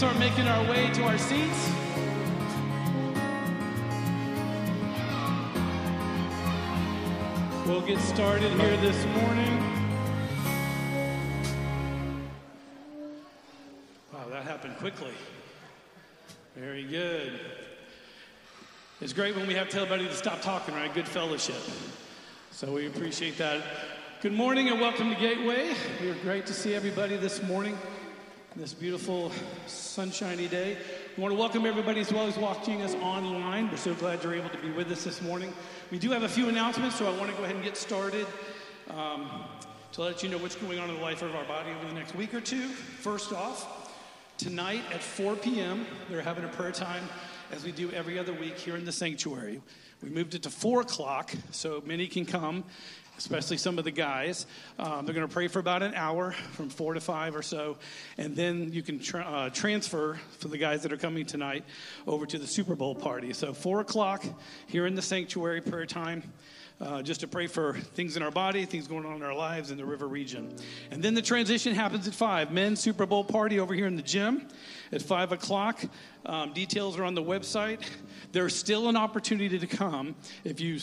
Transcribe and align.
start 0.00 0.18
making 0.18 0.48
our 0.48 0.64
way 0.70 0.90
to 0.94 1.02
our 1.02 1.18
seats. 1.18 1.70
We'll 7.66 7.82
get 7.82 7.98
started 7.98 8.50
here 8.52 8.78
this 8.78 9.04
morning. 9.04 9.58
Wow, 14.10 14.26
that 14.30 14.44
happened 14.44 14.78
quickly. 14.78 15.12
Very 16.56 16.84
good. 16.84 17.38
It's 19.02 19.12
great 19.12 19.36
when 19.36 19.46
we 19.46 19.52
have 19.52 19.68
tell 19.68 19.82
everybody 19.82 20.08
to 20.08 20.14
stop 20.14 20.40
talking, 20.40 20.74
right? 20.76 20.94
Good 20.94 21.08
fellowship. 21.08 21.60
So 22.52 22.72
we 22.72 22.86
appreciate 22.86 23.36
that. 23.36 23.62
Good 24.22 24.32
morning 24.32 24.70
and 24.70 24.80
welcome 24.80 25.10
to 25.10 25.20
Gateway. 25.20 25.74
We 26.00 26.08
are 26.08 26.14
great 26.22 26.46
to 26.46 26.54
see 26.54 26.74
everybody 26.74 27.18
this 27.18 27.42
morning, 27.42 27.76
this 28.56 28.74
beautiful 28.74 29.30
sunshiny 29.66 30.48
day. 30.48 30.76
We 31.16 31.22
want 31.22 31.32
to 31.32 31.38
welcome 31.38 31.66
everybody 31.66 32.00
as 32.00 32.12
well 32.12 32.26
as 32.26 32.36
watching 32.36 32.82
us 32.82 32.94
online. 32.96 33.70
We're 33.70 33.76
so 33.76 33.94
glad 33.94 34.24
you're 34.24 34.34
able 34.34 34.48
to 34.48 34.58
be 34.58 34.70
with 34.72 34.90
us 34.90 35.04
this 35.04 35.22
morning. 35.22 35.52
We 35.92 36.00
do 36.00 36.10
have 36.10 36.24
a 36.24 36.28
few 36.28 36.48
announcements, 36.48 36.96
so 36.96 37.06
I 37.06 37.16
want 37.16 37.30
to 37.30 37.36
go 37.36 37.44
ahead 37.44 37.54
and 37.54 37.64
get 37.64 37.76
started 37.76 38.26
um, 38.90 39.30
to 39.92 40.02
let 40.02 40.24
you 40.24 40.28
know 40.28 40.38
what's 40.38 40.56
going 40.56 40.80
on 40.80 40.90
in 40.90 40.96
the 40.96 41.00
life 41.02 41.22
of 41.22 41.32
our 41.36 41.44
body 41.44 41.70
over 41.70 41.86
the 41.86 41.94
next 41.94 42.16
week 42.16 42.34
or 42.34 42.40
two. 42.40 42.66
First 42.68 43.32
off, 43.32 43.92
tonight 44.36 44.82
at 44.92 45.00
4 45.00 45.36
p.m., 45.36 45.86
they're 46.08 46.20
having 46.20 46.44
a 46.44 46.48
prayer 46.48 46.72
time 46.72 47.04
as 47.52 47.62
we 47.62 47.70
do 47.70 47.92
every 47.92 48.18
other 48.18 48.32
week 48.32 48.58
here 48.58 48.76
in 48.76 48.84
the 48.84 48.92
sanctuary. 48.92 49.62
We 50.02 50.10
moved 50.10 50.34
it 50.34 50.42
to 50.42 50.50
4 50.50 50.80
o'clock 50.80 51.32
so 51.52 51.84
many 51.86 52.08
can 52.08 52.26
come 52.26 52.64
especially 53.20 53.58
some 53.58 53.78
of 53.78 53.84
the 53.84 53.90
guys. 53.90 54.46
Um, 54.78 55.04
they're 55.04 55.14
going 55.14 55.28
to 55.28 55.32
pray 55.32 55.46
for 55.46 55.58
about 55.58 55.82
an 55.82 55.94
hour, 55.94 56.32
from 56.52 56.70
four 56.70 56.94
to 56.94 57.00
five 57.00 57.36
or 57.36 57.42
so, 57.42 57.76
and 58.16 58.34
then 58.34 58.72
you 58.72 58.82
can 58.82 58.98
tra- 58.98 59.20
uh, 59.20 59.50
transfer 59.50 60.18
for 60.38 60.48
the 60.48 60.56
guys 60.56 60.82
that 60.82 60.92
are 60.92 60.96
coming 60.96 61.26
tonight 61.26 61.62
over 62.06 62.24
to 62.24 62.38
the 62.38 62.46
Super 62.46 62.74
Bowl 62.74 62.94
party. 62.94 63.34
So 63.34 63.52
four 63.52 63.80
o'clock 63.80 64.24
here 64.66 64.86
in 64.86 64.94
the 64.94 65.02
sanctuary 65.02 65.60
prayer 65.60 65.86
time. 65.86 66.22
Uh, 66.80 67.02
just 67.02 67.20
to 67.20 67.28
pray 67.28 67.46
for 67.46 67.74
things 67.74 68.16
in 68.16 68.22
our 68.22 68.30
body, 68.30 68.64
things 68.64 68.88
going 68.88 69.04
on 69.04 69.16
in 69.16 69.22
our 69.22 69.34
lives 69.34 69.70
in 69.70 69.76
the 69.76 69.84
river 69.84 70.08
region. 70.08 70.56
And 70.90 71.02
then 71.02 71.12
the 71.12 71.20
transition 71.20 71.74
happens 71.74 72.08
at 72.08 72.14
5. 72.14 72.52
Men's 72.52 72.80
Super 72.80 73.04
Bowl 73.04 73.22
party 73.22 73.60
over 73.60 73.74
here 73.74 73.86
in 73.86 73.96
the 73.96 74.02
gym 74.02 74.48
at 74.92 75.02
5 75.02 75.32
o'clock. 75.32 75.82
Um, 76.26 76.52
details 76.52 76.98
are 76.98 77.04
on 77.04 77.14
the 77.14 77.22
website. 77.22 77.80
There's 78.32 78.54
still 78.54 78.88
an 78.88 78.96
opportunity 78.96 79.58
to 79.58 79.66
come 79.66 80.14
if 80.44 80.60
you 80.60 80.78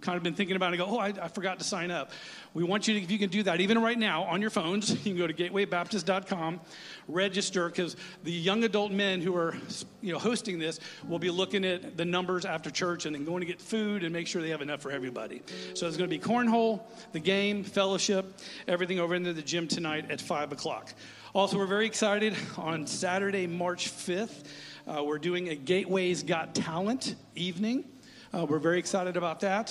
kind 0.00 0.16
of 0.16 0.22
been 0.22 0.34
thinking 0.34 0.56
about 0.56 0.72
it 0.72 0.80
and 0.80 0.88
go, 0.88 0.96
oh, 0.96 0.98
I, 0.98 1.08
I, 1.20 1.28
forgot 1.28 1.58
to 1.58 1.64
sign 1.64 1.90
up. 1.90 2.10
We 2.54 2.62
want 2.62 2.86
you 2.86 2.94
to, 2.94 3.02
if 3.02 3.10
you 3.10 3.18
can 3.18 3.30
do 3.30 3.42
that, 3.44 3.60
even 3.60 3.80
right 3.80 3.98
now 3.98 4.24
on 4.24 4.40
your 4.40 4.50
phones, 4.50 4.90
you 5.06 5.14
can 5.14 5.16
go 5.16 5.26
to 5.26 5.34
gatewaybaptist.com, 5.34 6.60
register, 7.08 7.68
because 7.68 7.96
the 8.22 8.32
young 8.32 8.64
adult 8.64 8.92
men 8.92 9.20
who 9.20 9.34
are 9.36 9.56
you 10.02 10.12
know, 10.12 10.18
hosting 10.18 10.58
this 10.58 10.78
will 11.08 11.18
be 11.18 11.30
looking 11.30 11.64
at 11.64 11.96
the 11.96 12.04
numbers 12.04 12.44
after 12.44 12.70
church 12.70 13.06
and 13.06 13.14
then 13.14 13.24
going 13.24 13.40
to 13.40 13.46
get 13.46 13.60
food 13.60 14.04
and 14.04 14.12
make 14.12 14.26
sure 14.26 14.42
they 14.42 14.50
have 14.50 14.62
enough 14.62 14.80
for 14.80 14.90
everybody. 14.90 15.42
So 15.74 15.86
it's 15.86 15.96
going 15.96 16.10
to 16.10 16.16
be 16.16 16.22
cornhole, 16.22 16.82
the 17.12 17.20
game, 17.20 17.64
fellowship, 17.64 18.38
everything 18.68 19.00
over 19.00 19.14
into 19.14 19.32
the 19.32 19.42
gym 19.42 19.66
tonight 19.66 20.10
at 20.10 20.20
5 20.20 20.52
o'clock. 20.52 20.92
Also, 21.36 21.58
we're 21.58 21.66
very 21.66 21.84
excited 21.84 22.34
on 22.56 22.86
Saturday, 22.86 23.46
March 23.46 23.90
5th. 23.90 24.44
Uh, 24.88 25.04
we're 25.04 25.18
doing 25.18 25.50
a 25.50 25.54
Gateways 25.54 26.22
Got 26.22 26.54
Talent 26.54 27.14
evening. 27.34 27.84
Uh, 28.32 28.46
we're 28.46 28.58
very 28.58 28.78
excited 28.78 29.18
about 29.18 29.40
that. 29.40 29.70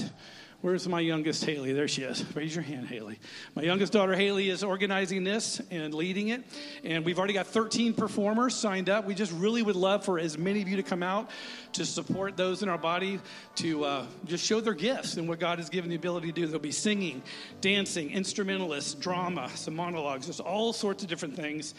Where's 0.61 0.87
my 0.87 0.99
youngest 0.99 1.45
Haley? 1.45 1.73
There 1.73 1.87
she 1.87 2.01
is. 2.03 2.25
Raise 2.35 2.55
your 2.55 2.63
hand, 2.63 2.87
Haley. 2.87 3.19
My 3.55 3.61
youngest 3.61 3.93
daughter 3.93 4.15
Haley 4.15 4.49
is 4.49 4.63
organizing 4.63 5.23
this 5.23 5.61
and 5.69 5.93
leading 5.93 6.29
it. 6.29 6.43
And 6.83 7.05
we've 7.05 7.19
already 7.19 7.33
got 7.33 7.45
13 7.45 7.93
performers 7.93 8.55
signed 8.55 8.89
up. 8.89 9.05
We 9.05 9.13
just 9.13 9.31
really 9.33 9.61
would 9.61 9.75
love 9.75 10.03
for 10.05 10.17
as 10.17 10.37
many 10.37 10.61
of 10.61 10.67
you 10.67 10.77
to 10.77 10.83
come 10.83 11.03
out 11.03 11.29
to 11.73 11.85
support 11.85 12.35
those 12.37 12.63
in 12.63 12.69
our 12.69 12.77
body 12.77 13.19
to 13.55 13.83
uh, 13.83 14.05
just 14.25 14.45
show 14.45 14.59
their 14.59 14.73
gifts 14.73 15.17
and 15.17 15.27
what 15.27 15.39
God 15.39 15.59
has 15.59 15.69
given 15.69 15.89
the 15.89 15.97
ability 15.97 16.27
to 16.27 16.33
do. 16.33 16.47
There'll 16.47 16.59
be 16.59 16.71
singing, 16.71 17.21
dancing, 17.61 18.11
instrumentalists, 18.11 18.95
drama, 18.95 19.51
some 19.55 19.75
monologues, 19.75 20.27
just 20.27 20.39
all 20.39 20.73
sorts 20.73 21.03
of 21.03 21.09
different 21.09 21.35
things 21.35 21.75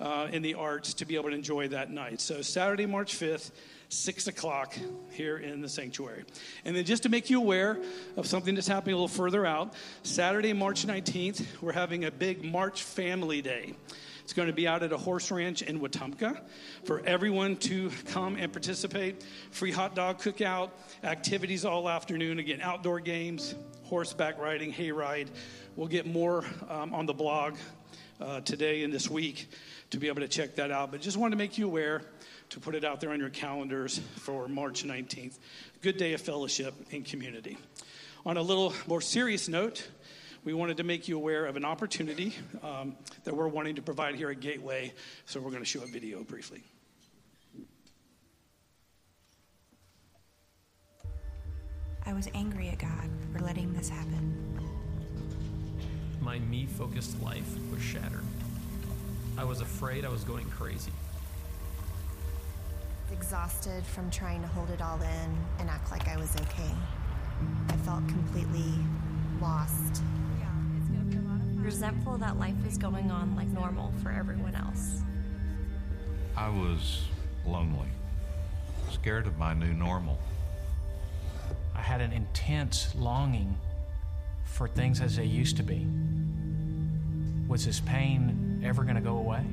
uh, 0.00 0.28
in 0.30 0.42
the 0.42 0.54
arts 0.54 0.94
to 0.94 1.06
be 1.06 1.16
able 1.16 1.30
to 1.30 1.34
enjoy 1.34 1.68
that 1.68 1.90
night. 1.90 2.20
So, 2.20 2.42
Saturday, 2.42 2.86
March 2.86 3.18
5th. 3.18 3.50
6 3.90 4.26
o'clock 4.26 4.76
here 5.10 5.38
in 5.38 5.60
the 5.60 5.68
sanctuary. 5.68 6.24
And 6.64 6.76
then 6.76 6.84
just 6.84 7.04
to 7.04 7.08
make 7.08 7.30
you 7.30 7.40
aware 7.40 7.78
of 8.16 8.26
something 8.26 8.54
that's 8.54 8.68
happening 8.68 8.94
a 8.94 8.96
little 8.96 9.08
further 9.08 9.46
out, 9.46 9.72
Saturday, 10.02 10.52
March 10.52 10.86
19th, 10.86 11.44
we're 11.62 11.72
having 11.72 12.04
a 12.04 12.10
big 12.10 12.44
March 12.44 12.82
Family 12.82 13.40
Day. 13.40 13.74
It's 14.24 14.34
going 14.34 14.48
to 14.48 14.54
be 14.54 14.68
out 14.68 14.82
at 14.82 14.92
a 14.92 14.98
horse 14.98 15.30
ranch 15.30 15.62
in 15.62 15.80
Wetumpka 15.80 16.42
for 16.84 17.00
everyone 17.06 17.56
to 17.56 17.90
come 18.08 18.36
and 18.36 18.52
participate. 18.52 19.24
Free 19.52 19.72
hot 19.72 19.94
dog 19.94 20.20
cookout, 20.20 20.68
activities 21.02 21.64
all 21.64 21.88
afternoon. 21.88 22.38
Again, 22.38 22.60
outdoor 22.60 23.00
games, 23.00 23.54
horseback 23.84 24.38
riding, 24.38 24.70
hayride. 24.70 25.28
We'll 25.76 25.88
get 25.88 26.04
more 26.04 26.44
um, 26.68 26.92
on 26.92 27.06
the 27.06 27.14
blog 27.14 27.56
uh, 28.20 28.40
today 28.40 28.82
and 28.82 28.92
this 28.92 29.08
week 29.08 29.48
to 29.90 29.98
be 29.98 30.08
able 30.08 30.20
to 30.20 30.28
check 30.28 30.56
that 30.56 30.70
out. 30.70 30.90
But 30.90 31.00
just 31.00 31.16
wanted 31.16 31.30
to 31.30 31.38
make 31.38 31.56
you 31.56 31.66
aware 31.66 32.02
to 32.50 32.60
put 32.60 32.74
it 32.74 32.84
out 32.84 33.00
there 33.00 33.10
on 33.10 33.20
your 33.20 33.30
calendars 33.30 33.98
for 34.16 34.48
March 34.48 34.84
19th. 34.84 35.38
Good 35.82 35.96
day 35.96 36.14
of 36.14 36.20
fellowship 36.20 36.74
and 36.92 37.04
community. 37.04 37.58
On 38.24 38.36
a 38.36 38.42
little 38.42 38.72
more 38.86 39.00
serious 39.00 39.48
note, 39.48 39.86
we 40.44 40.54
wanted 40.54 40.78
to 40.78 40.84
make 40.84 41.08
you 41.08 41.16
aware 41.16 41.46
of 41.46 41.56
an 41.56 41.64
opportunity 41.64 42.34
um, 42.62 42.96
that 43.24 43.34
we're 43.34 43.48
wanting 43.48 43.74
to 43.76 43.82
provide 43.82 44.14
here 44.14 44.30
at 44.30 44.40
Gateway, 44.40 44.92
so 45.26 45.40
we're 45.40 45.50
going 45.50 45.62
to 45.62 45.68
show 45.68 45.82
a 45.82 45.86
video 45.86 46.22
briefly. 46.24 46.62
I 52.06 52.14
was 52.14 52.28
angry 52.32 52.68
at 52.68 52.78
God 52.78 53.10
for 53.32 53.40
letting 53.40 53.74
this 53.74 53.90
happen. 53.90 54.34
My 56.20 56.38
me 56.38 56.66
focused 56.66 57.20
life 57.22 57.48
was 57.70 57.82
shattered. 57.82 58.24
I 59.36 59.44
was 59.44 59.60
afraid 59.60 60.04
I 60.04 60.08
was 60.08 60.24
going 60.24 60.46
crazy 60.46 60.92
exhausted 63.12 63.84
from 63.84 64.10
trying 64.10 64.42
to 64.42 64.48
hold 64.48 64.70
it 64.70 64.80
all 64.80 65.00
in 65.00 65.36
and 65.58 65.68
act 65.68 65.90
like 65.90 66.08
I 66.08 66.16
was 66.16 66.34
okay. 66.36 66.74
I 67.68 67.76
felt 67.78 68.06
completely 68.08 68.74
lost. 69.40 70.02
Resentful 71.56 72.16
that 72.18 72.38
life 72.38 72.54
was 72.64 72.78
going 72.78 73.10
on 73.10 73.36
like 73.36 73.48
normal 73.48 73.92
for 74.02 74.10
everyone 74.10 74.54
else. 74.54 75.02
I 76.36 76.48
was 76.48 77.02
lonely, 77.44 77.88
scared 78.90 79.26
of 79.26 79.36
my 79.38 79.52
new 79.54 79.74
normal. 79.74 80.18
I 81.74 81.80
had 81.80 82.00
an 82.00 82.12
intense 82.12 82.94
longing 82.94 83.56
for 84.44 84.66
things 84.68 85.00
as 85.00 85.16
they 85.16 85.24
used 85.24 85.56
to 85.58 85.62
be. 85.62 85.86
Was 87.48 87.66
this 87.66 87.80
pain 87.80 88.62
ever 88.64 88.82
going 88.82 88.96
to 88.96 89.02
go 89.02 89.18
away? 89.18 89.44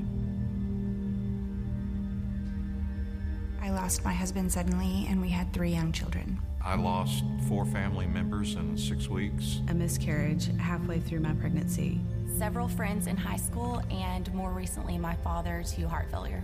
Lost 3.76 4.06
my 4.06 4.14
husband 4.14 4.50
suddenly, 4.50 5.06
and 5.10 5.22
we 5.22 5.28
had 5.28 5.52
three 5.52 5.72
young 5.72 5.92
children. 5.92 6.40
I 6.64 6.76
lost 6.76 7.26
four 7.50 7.66
family 7.66 8.08
members 8.08 8.56
in 8.56 8.78
six 8.78 9.10
weeks. 9.10 9.60
A 9.68 9.74
miscarriage 9.74 10.50
halfway 10.58 11.02
through 11.02 11.20
my 11.20 11.34
pregnancy. 11.34 12.00
Several 12.38 12.70
friends 12.70 13.08
in 13.08 13.18
high 13.18 13.36
school, 13.36 13.84
and 13.92 14.34
more 14.34 14.52
recently, 14.52 14.98
my 14.98 15.16
father 15.18 15.62
to 15.76 15.88
heart 15.90 16.10
failure. 16.10 16.42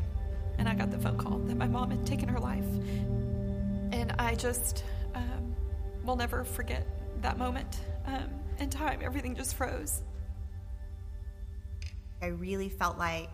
And 0.57 0.67
I 0.67 0.75
got 0.75 0.91
the 0.91 0.99
phone 0.99 1.17
call 1.17 1.39
that 1.39 1.55
my 1.55 1.67
mom 1.67 1.89
had 1.89 2.05
taken 2.05 2.27
her 2.27 2.39
life. 2.39 2.67
And 3.93 4.13
I 4.19 4.35
just 4.35 4.83
um, 5.15 5.55
will 6.03 6.17
never 6.17 6.43
forget 6.43 6.85
that 7.21 7.37
moment 7.37 7.79
um, 8.07 8.29
in 8.59 8.69
time. 8.69 8.99
Everything 9.01 9.35
just 9.35 9.55
froze. 9.55 10.01
I 12.21 12.27
really 12.27 12.67
felt 12.67 12.97
like 12.97 13.29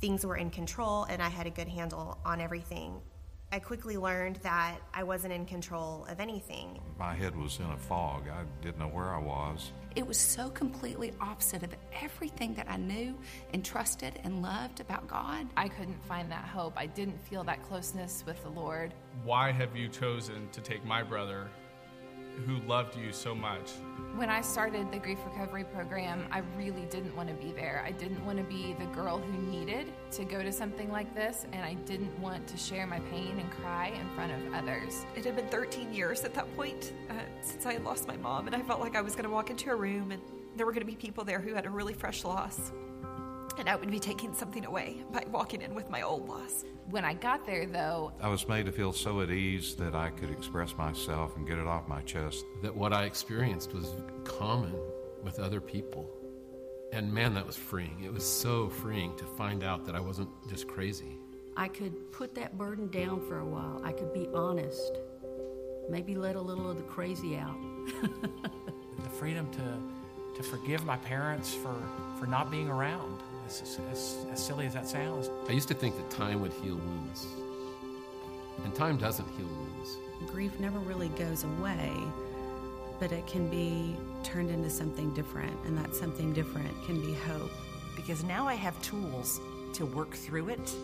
things 0.00 0.26
were 0.26 0.36
in 0.36 0.50
control 0.50 1.04
and 1.04 1.22
I 1.22 1.28
had 1.28 1.46
a 1.46 1.50
good 1.50 1.68
handle 1.68 2.18
on 2.24 2.40
everything. 2.40 3.00
I 3.54 3.58
quickly 3.58 3.98
learned 3.98 4.36
that 4.36 4.78
I 4.94 5.02
wasn't 5.02 5.34
in 5.34 5.44
control 5.44 6.06
of 6.08 6.20
anything. 6.20 6.80
My 6.98 7.12
head 7.12 7.36
was 7.36 7.58
in 7.58 7.66
a 7.66 7.76
fog. 7.76 8.22
I 8.26 8.44
didn't 8.62 8.78
know 8.78 8.88
where 8.88 9.14
I 9.14 9.18
was. 9.18 9.72
It 9.94 10.06
was 10.06 10.16
so 10.16 10.48
completely 10.48 11.12
opposite 11.20 11.62
of 11.62 11.68
everything 12.02 12.54
that 12.54 12.70
I 12.70 12.78
knew 12.78 13.14
and 13.52 13.62
trusted 13.62 14.18
and 14.24 14.40
loved 14.40 14.80
about 14.80 15.06
God. 15.06 15.46
I 15.54 15.68
couldn't 15.68 16.02
find 16.06 16.32
that 16.32 16.46
hope. 16.46 16.72
I 16.78 16.86
didn't 16.86 17.20
feel 17.28 17.44
that 17.44 17.62
closeness 17.62 18.24
with 18.26 18.42
the 18.42 18.48
Lord. 18.48 18.94
Why 19.22 19.52
have 19.52 19.76
you 19.76 19.88
chosen 19.88 20.48
to 20.52 20.62
take 20.62 20.82
my 20.86 21.02
brother 21.02 21.50
who 22.46 22.58
loved 22.66 22.96
you 22.96 23.12
so 23.12 23.34
much. 23.34 23.72
When 24.16 24.28
I 24.28 24.42
started 24.42 24.92
the 24.92 24.98
grief 24.98 25.18
recovery 25.24 25.64
program, 25.64 26.26
I 26.30 26.42
really 26.56 26.86
didn't 26.90 27.16
want 27.16 27.28
to 27.28 27.34
be 27.34 27.52
there. 27.52 27.82
I 27.86 27.92
didn't 27.92 28.24
want 28.26 28.38
to 28.38 28.44
be 28.44 28.74
the 28.78 28.84
girl 28.86 29.18
who 29.18 29.32
needed 29.50 29.90
to 30.12 30.24
go 30.24 30.42
to 30.42 30.52
something 30.52 30.90
like 30.92 31.14
this, 31.14 31.46
and 31.52 31.64
I 31.64 31.74
didn't 31.74 32.18
want 32.20 32.46
to 32.48 32.56
share 32.58 32.86
my 32.86 33.00
pain 33.00 33.38
and 33.38 33.50
cry 33.50 33.92
in 33.98 34.08
front 34.14 34.32
of 34.32 34.52
others. 34.52 35.06
It 35.16 35.24
had 35.24 35.36
been 35.36 35.48
13 35.48 35.94
years 35.94 36.24
at 36.24 36.34
that 36.34 36.54
point 36.56 36.92
uh, 37.08 37.14
since 37.40 37.64
I 37.64 37.72
had 37.72 37.84
lost 37.84 38.06
my 38.06 38.16
mom, 38.18 38.46
and 38.46 38.54
I 38.54 38.60
felt 38.60 38.80
like 38.80 38.96
I 38.96 39.00
was 39.00 39.14
going 39.14 39.24
to 39.24 39.30
walk 39.30 39.48
into 39.48 39.70
a 39.70 39.74
room 39.74 40.12
and 40.12 40.20
there 40.56 40.66
were 40.66 40.72
going 40.72 40.84
to 40.84 40.90
be 40.90 40.96
people 40.96 41.24
there 41.24 41.40
who 41.40 41.54
had 41.54 41.66
a 41.66 41.70
really 41.70 41.94
fresh 41.94 42.24
loss. 42.24 42.72
And 43.58 43.68
I 43.68 43.76
would 43.76 43.90
be 43.90 43.98
taking 43.98 44.34
something 44.34 44.64
away 44.64 45.02
by 45.12 45.24
walking 45.30 45.62
in 45.62 45.74
with 45.74 45.90
my 45.90 46.02
old 46.02 46.28
loss. 46.28 46.64
When 46.90 47.04
I 47.04 47.14
got 47.14 47.46
there, 47.46 47.66
though, 47.66 48.12
I 48.20 48.28
was 48.28 48.46
made 48.48 48.66
to 48.66 48.72
feel 48.72 48.92
so 48.92 49.20
at 49.20 49.30
ease 49.30 49.74
that 49.76 49.94
I 49.94 50.10
could 50.10 50.30
express 50.30 50.76
myself 50.76 51.36
and 51.36 51.46
get 51.46 51.58
it 51.58 51.66
off 51.66 51.88
my 51.88 52.02
chest. 52.02 52.44
That 52.62 52.74
what 52.74 52.92
I 52.92 53.04
experienced 53.04 53.72
was 53.72 53.94
common 54.24 54.74
with 55.22 55.38
other 55.38 55.60
people. 55.60 56.08
And 56.92 57.12
man, 57.12 57.34
that 57.34 57.46
was 57.46 57.56
freeing. 57.56 58.02
It 58.04 58.12
was 58.12 58.24
so 58.24 58.68
freeing 58.68 59.16
to 59.16 59.24
find 59.24 59.64
out 59.64 59.86
that 59.86 59.94
I 59.94 60.00
wasn't 60.00 60.28
just 60.48 60.68
crazy. 60.68 61.18
I 61.56 61.68
could 61.68 62.12
put 62.12 62.34
that 62.34 62.58
burden 62.58 62.88
down 62.88 63.26
for 63.26 63.38
a 63.38 63.44
while. 63.44 63.80
I 63.84 63.92
could 63.92 64.12
be 64.12 64.28
honest. 64.34 64.98
Maybe 65.88 66.14
let 66.14 66.36
a 66.36 66.40
little 66.40 66.70
of 66.70 66.76
the 66.76 66.82
crazy 66.82 67.36
out. 67.36 67.56
the 68.02 69.08
freedom 69.10 69.50
to, 69.52 70.42
to 70.42 70.42
forgive 70.42 70.84
my 70.84 70.96
parents 70.98 71.54
for, 71.54 71.74
for 72.18 72.26
not 72.26 72.50
being 72.50 72.68
around, 72.68 73.22
as, 73.46 73.78
as, 73.90 74.26
as 74.32 74.44
silly 74.44 74.66
as 74.66 74.74
that 74.74 74.88
sounds. 74.88 75.30
I 75.48 75.52
used 75.52 75.68
to 75.68 75.74
think 75.74 75.96
that 75.96 76.10
time 76.10 76.40
would 76.40 76.52
heal 76.52 76.76
wounds. 76.76 77.26
And 78.64 78.74
time 78.74 78.96
doesn't 78.96 79.28
heal 79.36 79.46
wounds. 79.46 79.96
Grief 80.30 80.58
never 80.60 80.78
really 80.78 81.08
goes 81.10 81.44
away, 81.44 81.92
but 83.00 83.12
it 83.12 83.26
can 83.26 83.48
be 83.48 83.96
turned 84.22 84.50
into 84.50 84.70
something 84.70 85.12
different, 85.14 85.56
and 85.64 85.76
that 85.76 85.94
something 85.94 86.32
different 86.32 86.70
can 86.86 87.00
be 87.00 87.12
hope. 87.12 87.50
Because 87.96 88.22
now 88.22 88.46
I 88.46 88.54
have 88.54 88.80
tools 88.82 89.40
to 89.74 89.86
work 89.86 90.14
through 90.14 90.48
it 90.50 90.74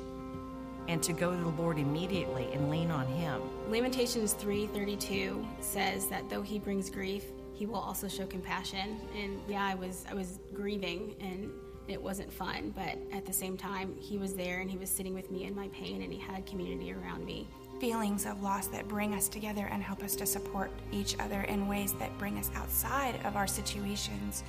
and 0.88 1.02
to 1.02 1.12
go 1.12 1.30
to 1.30 1.36
the 1.36 1.62
Lord 1.62 1.78
immediately 1.78 2.48
and 2.52 2.70
lean 2.70 2.90
on 2.90 3.06
Him. 3.06 3.42
Lamentations 3.68 4.34
3:32 4.34 5.46
says 5.60 6.08
that 6.08 6.28
though 6.28 6.42
He 6.42 6.58
brings 6.58 6.90
grief, 6.90 7.24
He 7.52 7.66
will 7.66 7.76
also 7.76 8.08
show 8.08 8.26
compassion. 8.26 9.00
And 9.14 9.40
yeah, 9.46 9.64
I 9.64 9.74
was 9.74 10.04
I 10.10 10.14
was 10.14 10.40
grieving 10.54 11.14
and 11.20 11.50
it 11.88 12.02
wasn't 12.02 12.32
fun, 12.32 12.72
but 12.74 12.98
at 13.16 13.24
the 13.26 13.32
same 13.32 13.56
time, 13.56 13.94
He 13.98 14.18
was 14.18 14.34
there 14.34 14.60
and 14.60 14.70
He 14.70 14.76
was 14.76 14.90
sitting 14.90 15.14
with 15.14 15.30
me 15.30 15.44
in 15.44 15.54
my 15.54 15.68
pain, 15.68 16.02
and 16.02 16.12
He 16.12 16.18
had 16.18 16.46
community 16.46 16.92
around 16.92 17.24
me. 17.24 17.48
Feelings 17.80 18.26
of 18.26 18.42
loss 18.42 18.66
that 18.68 18.88
bring 18.88 19.14
us 19.14 19.28
together 19.28 19.68
and 19.70 19.82
help 19.82 20.02
us 20.02 20.14
to 20.16 20.26
support 20.26 20.70
each 20.92 21.16
other 21.20 21.42
in 21.42 21.68
ways 21.68 21.92
that 21.94 22.16
bring 22.18 22.38
us 22.38 22.50
outside 22.54 23.18
of 23.24 23.36
our 23.36 23.46
situations 23.46 24.42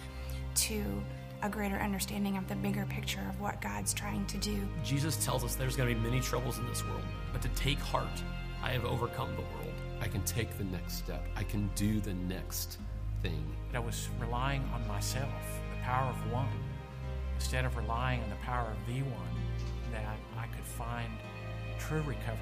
to 0.55 0.83
a 1.41 1.49
greater 1.49 1.77
understanding 1.77 2.37
of 2.37 2.47
the 2.47 2.55
bigger 2.55 2.85
picture 2.85 3.25
of 3.29 3.39
what 3.39 3.61
God's 3.61 3.93
trying 3.93 4.25
to 4.25 4.37
do. 4.37 4.59
Jesus 4.83 5.23
tells 5.23 5.43
us 5.43 5.55
there's 5.55 5.75
going 5.75 5.87
to 5.87 5.95
be 5.95 6.01
many 6.01 6.19
troubles 6.21 6.57
in 6.57 6.67
this 6.67 6.83
world, 6.85 7.03
but 7.31 7.41
to 7.41 7.49
take 7.49 7.79
heart, 7.79 8.07
I 8.61 8.71
have 8.71 8.83
overcome 8.83 9.29
the 9.35 9.41
world. 9.41 9.73
I 10.01 10.07
can 10.07 10.21
take 10.23 10.57
the 10.57 10.65
next 10.65 10.95
step. 10.95 11.25
I 11.35 11.43
can 11.43 11.69
do 11.75 12.01
the 12.01 12.13
next 12.13 12.77
thing. 13.21 13.45
I 13.73 13.79
was 13.79 14.09
relying 14.19 14.63
on 14.73 14.85
myself, 14.87 15.29
the 15.75 15.81
power 15.83 16.09
of 16.09 16.31
one, 16.31 16.47
instead 17.39 17.63
of 17.63 17.77
relying 17.77 18.21
on 18.21 18.29
the 18.29 18.35
power 18.35 18.67
of 18.67 18.93
the 18.93 19.01
one, 19.01 19.35
that 19.93 20.03
I 20.37 20.45
could 20.47 20.65
find 20.65 21.09
true 21.79 22.01
recovery. 22.01 22.37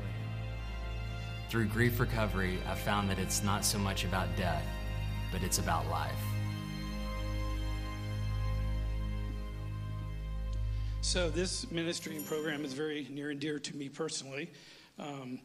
Through 1.51 1.67
grief 1.67 1.99
recovery, 1.99 2.57
I 2.67 2.73
found 2.73 3.07
that 3.11 3.19
it's 3.19 3.43
not 3.43 3.63
so 3.63 3.77
much 3.77 4.05
about 4.05 4.27
death, 4.35 4.63
but 5.31 5.43
it's 5.43 5.59
about 5.59 5.87
life. 5.89 6.11
So, 11.01 11.29
this 11.29 11.69
ministry 11.71 12.15
and 12.15 12.25
program 12.25 12.65
is 12.65 12.73
very 12.73 13.07
near 13.11 13.29
and 13.29 13.39
dear 13.39 13.59
to 13.59 13.77
me 13.77 13.89
personally. 13.89 14.49
Um, 14.97 15.37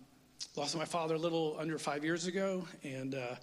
lost 0.56 0.74
my 0.78 0.86
father 0.86 1.16
a 1.16 1.18
little 1.18 1.56
under 1.58 1.78
five 1.78 2.02
years 2.02 2.26
ago, 2.26 2.66
and 2.84 3.14
uh, 3.14 3.34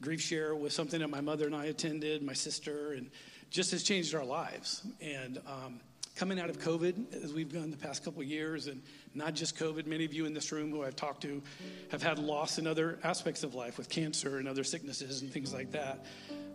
Grief 0.00 0.20
Share 0.20 0.54
was 0.54 0.72
something 0.72 1.00
that 1.00 1.10
my 1.10 1.20
mother 1.20 1.46
and 1.46 1.54
I 1.54 1.64
attended, 1.64 2.22
my 2.22 2.32
sister, 2.32 2.92
and 2.92 3.10
just 3.52 3.70
has 3.70 3.82
changed 3.82 4.14
our 4.14 4.24
lives. 4.24 4.82
And 5.00 5.38
um, 5.46 5.78
coming 6.16 6.40
out 6.40 6.48
of 6.48 6.58
COVID, 6.58 7.22
as 7.22 7.32
we've 7.34 7.52
done 7.52 7.70
the 7.70 7.76
past 7.76 8.02
couple 8.02 8.22
of 8.22 8.26
years, 8.26 8.66
and 8.66 8.82
not 9.14 9.34
just 9.34 9.56
COVID, 9.56 9.86
many 9.86 10.06
of 10.06 10.14
you 10.14 10.24
in 10.24 10.32
this 10.32 10.50
room 10.52 10.70
who 10.70 10.82
I've 10.82 10.96
talked 10.96 11.22
to 11.22 11.42
have 11.90 12.02
had 12.02 12.18
loss 12.18 12.58
in 12.58 12.66
other 12.66 12.98
aspects 13.04 13.44
of 13.44 13.54
life 13.54 13.76
with 13.76 13.90
cancer 13.90 14.38
and 14.38 14.48
other 14.48 14.64
sicknesses 14.64 15.20
and 15.20 15.30
things 15.30 15.52
like 15.52 15.70
that. 15.72 16.04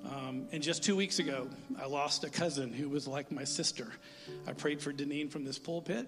Um, 0.05 0.47
and 0.51 0.63
just 0.63 0.83
two 0.83 0.95
weeks 0.95 1.19
ago, 1.19 1.47
I 1.79 1.86
lost 1.86 2.23
a 2.23 2.29
cousin 2.29 2.73
who 2.73 2.89
was 2.89 3.07
like 3.07 3.31
my 3.31 3.43
sister. 3.43 3.91
I 4.47 4.53
prayed 4.53 4.81
for 4.81 4.91
Deneen 4.91 5.29
from 5.29 5.43
this 5.43 5.60
pulpit, 5.60 6.07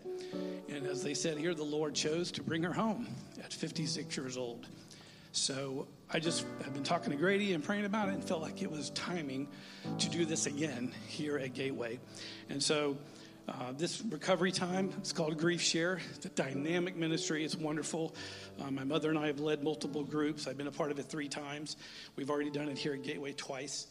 and 0.69 0.87
as 0.87 1.03
they 1.03 1.13
said 1.13 1.37
here, 1.37 1.53
the 1.53 1.63
Lord 1.63 1.93
chose 1.93 2.31
to 2.33 2.43
bring 2.43 2.63
her 2.63 2.73
home 2.73 3.07
at 3.43 3.53
56 3.53 4.15
years 4.17 4.37
old. 4.37 4.67
So 5.39 5.87
I 6.11 6.19
just 6.19 6.45
have 6.65 6.73
been 6.73 6.83
talking 6.83 7.11
to 7.11 7.17
Grady 7.17 7.53
and 7.53 7.63
praying 7.63 7.85
about 7.85 8.09
it 8.09 8.13
and 8.13 8.23
felt 8.23 8.41
like 8.41 8.61
it 8.61 8.69
was 8.69 8.89
timing 8.89 9.47
to 9.99 10.09
do 10.09 10.25
this 10.25 10.47
again 10.47 10.91
here 11.07 11.37
at 11.37 11.53
Gateway. 11.53 11.97
And 12.49 12.61
so 12.61 12.97
uh, 13.47 13.71
this 13.77 14.01
recovery 14.01 14.51
time, 14.51 14.91
it's 14.97 15.13
called 15.13 15.37
Grief 15.37 15.61
Share. 15.61 16.01
It's 16.15 16.25
a 16.25 16.29
dynamic 16.29 16.97
ministry. 16.97 17.45
It's 17.45 17.55
wonderful. 17.55 18.13
Uh, 18.61 18.69
my 18.69 18.83
mother 18.83 19.09
and 19.09 19.17
I 19.17 19.27
have 19.27 19.39
led 19.39 19.63
multiple 19.63 20.03
groups. 20.03 20.45
I've 20.45 20.57
been 20.57 20.67
a 20.67 20.71
part 20.71 20.91
of 20.91 20.99
it 20.99 21.05
three 21.05 21.29
times. 21.29 21.77
We've 22.17 22.29
already 22.29 22.51
done 22.51 22.67
it 22.67 22.77
here 22.77 22.93
at 22.93 23.03
Gateway 23.03 23.31
twice. 23.31 23.87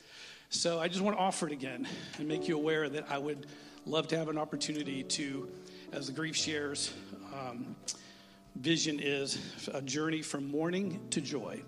So 0.51 0.79
I 0.79 0.89
just 0.89 1.01
want 1.01 1.17
to 1.17 1.23
offer 1.23 1.47
it 1.47 1.53
again 1.53 1.89
and 2.19 2.29
make 2.29 2.47
you 2.47 2.57
aware 2.57 2.91
that 2.91 3.11
I 3.11 3.17
would 3.17 3.47
love 3.87 4.07
to 4.09 4.19
have 4.19 4.29
an 4.29 4.37
opportunity 4.37 5.03
to, 5.03 5.49
as 5.93 6.09
the 6.09 6.13
Grief 6.13 6.37
Shares 6.37 6.93
um, 7.33 7.75
vision 8.59 8.99
is, 9.01 9.39
a 9.73 9.81
journey 9.81 10.23
from 10.23 10.51
mourning 10.51 11.01
to 11.11 11.21
joy. 11.21 11.63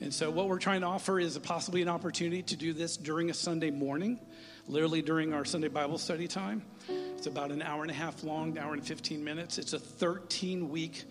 And 0.00 0.12
so, 0.12 0.30
what 0.30 0.48
we're 0.48 0.58
trying 0.58 0.80
to 0.80 0.86
offer 0.86 1.20
is 1.20 1.36
possibly 1.38 1.82
an 1.82 1.88
opportunity 1.88 2.42
to 2.42 2.56
do 2.56 2.72
this 2.72 2.96
during 2.96 3.30
a 3.30 3.34
Sunday 3.34 3.70
morning, 3.70 4.18
literally 4.66 5.02
during 5.02 5.34
our 5.34 5.44
Sunday 5.44 5.68
Bible 5.68 5.98
study 5.98 6.26
time. 6.26 6.62
It's 6.88 7.26
about 7.26 7.50
an 7.50 7.60
hour 7.60 7.82
and 7.82 7.90
a 7.90 7.94
half 7.94 8.24
long, 8.24 8.56
hour 8.56 8.72
and 8.72 8.84
15 8.84 9.22
minutes. 9.22 9.58
It's 9.58 9.74
a 9.74 9.78
13 9.78 10.70
week 10.70 11.04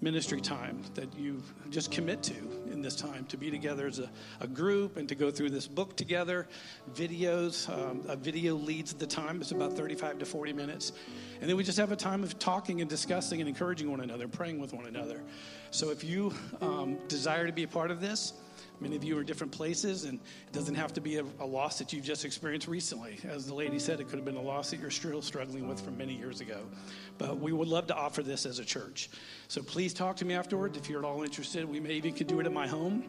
ministry 0.00 0.40
time 0.40 0.82
that 0.94 1.16
you 1.18 1.42
just 1.70 1.90
commit 1.90 2.22
to 2.22 2.34
in 2.70 2.82
this 2.82 2.96
time 2.96 3.24
to 3.26 3.36
be 3.36 3.50
together 3.50 3.86
as 3.86 3.98
a, 3.98 4.10
a 4.40 4.46
group 4.46 4.96
and 4.96 5.08
to 5.08 5.14
go 5.14 5.30
through 5.30 5.50
this 5.50 5.66
book 5.66 5.96
together. 5.96 6.46
Videos, 6.94 7.68
um, 7.70 8.02
a 8.08 8.16
video 8.16 8.54
leads 8.54 8.92
the 8.92 9.06
time. 9.06 9.40
It's 9.40 9.52
about 9.52 9.72
35 9.72 10.18
to 10.18 10.26
40 10.26 10.52
minutes. 10.52 10.92
And 11.40 11.48
then 11.48 11.56
we 11.56 11.64
just 11.64 11.78
have 11.78 11.92
a 11.92 11.96
time 11.96 12.22
of 12.22 12.38
talking 12.38 12.80
and 12.80 12.90
discussing 12.90 13.40
and 13.40 13.48
encouraging 13.48 13.90
one 13.90 14.00
another, 14.00 14.28
praying 14.28 14.60
with 14.60 14.72
one 14.72 14.86
another. 14.86 15.22
So 15.70 15.90
if 15.90 16.04
you 16.04 16.34
um, 16.60 16.98
desire 17.08 17.46
to 17.46 17.52
be 17.52 17.62
a 17.62 17.68
part 17.68 17.90
of 17.90 18.00
this, 18.00 18.34
Many 18.80 18.96
of 18.96 19.04
you 19.04 19.16
are 19.16 19.20
in 19.20 19.26
different 19.26 19.52
places, 19.52 20.04
and 20.04 20.18
it 20.18 20.52
doesn't 20.52 20.74
have 20.74 20.92
to 20.94 21.00
be 21.00 21.16
a, 21.16 21.24
a, 21.40 21.46
loss 21.46 21.78
that 21.78 21.92
you've 21.92 22.04
just 22.04 22.24
experienced 22.24 22.68
recently. 22.68 23.18
As 23.28 23.46
the 23.46 23.54
lady 23.54 23.78
said, 23.78 24.00
it 24.00 24.08
could 24.08 24.16
have 24.16 24.24
been 24.24 24.36
a 24.36 24.42
loss 24.42 24.70
that 24.70 24.80
you're 24.80 24.90
still 24.90 25.22
struggling 25.22 25.66
with 25.66 25.80
from 25.80 25.96
many 25.96 26.14
years 26.14 26.40
ago. 26.40 26.60
But 27.16 27.38
we 27.38 27.52
would 27.52 27.68
love 27.68 27.86
to 27.86 27.96
offer 27.96 28.22
this 28.22 28.44
as 28.44 28.58
a 28.58 28.64
church. 28.64 29.08
So 29.48 29.62
please 29.62 29.94
talk 29.94 30.16
to 30.16 30.24
me 30.24 30.34
afterwards 30.34 30.76
if 30.76 30.90
you're 30.90 30.98
at 30.98 31.04
all 31.04 31.22
interested. 31.22 31.64
We 31.64 31.80
may 31.80 31.94
even 31.94 32.12
could 32.12 32.26
do 32.26 32.40
it 32.40 32.46
at 32.46 32.52
my 32.52 32.66
home 32.66 33.04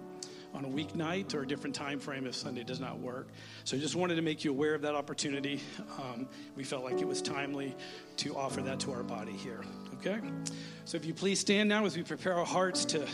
on 0.54 0.66
a 0.66 0.68
weeknight 0.68 1.34
or 1.36 1.44
a 1.44 1.48
different 1.48 1.76
time 1.76 2.00
frame 2.00 2.26
if 2.26 2.36
Sunday 2.36 2.64
does 2.64 2.80
not 2.80 3.00
work. 3.00 3.28
So 3.64 3.78
I 3.78 3.80
just 3.80 3.96
wanted 3.96 4.16
to 4.16 4.22
make 4.22 4.44
you 4.44 4.52
aware 4.52 4.74
of 4.74 4.82
that 4.82 4.96
opportunity. 4.96 5.62
Um, 6.00 6.28
we 6.56 6.64
felt 6.64 6.84
like 6.84 7.00
it 7.00 7.08
was 7.08 7.22
timely 7.22 7.76
to 8.18 8.36
offer 8.36 8.62
that 8.62 8.80
to 8.82 8.92
our 8.92 9.04
body 9.04 9.34
here. 9.34 9.62
Okay? 9.96 10.20
So 10.86 10.96
if 10.96 11.06
you 11.06 11.14
please 11.14 11.40
stand 11.40 11.70
now 11.70 11.86
as 11.86 11.98
we 11.98 12.04
prepare 12.04 12.34
our 12.34 12.46
hearts 12.46 12.86
to 12.86 13.06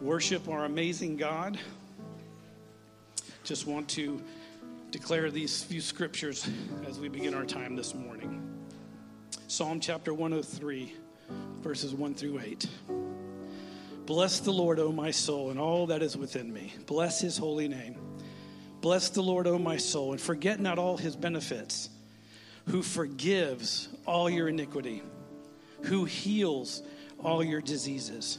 worship 0.00 0.48
our 0.48 0.64
amazing 0.64 1.16
God. 1.16 1.58
Just 3.44 3.66
want 3.66 3.88
to 3.90 4.22
declare 4.90 5.30
these 5.30 5.62
few 5.62 5.80
scriptures 5.80 6.48
as 6.86 6.98
we 6.98 7.08
begin 7.08 7.34
our 7.34 7.44
time 7.44 7.76
this 7.76 7.94
morning. 7.94 8.42
Psalm 9.48 9.80
chapter 9.80 10.12
103, 10.12 10.94
verses 11.62 11.94
1 11.94 12.14
through 12.14 12.40
8. 12.40 12.68
Bless 14.04 14.40
the 14.40 14.52
Lord, 14.52 14.78
O 14.78 14.92
my 14.92 15.10
soul, 15.10 15.50
and 15.50 15.58
all 15.58 15.86
that 15.86 16.02
is 16.02 16.16
within 16.16 16.52
me. 16.52 16.74
Bless 16.86 17.20
his 17.20 17.38
holy 17.38 17.66
name. 17.66 17.96
Bless 18.80 19.08
the 19.08 19.22
Lord, 19.22 19.46
O 19.46 19.58
my 19.58 19.78
soul, 19.78 20.12
and 20.12 20.20
forget 20.20 20.60
not 20.60 20.78
all 20.78 20.96
his 20.96 21.16
benefits, 21.16 21.88
who 22.66 22.82
forgives 22.82 23.88
all 24.06 24.28
your 24.28 24.48
iniquity, 24.48 25.02
who 25.82 26.04
heals 26.04 26.82
all 27.22 27.42
your 27.42 27.60
diseases 27.60 28.38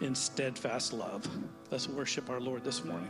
in 0.00 0.14
steadfast 0.14 0.92
love. 0.92 1.26
Let's 1.70 1.88
worship 1.88 2.30
our 2.30 2.40
Lord 2.40 2.64
this 2.64 2.84
morning. 2.84 3.08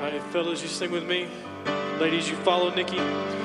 All 0.00 0.10
right, 0.10 0.22
fellas, 0.32 0.62
you 0.62 0.68
sing 0.68 0.90
with 0.90 1.04
me. 1.04 1.28
Ladies, 1.98 2.28
you 2.28 2.36
follow 2.36 2.74
Nikki. 2.74 3.43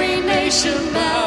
Every 0.00 0.20
nation 0.20 0.92
bows 0.92 1.17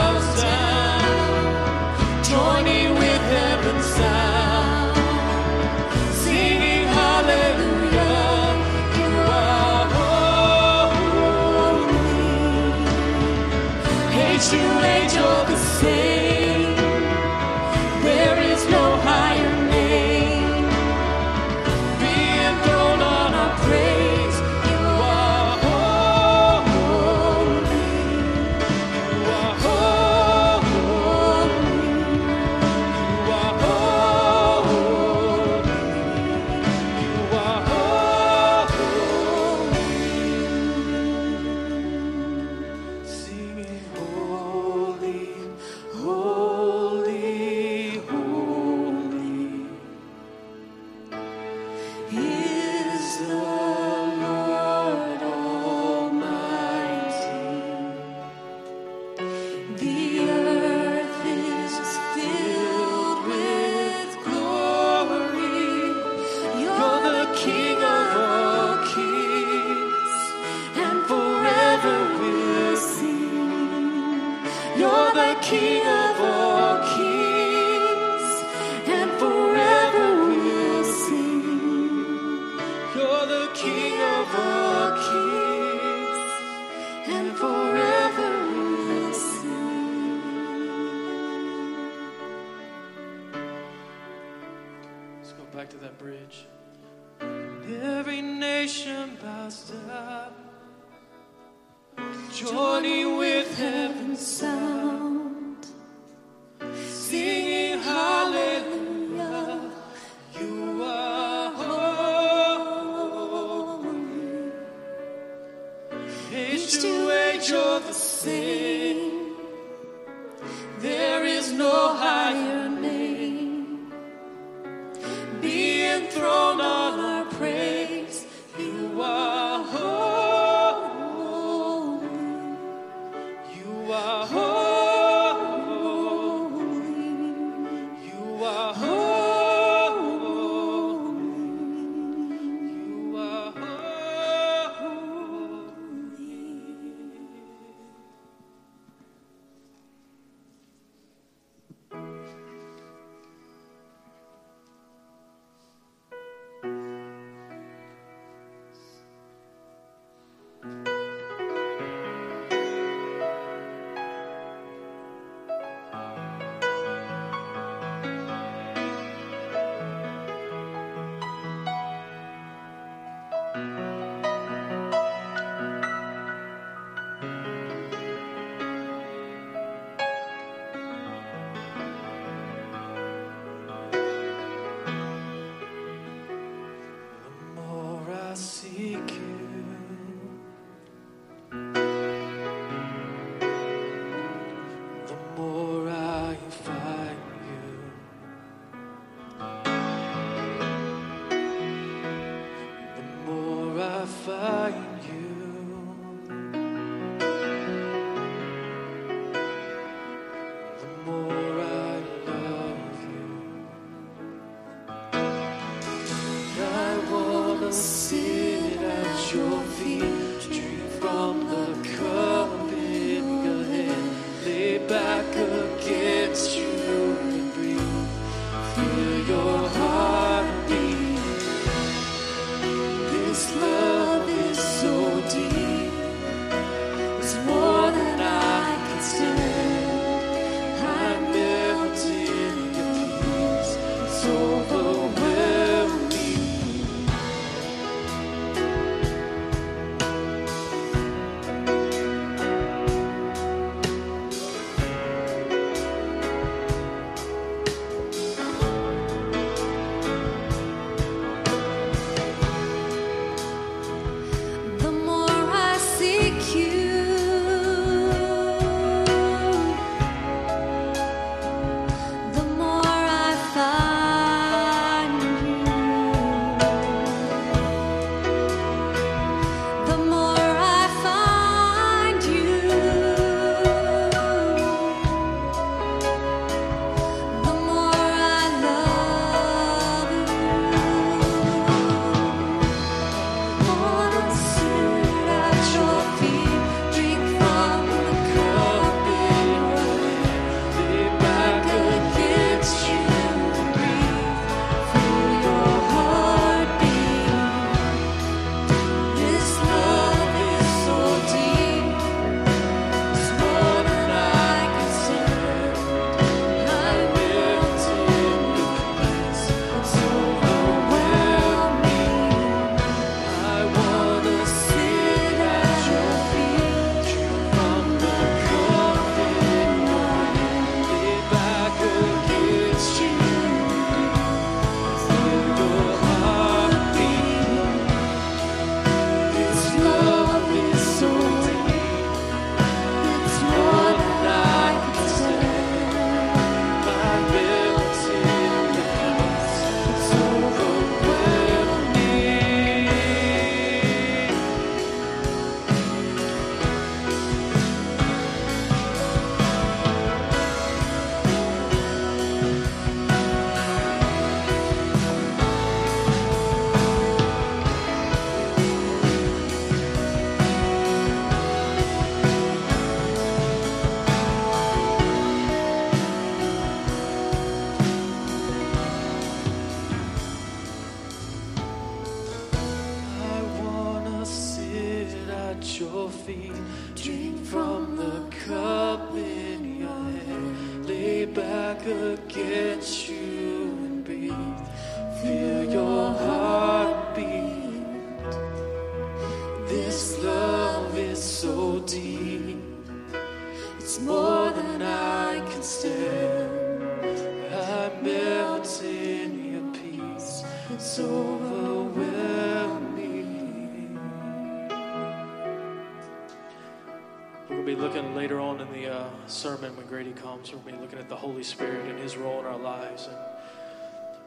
Holy 421.41 421.49
Spirit 421.49 421.89
and 421.89 421.97
His 421.97 422.17
role 422.17 422.39
in 422.39 422.45
our 422.45 422.59
lives. 422.59 423.07
And 423.07 423.17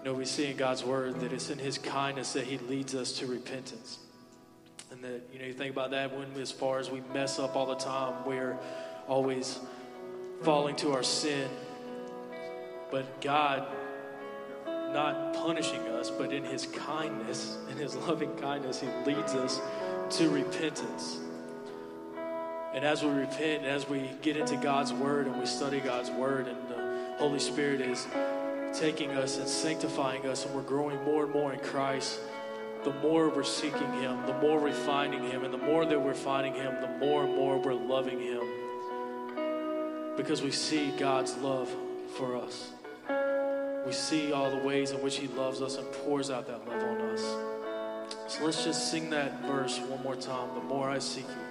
you 0.00 0.10
know, 0.10 0.14
we 0.14 0.24
see 0.24 0.50
in 0.50 0.56
God's 0.56 0.82
Word 0.82 1.20
that 1.20 1.32
it's 1.32 1.48
in 1.48 1.60
His 1.60 1.78
kindness 1.78 2.32
that 2.32 2.42
He 2.44 2.58
leads 2.58 2.92
us 2.92 3.12
to 3.20 3.26
repentance. 3.28 4.00
And 4.90 5.00
that, 5.02 5.22
you 5.32 5.38
know, 5.38 5.44
you 5.44 5.52
think 5.52 5.70
about 5.70 5.92
that 5.92 6.12
when, 6.12 6.26
as 6.42 6.50
far 6.50 6.80
as 6.80 6.90
we 6.90 7.02
mess 7.12 7.38
up 7.38 7.54
all 7.54 7.66
the 7.66 7.76
time, 7.76 8.26
we're 8.26 8.58
always 9.06 9.60
falling 10.42 10.74
to 10.76 10.92
our 10.92 11.04
sin. 11.04 11.48
But 12.90 13.20
God, 13.20 13.64
not 14.66 15.34
punishing 15.34 15.82
us, 15.82 16.10
but 16.10 16.32
in 16.32 16.42
His 16.42 16.66
kindness, 16.66 17.58
in 17.70 17.76
His 17.76 17.94
loving 17.94 18.34
kindness, 18.38 18.80
He 18.80 18.88
leads 19.06 19.34
us 19.34 19.60
to 20.18 20.28
repentance. 20.30 21.20
And 22.74 22.84
as 22.84 23.04
we 23.04 23.10
repent, 23.10 23.64
as 23.64 23.88
we 23.88 24.10
get 24.20 24.36
into 24.36 24.56
God's 24.56 24.92
Word 24.92 25.28
and 25.28 25.38
we 25.38 25.46
study 25.46 25.78
God's 25.78 26.10
Word, 26.10 26.48
and 26.48 26.63
Holy 27.16 27.38
Spirit 27.38 27.80
is 27.80 28.06
taking 28.72 29.12
us 29.12 29.38
and 29.38 29.48
sanctifying 29.48 30.26
us, 30.26 30.44
and 30.44 30.54
we're 30.54 30.62
growing 30.62 31.02
more 31.04 31.24
and 31.24 31.32
more 31.32 31.52
in 31.52 31.60
Christ, 31.60 32.20
the 32.82 32.92
more 32.94 33.30
we're 33.30 33.44
seeking 33.44 33.92
Him, 33.94 34.26
the 34.26 34.34
more 34.34 34.60
we're 34.60 34.72
finding 34.72 35.22
Him, 35.22 35.44
and 35.44 35.54
the 35.54 35.58
more 35.58 35.86
that 35.86 36.00
we're 36.00 36.12
finding 36.12 36.54
Him, 36.54 36.74
the 36.80 36.88
more 36.98 37.24
and 37.24 37.34
more 37.34 37.58
we're 37.58 37.72
loving 37.72 38.20
Him. 38.20 38.42
Because 40.16 40.42
we 40.42 40.50
see 40.50 40.90
God's 40.98 41.36
love 41.38 41.74
for 42.16 42.36
us. 42.36 42.70
We 43.86 43.92
see 43.92 44.32
all 44.32 44.50
the 44.50 44.58
ways 44.58 44.90
in 44.90 45.02
which 45.02 45.16
He 45.16 45.28
loves 45.28 45.62
us 45.62 45.76
and 45.76 45.90
pours 45.92 46.30
out 46.30 46.46
that 46.46 46.66
love 46.66 46.82
on 46.82 47.00
us. 47.10 47.22
So 48.28 48.44
let's 48.44 48.64
just 48.64 48.90
sing 48.90 49.10
that 49.10 49.42
verse 49.42 49.78
one 49.78 50.02
more 50.02 50.16
time. 50.16 50.54
The 50.54 50.62
more 50.62 50.90
I 50.90 50.98
seek 50.98 51.26
you. 51.26 51.43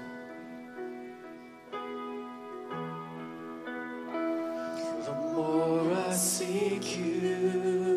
More 5.33 5.91
I 5.93 6.13
seek 6.13 6.97
you, 6.97 7.92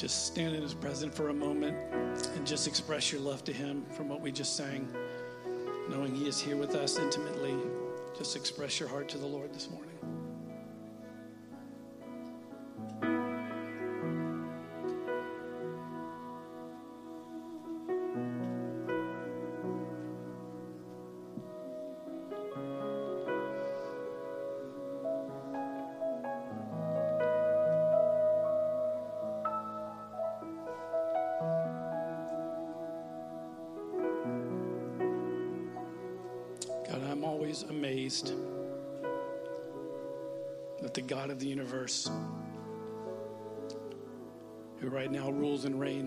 just 0.00 0.26
stand 0.26 0.54
in 0.54 0.62
His 0.62 0.74
presence 0.74 1.16
for 1.16 1.28
a 1.28 1.34
moment 1.34 1.76
and 2.36 2.46
just 2.46 2.68
express 2.68 3.10
your 3.10 3.20
love 3.20 3.42
to 3.44 3.52
Him 3.52 3.84
from 3.90 4.08
what 4.08 4.20
we 4.20 4.30
just 4.30 4.56
sang. 4.56 4.88
Knowing 5.88 6.14
He 6.14 6.28
is 6.28 6.40
here 6.40 6.56
with 6.56 6.74
us 6.76 6.98
intimately, 6.98 7.56
just 8.16 8.36
express 8.36 8.78
your 8.78 8.88
heart 8.88 9.08
to 9.08 9.18
the 9.18 9.26
Lord 9.26 9.52
this 9.52 9.68
morning. 9.70 9.97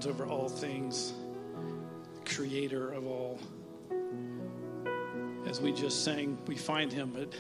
Reigns 0.01 0.07
over 0.07 0.31
all 0.31 0.49
things, 0.49 1.13
creator 2.25 2.91
of 2.91 3.05
all, 3.05 3.39
as 5.45 5.61
we 5.61 5.71
just 5.71 6.03
sang, 6.03 6.37
we 6.47 6.55
find 6.55 6.91
him, 6.91 7.11
but 7.13 7.33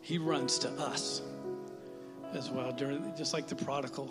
he 0.00 0.18
runs 0.18 0.58
to 0.58 0.68
us 0.70 1.22
as 2.32 2.50
well. 2.50 2.72
During, 2.72 3.12
just 3.16 3.32
like 3.32 3.46
the 3.46 3.54
prodigal, 3.54 4.10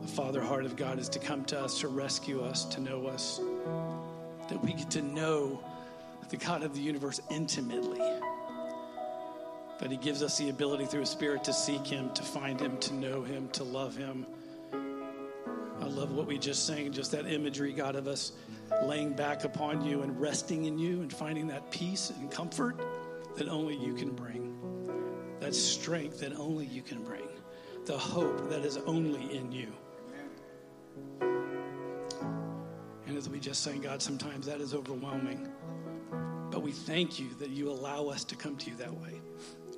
the 0.00 0.08
father 0.08 0.40
heart 0.40 0.64
of 0.64 0.76
God 0.76 0.98
is 0.98 1.08
to 1.10 1.18
come 1.18 1.44
to 1.46 1.58
us, 1.60 1.80
to 1.80 1.88
rescue 1.88 2.42
us, 2.42 2.64
to 2.66 2.80
know 2.80 3.06
us, 3.06 3.40
that 4.48 4.62
we 4.62 4.74
get 4.74 4.90
to 4.92 5.02
know 5.02 5.60
the 6.30 6.36
God 6.36 6.62
of 6.62 6.74
the 6.74 6.80
universe 6.80 7.20
intimately. 7.30 8.02
That 9.80 9.90
He 9.90 9.96
gives 9.96 10.22
us 10.22 10.38
the 10.38 10.50
ability 10.50 10.86
through 10.86 11.00
His 11.00 11.10
Spirit 11.10 11.42
to 11.44 11.52
seek 11.52 11.86
Him, 11.86 12.10
to 12.12 12.22
find 12.22 12.60
Him, 12.60 12.76
to 12.78 12.94
know 12.94 13.22
Him, 13.22 13.48
to 13.54 13.64
love 13.64 13.96
Him. 13.96 14.26
Love 15.98 16.12
what 16.12 16.28
we 16.28 16.38
just 16.38 16.64
sang, 16.64 16.92
just 16.92 17.10
that 17.10 17.26
imagery, 17.26 17.72
God, 17.72 17.96
of 17.96 18.06
us 18.06 18.30
laying 18.84 19.14
back 19.14 19.42
upon 19.42 19.84
you 19.84 20.02
and 20.02 20.20
resting 20.20 20.66
in 20.66 20.78
you 20.78 21.02
and 21.02 21.12
finding 21.12 21.48
that 21.48 21.72
peace 21.72 22.10
and 22.10 22.30
comfort 22.30 22.80
that 23.36 23.48
only 23.48 23.74
you 23.74 23.94
can 23.94 24.10
bring, 24.10 24.56
that 25.40 25.56
strength 25.56 26.20
that 26.20 26.38
only 26.38 26.66
you 26.66 26.82
can 26.82 27.02
bring, 27.02 27.26
the 27.84 27.98
hope 27.98 28.48
that 28.48 28.60
is 28.60 28.76
only 28.86 29.36
in 29.36 29.50
you. 29.50 29.72
And 33.08 33.16
as 33.16 33.28
we 33.28 33.40
just 33.40 33.64
sang, 33.64 33.80
God, 33.80 34.00
sometimes 34.00 34.46
that 34.46 34.60
is 34.60 34.74
overwhelming. 34.74 35.48
But 36.52 36.62
we 36.62 36.70
thank 36.70 37.18
you 37.18 37.30
that 37.40 37.50
you 37.50 37.72
allow 37.72 38.06
us 38.06 38.22
to 38.22 38.36
come 38.36 38.56
to 38.58 38.70
you 38.70 38.76
that 38.76 38.94
way, 38.94 39.20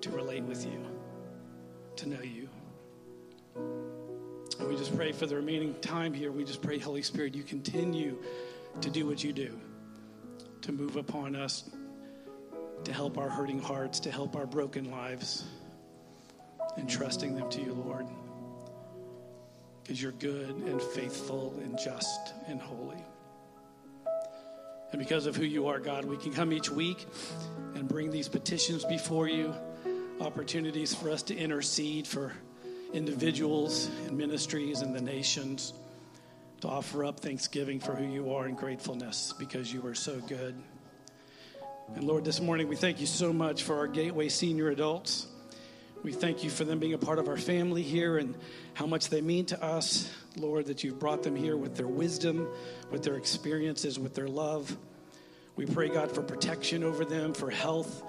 to 0.02 0.10
relate 0.10 0.42
with 0.42 0.66
you, 0.66 0.84
to 1.96 2.08
know 2.10 2.20
you. 2.20 2.39
Just 4.90 4.98
pray 4.98 5.12
for 5.12 5.26
the 5.26 5.36
remaining 5.36 5.74
time 5.74 6.12
here. 6.12 6.32
We 6.32 6.42
just 6.42 6.62
pray, 6.62 6.76
Holy 6.76 7.02
Spirit, 7.02 7.36
you 7.36 7.44
continue 7.44 8.18
to 8.80 8.90
do 8.90 9.06
what 9.06 9.22
you 9.22 9.32
do, 9.32 9.56
to 10.62 10.72
move 10.72 10.96
upon 10.96 11.36
us, 11.36 11.70
to 12.82 12.92
help 12.92 13.16
our 13.16 13.28
hurting 13.28 13.60
hearts, 13.60 14.00
to 14.00 14.10
help 14.10 14.34
our 14.34 14.46
broken 14.46 14.90
lives, 14.90 15.44
and 16.76 16.90
trusting 16.90 17.36
them 17.36 17.48
to 17.50 17.60
you, 17.60 17.72
Lord. 17.72 18.04
Because 19.80 20.02
you're 20.02 20.10
good 20.10 20.56
and 20.56 20.82
faithful 20.82 21.54
and 21.62 21.78
just 21.78 22.34
and 22.48 22.60
holy. 22.60 23.04
And 24.90 24.98
because 24.98 25.26
of 25.26 25.36
who 25.36 25.44
you 25.44 25.68
are, 25.68 25.78
God, 25.78 26.04
we 26.04 26.16
can 26.16 26.32
come 26.32 26.52
each 26.52 26.68
week 26.68 27.06
and 27.76 27.86
bring 27.86 28.10
these 28.10 28.28
petitions 28.28 28.84
before 28.84 29.28
you, 29.28 29.54
opportunities 30.20 30.92
for 30.92 31.10
us 31.10 31.22
to 31.24 31.36
intercede 31.36 32.08
for 32.08 32.32
individuals 32.92 33.90
and 34.06 34.16
ministries 34.16 34.80
and 34.80 34.94
the 34.94 35.00
nations, 35.00 35.72
to 36.60 36.68
offer 36.68 37.04
up 37.04 37.20
thanksgiving 37.20 37.80
for 37.80 37.94
who 37.94 38.04
you 38.04 38.34
are 38.34 38.44
and 38.44 38.56
gratefulness 38.56 39.32
because 39.38 39.72
you 39.72 39.86
are 39.86 39.94
so 39.94 40.18
good. 40.20 40.54
And 41.94 42.04
Lord, 42.04 42.24
this 42.24 42.40
morning 42.40 42.68
we 42.68 42.76
thank 42.76 43.00
you 43.00 43.06
so 43.06 43.32
much 43.32 43.62
for 43.62 43.76
our 43.78 43.86
Gateway 43.86 44.28
senior 44.28 44.68
adults. 44.68 45.26
We 46.02 46.12
thank 46.12 46.44
you 46.44 46.50
for 46.50 46.64
them 46.64 46.78
being 46.78 46.94
a 46.94 46.98
part 46.98 47.18
of 47.18 47.28
our 47.28 47.36
family 47.36 47.82
here 47.82 48.18
and 48.18 48.34
how 48.74 48.86
much 48.86 49.08
they 49.08 49.20
mean 49.20 49.46
to 49.46 49.62
us. 49.62 50.10
Lord, 50.36 50.66
that 50.66 50.84
you've 50.84 50.98
brought 50.98 51.22
them 51.22 51.34
here 51.34 51.56
with 51.56 51.76
their 51.76 51.88
wisdom, 51.88 52.48
with 52.90 53.02
their 53.02 53.16
experiences, 53.16 53.98
with 53.98 54.14
their 54.14 54.28
love. 54.28 54.76
We 55.56 55.66
pray, 55.66 55.88
God, 55.88 56.12
for 56.12 56.22
protection 56.22 56.84
over 56.84 57.04
them, 57.04 57.34
for 57.34 57.50
health. 57.50 58.02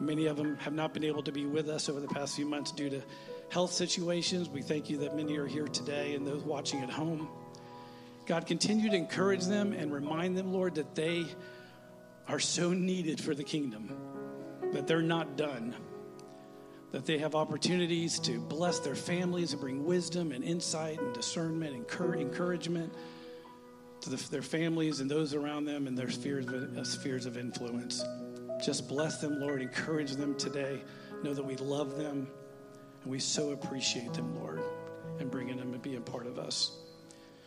Many 0.00 0.26
of 0.26 0.36
them 0.36 0.56
have 0.58 0.72
not 0.72 0.92
been 0.92 1.04
able 1.04 1.22
to 1.22 1.32
be 1.32 1.46
with 1.46 1.68
us 1.68 1.88
over 1.88 2.00
the 2.00 2.08
past 2.08 2.36
few 2.36 2.46
months 2.46 2.72
due 2.72 2.90
to 2.90 3.02
health 3.52 3.72
situations. 3.72 4.48
We 4.48 4.62
thank 4.62 4.88
you 4.88 4.96
that 4.98 5.14
many 5.14 5.36
are 5.36 5.46
here 5.46 5.68
today 5.68 6.14
and 6.14 6.26
those 6.26 6.42
watching 6.42 6.80
at 6.80 6.88
home. 6.88 7.28
God, 8.24 8.46
continue 8.46 8.88
to 8.88 8.96
encourage 8.96 9.44
them 9.44 9.74
and 9.74 9.92
remind 9.92 10.38
them, 10.38 10.54
Lord, 10.54 10.76
that 10.76 10.94
they 10.94 11.26
are 12.26 12.40
so 12.40 12.72
needed 12.72 13.20
for 13.20 13.34
the 13.34 13.44
kingdom, 13.44 13.94
that 14.72 14.86
they're 14.86 15.02
not 15.02 15.36
done 15.36 15.74
that 16.92 17.06
they 17.06 17.16
have 17.16 17.34
opportunities 17.34 18.18
to 18.18 18.38
bless 18.38 18.78
their 18.80 18.94
families 18.94 19.52
and 19.52 19.60
bring 19.62 19.82
wisdom 19.86 20.30
and 20.30 20.44
insight 20.44 21.00
and 21.00 21.14
discernment 21.14 21.74
and 21.74 21.86
encouragement 22.18 22.92
to 24.02 24.10
the, 24.10 24.30
their 24.30 24.42
families 24.42 25.00
and 25.00 25.10
those 25.10 25.32
around 25.32 25.64
them 25.64 25.86
and 25.86 25.96
their 25.96 26.10
spheres 26.10 26.46
of, 26.46 26.76
uh, 26.76 26.84
spheres 26.84 27.24
of 27.24 27.38
influence. 27.38 28.04
Just 28.62 28.88
bless 28.88 29.22
them, 29.22 29.40
Lord. 29.40 29.62
Encourage 29.62 30.12
them 30.12 30.36
today. 30.36 30.82
Know 31.22 31.32
that 31.32 31.44
we 31.44 31.56
love 31.56 31.96
them 31.96 32.28
and 33.02 33.10
we 33.10 33.18
so 33.18 33.50
appreciate 33.50 34.12
them, 34.14 34.38
Lord, 34.40 34.60
and 35.18 35.30
bringing 35.30 35.56
them 35.56 35.72
and 35.72 35.82
being 35.82 36.02
part 36.02 36.26
of 36.26 36.38
us. 36.38 36.72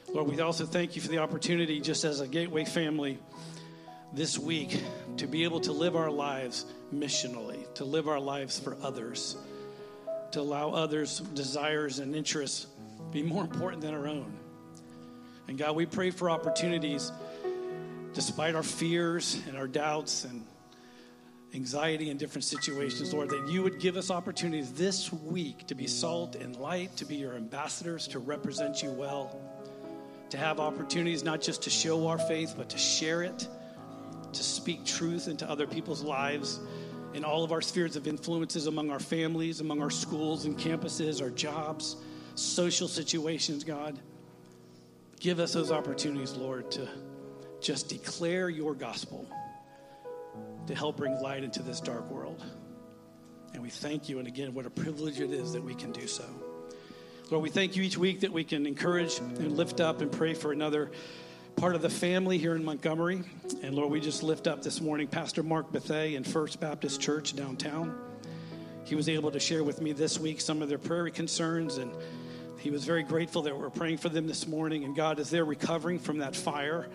Lord, 0.08 0.28
we 0.30 0.39
also 0.39 0.66
thank 0.66 0.95
you 0.95 1.01
for 1.01 1.08
the 1.08 1.18
opportunity, 1.18 1.80
just 1.80 2.03
as 2.03 2.20
a 2.20 2.28
Gateway 2.28 2.66
family, 2.66 3.20
this 4.14 4.38
week 4.38 4.82
to 5.18 5.28
be 5.28 5.43
able 5.43 5.60
to 5.62 5.72
live 5.72 5.95
our 5.95 6.12
lives 6.12 6.66
missionally, 6.93 7.74
to 7.76 7.86
live 7.86 8.08
our 8.08 8.20
lives 8.20 8.60
for 8.60 8.78
others, 8.82 9.36
to 10.32 10.41
allow 10.41 10.70
others' 10.70 11.20
desires 11.20 11.99
and 11.99 12.16
interests 12.16 12.68
be 13.12 13.24
more 13.24 13.43
important 13.43 13.82
than 13.82 13.93
our 13.93 14.08
own. 14.08 14.32
And 15.47 15.58
God, 15.58 15.76
we 15.76 15.86
pray 15.86 16.12
for 16.12 16.30
opportunities 16.30 17.12
despite 18.14 18.56
our 18.56 18.64
fears 18.64 19.41
and 19.47 19.58
our 19.58 19.68
doubts 19.68 20.24
and 20.26 20.45
anxiety 21.56 22.10
in 22.10 22.18
different 22.18 22.43
situations, 22.43 23.14
Lord, 23.14 23.30
that 23.30 23.47
you 23.47 23.64
would 23.64 23.80
give 23.80 23.97
us 23.97 24.12
opportunities 24.12 24.74
this 24.74 25.12
week 25.12 25.66
to 25.68 25.76
be 25.76 25.88
salt 25.88 26.36
and 26.36 26.56
light, 26.58 26.95
to 26.97 27.06
be 27.06 27.16
your 27.16 27.34
ambassadors, 27.34 28.08
to 28.10 28.20
represent 28.20 28.84
you 28.84 28.91
well, 28.91 29.39
to 30.30 30.38
have 30.38 30.60
opportunities 30.60 31.24
not 31.24 31.41
just 31.41 31.64
to 31.64 31.70
show 31.70 32.08
our 32.08 32.18
faith, 32.18 32.53
but 32.58 32.70
to 32.70 32.78
share 32.78 33.24
it 33.24 33.47
to 34.36 34.43
speak 34.43 34.86
truth 34.86 35.28
into 35.28 35.49
other 35.49 35.66
people's 35.66 36.03
lives 36.03 36.60
in 37.14 37.24
all 37.24 37.43
of 37.43 37.51
our 37.51 37.62
spheres 37.62 37.95
of 37.95 38.08
influences 38.08 38.68
among 38.68 38.91
our 38.91 38.99
families, 38.99 39.62
among 39.62 39.82
our 39.82 39.89
schools 39.89 40.45
and 40.45 40.58
campuses, 40.58 41.22
our 41.22 41.30
jobs, 41.30 41.95
social 42.36 42.88
situations, 42.88 43.64
God. 43.64 43.97
Give 45.22 45.39
us 45.39 45.53
those 45.53 45.72
opportunities, 45.72 46.34
Lord, 46.34 46.70
to 46.72 46.88
just 47.62 47.88
declare 47.88 48.49
your 48.49 48.76
gospel 48.76 49.26
to 50.68 50.76
help 50.76 50.97
bring 50.97 51.20
light 51.22 51.43
into 51.43 51.61
this 51.61 51.80
dark 51.80 52.09
world. 52.09 52.43
And 53.53 53.61
we 53.61 53.70
thank 53.70 54.09
you. 54.09 54.20
And 54.20 54.28
again, 54.28 54.53
what 54.53 54.66
a 54.66 54.70
privilege 54.70 55.20
it 55.20 55.32
is 55.32 55.53
that 55.53 55.63
we 55.63 55.76
can 55.76 55.91
do 55.91 56.07
so. 56.07 56.26
Lord, 57.32 57.41
we 57.41 57.49
thank 57.49 57.76
you 57.76 57.84
each 57.84 57.97
week 57.97 58.20
that 58.20 58.32
we 58.32 58.43
can 58.43 58.66
encourage 58.68 59.18
and 59.18 59.57
lift 59.57 59.80
up 59.80 60.01
and 60.01 60.11
pray 60.11 60.34
for 60.34 60.51
another 60.51 60.91
part 61.55 61.74
of 61.74 61.82
the 61.82 61.89
family 61.89 62.38
here 62.38 62.55
in 62.55 62.63
Montgomery. 62.63 63.24
And 63.63 63.74
Lord, 63.74 63.91
we 63.91 64.01
just 64.01 64.24
lift 64.24 64.45
up 64.45 64.61
this 64.61 64.82
morning 64.82 65.07
Pastor 65.07 65.41
Mark 65.41 65.72
Bethay 65.72 66.16
in 66.16 66.24
First 66.24 66.59
Baptist 66.59 67.01
Church 67.01 67.36
downtown. 67.36 67.97
He 68.84 68.93
was 68.93 69.09
able 69.09 69.32
to 69.32 69.39
share 69.39 69.63
with 69.63 69.82
me 69.82 69.93
this 69.93 70.20
week 70.20 70.41
some 70.41 70.61
of 70.61 70.70
their 70.70 70.78
prayer 70.78 71.09
concerns, 71.09 71.78
and 71.78 71.91
he 72.59 72.70
was 72.70 72.84
very 72.84 73.03
grateful 73.03 73.41
that 73.43 73.57
we're 73.57 73.70
praying 73.70 73.97
for 73.97 74.09
them 74.09 74.28
this 74.28 74.47
morning. 74.47 74.84
And 74.84 74.95
God, 74.95 75.20
as 75.20 75.30
they're 75.30 75.45
recovering 75.45 75.97
from 75.97 76.20
that 76.20 76.36
fire 76.36 76.88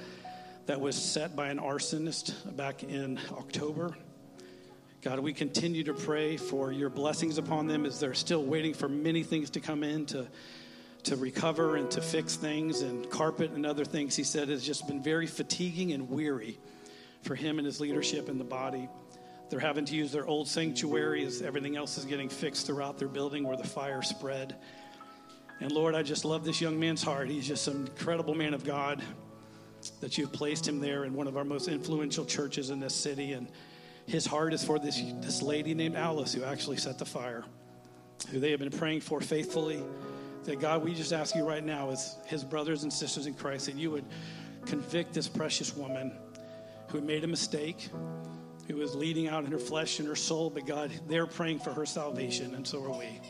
that 0.70 0.80
was 0.80 0.94
set 0.94 1.34
by 1.34 1.48
an 1.48 1.58
arsonist 1.58 2.32
back 2.56 2.84
in 2.84 3.18
October, 3.32 3.92
God, 5.02 5.18
we 5.18 5.32
continue 5.32 5.82
to 5.82 5.92
pray 5.92 6.36
for 6.36 6.70
your 6.70 6.88
blessings 6.88 7.38
upon 7.38 7.66
them 7.66 7.84
as 7.84 7.98
they're 7.98 8.14
still 8.14 8.44
waiting 8.44 8.72
for 8.72 8.88
many 8.88 9.24
things 9.24 9.50
to 9.50 9.60
come 9.60 9.82
in 9.82 10.06
to 10.06 10.28
to 11.02 11.16
recover 11.16 11.74
and 11.74 11.90
to 11.90 12.00
fix 12.00 12.36
things 12.36 12.82
and 12.82 13.10
carpet 13.10 13.50
and 13.50 13.66
other 13.66 13.84
things 13.84 14.14
he 14.14 14.22
said 14.22 14.48
has 14.48 14.64
just 14.64 14.86
been 14.86 15.02
very 15.02 15.26
fatiguing 15.26 15.90
and 15.90 16.08
weary 16.08 16.56
for 17.22 17.34
him 17.34 17.58
and 17.58 17.66
his 17.66 17.80
leadership 17.80 18.28
in 18.28 18.38
the 18.38 18.44
body. 18.44 18.88
They're 19.48 19.58
having 19.58 19.86
to 19.86 19.96
use 19.96 20.12
their 20.12 20.24
old 20.28 20.46
sanctuary 20.46 21.24
as 21.24 21.42
everything 21.42 21.76
else 21.76 21.98
is 21.98 22.04
getting 22.04 22.28
fixed 22.28 22.68
throughout 22.68 22.96
their 22.96 23.08
building 23.08 23.42
where 23.42 23.56
the 23.56 23.66
fire 23.66 24.02
spread. 24.02 24.54
And 25.58 25.72
Lord, 25.72 25.96
I 25.96 26.04
just 26.04 26.24
love 26.24 26.44
this 26.44 26.60
young 26.60 26.78
man's 26.78 27.02
heart. 27.02 27.28
He's 27.28 27.48
just 27.48 27.66
an 27.66 27.88
incredible 27.88 28.36
man 28.36 28.54
of 28.54 28.62
God 28.62 29.02
that 30.00 30.18
you've 30.18 30.32
placed 30.32 30.66
him 30.66 30.80
there 30.80 31.04
in 31.04 31.14
one 31.14 31.26
of 31.26 31.36
our 31.36 31.44
most 31.44 31.68
influential 31.68 32.24
churches 32.24 32.70
in 32.70 32.80
this 32.80 32.94
city. 32.94 33.32
And 33.32 33.48
his 34.06 34.26
heart 34.26 34.52
is 34.52 34.64
for 34.64 34.78
this, 34.78 35.00
this 35.20 35.42
lady 35.42 35.74
named 35.74 35.96
Alice 35.96 36.34
who 36.34 36.44
actually 36.44 36.76
set 36.76 36.98
the 36.98 37.04
fire, 37.04 37.44
who 38.30 38.40
they 38.40 38.50
have 38.50 38.60
been 38.60 38.70
praying 38.70 39.00
for 39.00 39.20
faithfully. 39.20 39.82
That 40.44 40.58
God, 40.58 40.82
we 40.82 40.94
just 40.94 41.12
ask 41.12 41.34
you 41.34 41.46
right 41.46 41.64
now, 41.64 41.90
as 41.90 42.16
his 42.26 42.44
brothers 42.44 42.82
and 42.82 42.92
sisters 42.92 43.26
in 43.26 43.34
Christ, 43.34 43.66
that 43.66 43.76
you 43.76 43.90
would 43.90 44.04
convict 44.64 45.12
this 45.12 45.28
precious 45.28 45.76
woman 45.76 46.12
who 46.88 47.00
made 47.00 47.24
a 47.24 47.26
mistake, 47.26 47.88
who 48.66 48.76
was 48.76 48.94
leading 48.94 49.28
out 49.28 49.44
in 49.44 49.52
her 49.52 49.58
flesh 49.58 49.98
and 49.98 50.08
her 50.08 50.16
soul, 50.16 50.50
but 50.50 50.66
God, 50.66 50.90
they're 51.08 51.26
praying 51.26 51.58
for 51.58 51.72
her 51.72 51.86
salvation, 51.86 52.54
and 52.54 52.66
so 52.66 52.82
are 52.84 52.98
we. 52.98 53.20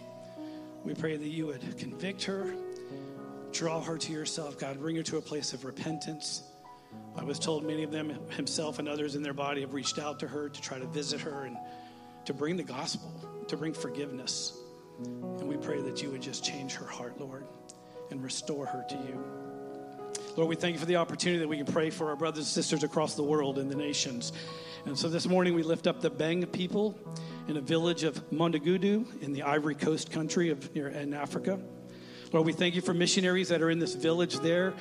We 0.85 0.95
pray 0.95 1.17
that 1.17 1.29
you 1.29 1.47
would 1.47 1.79
convict 1.79 2.25
her, 2.25 2.55
draw 3.53 3.81
her 3.81 3.99
to 3.99 4.13
yourself, 4.13 4.59
God, 4.59 4.79
bring 4.79 4.97
her 4.97 5.03
to 5.05 5.17
a 5.17 5.23
place 5.23 5.53
of 5.53 5.65
repentance. 5.65 6.43
I 7.17 7.25
was 7.25 7.39
told 7.39 7.65
many 7.65 7.83
of 7.83 7.91
them, 7.91 8.13
himself 8.31 8.79
and 8.79 8.89
others 8.89 9.15
in 9.15 9.23
their 9.23 9.35
body, 9.35 9.61
have 9.61 9.75
reached 9.75 9.99
out 9.99 10.21
to 10.21 10.29
her 10.29 10.49
to 10.49 10.61
try 10.61 10.79
to 10.79 10.87
visit 10.87 11.21
her 11.21 11.45
and 11.45 11.57
to 12.25 12.35
bring 12.35 12.57
the 12.57 12.63
gospel, 12.63 13.13
to 13.49 13.57
bring 13.57 13.73
forgiveness. 13.73 14.57
And 15.05 15.49
we 15.49 15.57
pray 15.57 15.81
that 15.83 16.03
you 16.03 16.11
would 16.11 16.23
just 16.23 16.45
change 16.45 16.75
her 16.75 16.87
heart, 16.87 17.21
Lord, 17.21 17.45
and 18.11 18.23
restore 18.23 18.67
her 18.67 18.85
to 18.89 18.95
you. 18.95 19.25
Lord, 20.37 20.49
we 20.49 20.57
thank 20.57 20.75
you 20.75 20.81
for 20.81 20.87
the 20.87 20.97
opportunity 20.97 21.41
that 21.41 21.49
we 21.49 21.57
can 21.57 21.67
pray 21.67 21.91
for 21.91 22.09
our 22.11 22.17
brothers 22.17 22.45
and 22.45 22.47
sisters 22.47 22.83
across 22.83 23.15
the 23.15 23.23
world 23.23 23.59
and 23.59 23.71
the 23.71 23.77
nations. 23.77 24.33
And 24.87 24.99
so 24.99 25.09
this 25.09 25.27
morning 25.27 25.55
we 25.55 25.63
lift 25.63 25.87
up 25.87 26.01
the 26.01 26.11
Beng 26.11 26.51
people 26.51 26.99
in 27.49 27.57
a 27.57 27.61
village 27.61 28.05
of 28.05 28.31
Mondagudu 28.31 29.23
in 29.23 29.33
the 29.33 29.43
Ivory 29.43 29.75
Coast 29.75 30.11
country 30.11 30.51
of 30.51 30.75
near 30.75 30.89
in 30.89 31.15
Africa. 31.15 31.61
Lord, 32.33 32.47
we 32.47 32.53
thank 32.53 32.77
you 32.77 32.81
for 32.81 32.95
missionaries 32.95 33.49
that 33.49 33.61
are 33.61 33.71
in 33.71 33.81
this 33.81 33.95
village 33.95 34.39
there 34.39 34.73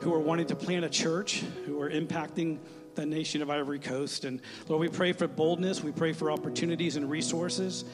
who 0.00 0.14
are 0.14 0.18
wanting 0.18 0.46
to 0.46 0.56
plant 0.56 0.82
a 0.82 0.88
church, 0.88 1.42
who 1.66 1.78
are 1.78 1.90
impacting 1.90 2.58
the 2.94 3.04
nation 3.04 3.42
of 3.42 3.50
Ivory 3.50 3.78
Coast. 3.78 4.24
And 4.24 4.40
Lord, 4.66 4.80
we 4.80 4.88
pray 4.88 5.12
for 5.12 5.28
boldness, 5.28 5.82
we 5.82 5.92
pray 5.92 6.14
for 6.14 6.30
opportunities 6.30 6.96
and 6.96 7.10
resources 7.10 7.84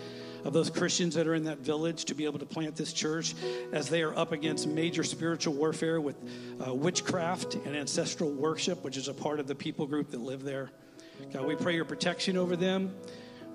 of 0.45 0.53
those 0.53 0.71
Christians 0.71 1.17
that 1.17 1.27
are 1.27 1.35
in 1.35 1.43
that 1.45 1.59
village 1.59 2.05
to 2.07 2.15
be 2.15 2.25
able 2.25 2.39
to 2.39 2.47
plant 2.47 2.77
this 2.77 2.93
church 2.93 3.35
as 3.73 3.89
they 3.89 4.03
are 4.03 4.17
up 4.17 4.31
against 4.31 4.69
major 4.69 5.03
spiritual 5.03 5.55
warfare 5.55 6.01
with 6.01 6.17
uh, 6.65 6.73
witchcraft 6.73 7.55
and 7.55 7.75
ancestral 7.75 8.31
worship, 8.31 8.85
which 8.85 8.97
is 8.97 9.09
a 9.09 9.15
part 9.15 9.41
of 9.41 9.49
the 9.49 9.55
people 9.55 9.85
group 9.85 10.11
that 10.13 10.21
live 10.21 10.45
there. 10.45 10.71
God, 11.33 11.45
we 11.45 11.57
pray 11.57 11.75
your 11.75 11.85
protection 11.85 12.37
over 12.37 12.55
them. 12.55 12.95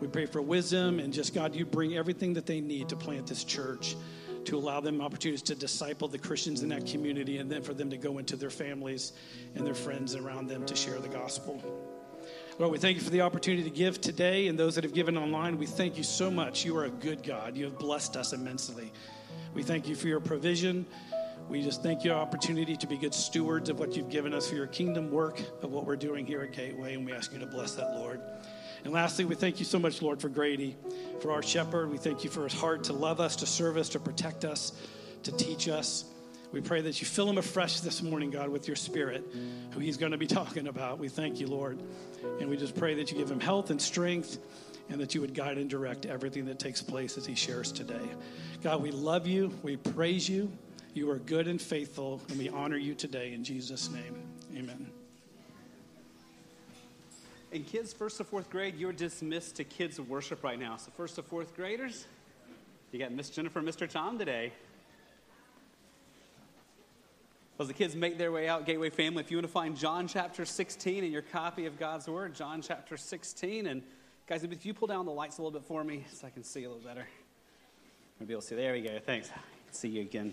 We 0.02 0.08
pray 0.08 0.26
for 0.26 0.41
wisdom 0.41 1.00
and 1.00 1.14
just, 1.14 1.34
God, 1.34 1.56
you 1.56 1.66
bring 1.66 1.98
everything 1.98 2.34
that 2.34 2.45
they 2.45 2.60
need 2.60 2.89
to 2.89 2.98
plant 2.98 3.28
this 3.28 3.45
church 3.45 3.95
to 4.48 4.58
allow 4.58 4.80
them 4.80 5.02
opportunities 5.02 5.41
to 5.41 5.56
disciple 5.56 6.08
the 6.08 6.18
Christians 6.18 6.64
in 6.64 6.70
that 6.70 6.86
community 6.86 7.38
and 7.38 7.52
then 7.52 7.62
for 7.62 7.74
them 7.74 7.89
to 7.89 7.98
go 7.98 8.18
into 8.18 8.36
their 8.36 8.50
families 8.50 9.12
and 9.56 9.68
their 9.68 9.76
friends 9.76 10.16
around 10.16 10.48
them 10.48 10.66
to 10.66 10.76
share 10.76 11.00
the 11.00 11.10
gospel. 11.10 11.62
Lord, 12.58 12.72
we 12.72 12.78
thank 12.78 12.95
you 12.95 13.04
for 13.04 13.10
the 13.10 13.22
opportunity 13.22 13.64
to 13.64 13.70
give 13.70 14.00
today 14.00 14.48
and 14.48 14.58
those 14.58 14.76
that 14.76 14.86
have 14.86 14.93
given 14.93 15.18
online. 15.18 15.58
We 15.58 15.66
thank 15.66 15.98
you 15.98 16.04
so 16.04 16.32
much. 16.32 16.64
You 16.64 16.78
are 16.78 16.86
a 16.86 16.89
good 16.89 17.24
God. 17.24 17.58
You 17.58 17.66
have 17.66 17.78
blessed 17.78 18.16
us 18.16 18.32
immensely. 18.32 18.91
We 19.54 19.64
thank 19.64 19.88
you 19.88 19.95
for 19.95 20.08
your 20.08 20.22
provision. 20.22 20.86
We 21.50 21.62
just 21.62 21.84
thank 21.84 22.06
you 22.06 22.12
for 22.12 22.18
opportunity 22.18 22.78
to 22.78 22.88
be 22.88 22.98
good 22.98 23.14
stewards 23.14 23.70
of 23.70 23.80
what 23.80 23.95
you've 23.95 24.10
given 24.10 24.34
us 24.34 24.50
for 24.50 24.56
your 24.56 24.68
kingdom 24.68 25.12
work 25.12 25.39
of 25.62 25.72
what 25.72 25.86
we're 25.86 25.98
doing 25.98 26.26
here 26.26 26.41
at 26.41 26.54
Gateway, 26.54 26.93
and 26.93 27.06
we 27.06 27.12
ask 27.12 27.34
you 27.34 27.39
to 27.39 27.45
bless 27.45 27.76
that, 27.76 27.95
Lord. 27.95 28.22
And 28.88 28.94
lastly, 28.94 29.26
we 29.26 29.36
thank 29.36 29.60
you 29.60 29.66
so 29.66 29.78
much, 29.78 30.02
Lord, 30.02 30.22
for 30.22 30.30
Grady, 30.30 30.78
for 31.20 31.34
our 31.34 31.44
shepherd. 31.44 31.92
We 31.92 31.98
thank 31.98 32.24
you 32.24 32.30
for 32.30 32.46
his 32.46 32.54
heart 32.54 32.86
to 32.86 32.94
love 32.94 33.20
us, 33.20 33.36
to 33.36 33.46
serve 33.46 33.76
us, 33.76 33.90
to 33.90 34.00
protect 34.00 34.46
us, 34.46 34.72
to 35.24 35.34
teach 35.34 35.68
us. 35.68 36.06
We 36.54 36.62
pray 36.62 36.80
that 36.80 37.02
you 37.02 37.06
fill 37.06 37.30
him 37.30 37.38
afresh 37.38 37.82
this 37.82 38.02
morning, 38.02 38.32
God, 38.32 38.48
with 38.48 38.66
your 38.66 38.78
spirit, 38.78 39.26
who 39.72 39.82
he's 39.82 39.98
going 39.98 40.14
to 40.14 40.18
be 40.18 40.26
talking 40.40 40.68
about. 40.68 41.00
We 41.00 41.10
thank 41.10 41.42
you, 41.42 41.48
Lord. 41.48 41.84
And 42.40 42.50
we 42.50 42.56
just 42.56 42.78
pray 42.78 42.94
that 42.94 43.12
you 43.12 43.18
give 43.18 43.30
him 43.30 43.42
health 43.42 43.72
and 43.72 43.82
strength 43.82 44.38
and 44.88 45.02
that 45.02 45.14
you 45.14 45.20
would 45.20 45.34
guide 45.34 45.58
and 45.58 45.70
direct 45.70 46.06
everything 46.06 46.46
that 46.46 46.58
takes 46.58 46.82
place 46.82 47.18
as 47.18 47.26
he 47.26 47.36
shares 47.36 47.74
today. 47.74 48.10
God, 48.64 48.82
we 48.82 48.92
love 48.92 49.28
you. 49.28 49.52
We 49.64 49.76
praise 49.76 50.30
you. 50.30 50.50
You 50.94 51.12
are 51.12 51.20
good 51.20 51.50
and 51.50 51.62
faithful, 51.62 52.22
and 52.30 52.40
we 52.40 52.48
honor 52.48 52.78
you 52.78 52.96
today 52.96 53.34
in 53.34 53.44
Jesus' 53.44 53.92
name. 53.92 54.16
Amen. 54.56 54.97
And 57.58 57.66
kids, 57.66 57.91
first 57.91 58.18
to 58.18 58.24
fourth 58.24 58.51
grade, 58.51 58.76
you're 58.78 58.93
dismissed 58.93 59.55
to 59.55 59.64
kids 59.64 59.99
worship 59.99 60.43
right 60.43 60.60
now. 60.60 60.78
So, 60.78 60.91
first 60.95 61.16
to 61.16 61.24
fourth 61.24 61.55
graders, 61.55 62.05
you 62.91 62.99
got 62.99 63.12
Miss 63.12 63.32
Jennifer 63.32 63.64
Mr. 63.64 63.89
Tom 63.89 64.20
today. 64.20 64.53
As 67.60 67.66
the 67.66 67.74
kids 67.74 67.95
make 67.95 68.20
their 68.20 68.32
way 68.32 68.47
out, 68.47 68.68
Gateway 68.68 68.91
family, 68.91 69.24
if 69.24 69.32
you 69.32 69.38
want 69.38 69.47
to 69.47 69.51
find 69.51 69.76
John 69.76 70.08
chapter 70.08 70.45
16 70.45 71.03
in 71.03 71.12
your 71.12 71.24
copy 71.24 71.66
of 71.66 71.80
God's 71.80 72.08
Word, 72.08 72.36
John 72.36 72.62
chapter 72.62 72.95
16. 72.95 73.66
And 73.66 73.82
guys, 74.28 74.43
if 74.43 74.64
you 74.64 74.76
pull 74.76 74.88
down 74.88 75.08
the 75.08 75.12
lights 75.12 75.39
a 75.39 75.41
little 75.41 75.60
bit 75.60 75.68
for 75.68 75.84
me 75.84 76.05
so 76.14 76.28
I 76.28 76.30
can 76.30 76.43
see 76.43 76.64
a 76.64 76.70
little 76.70 76.88
better. 76.88 77.08
Maybe 78.20 78.34
you'll 78.34 78.41
see. 78.41 78.53
There 78.53 78.74
we 78.74 78.82
go. 78.82 78.99
Thanks. 79.03 79.32
See 79.72 79.88
you 79.88 80.01
again. 80.01 80.32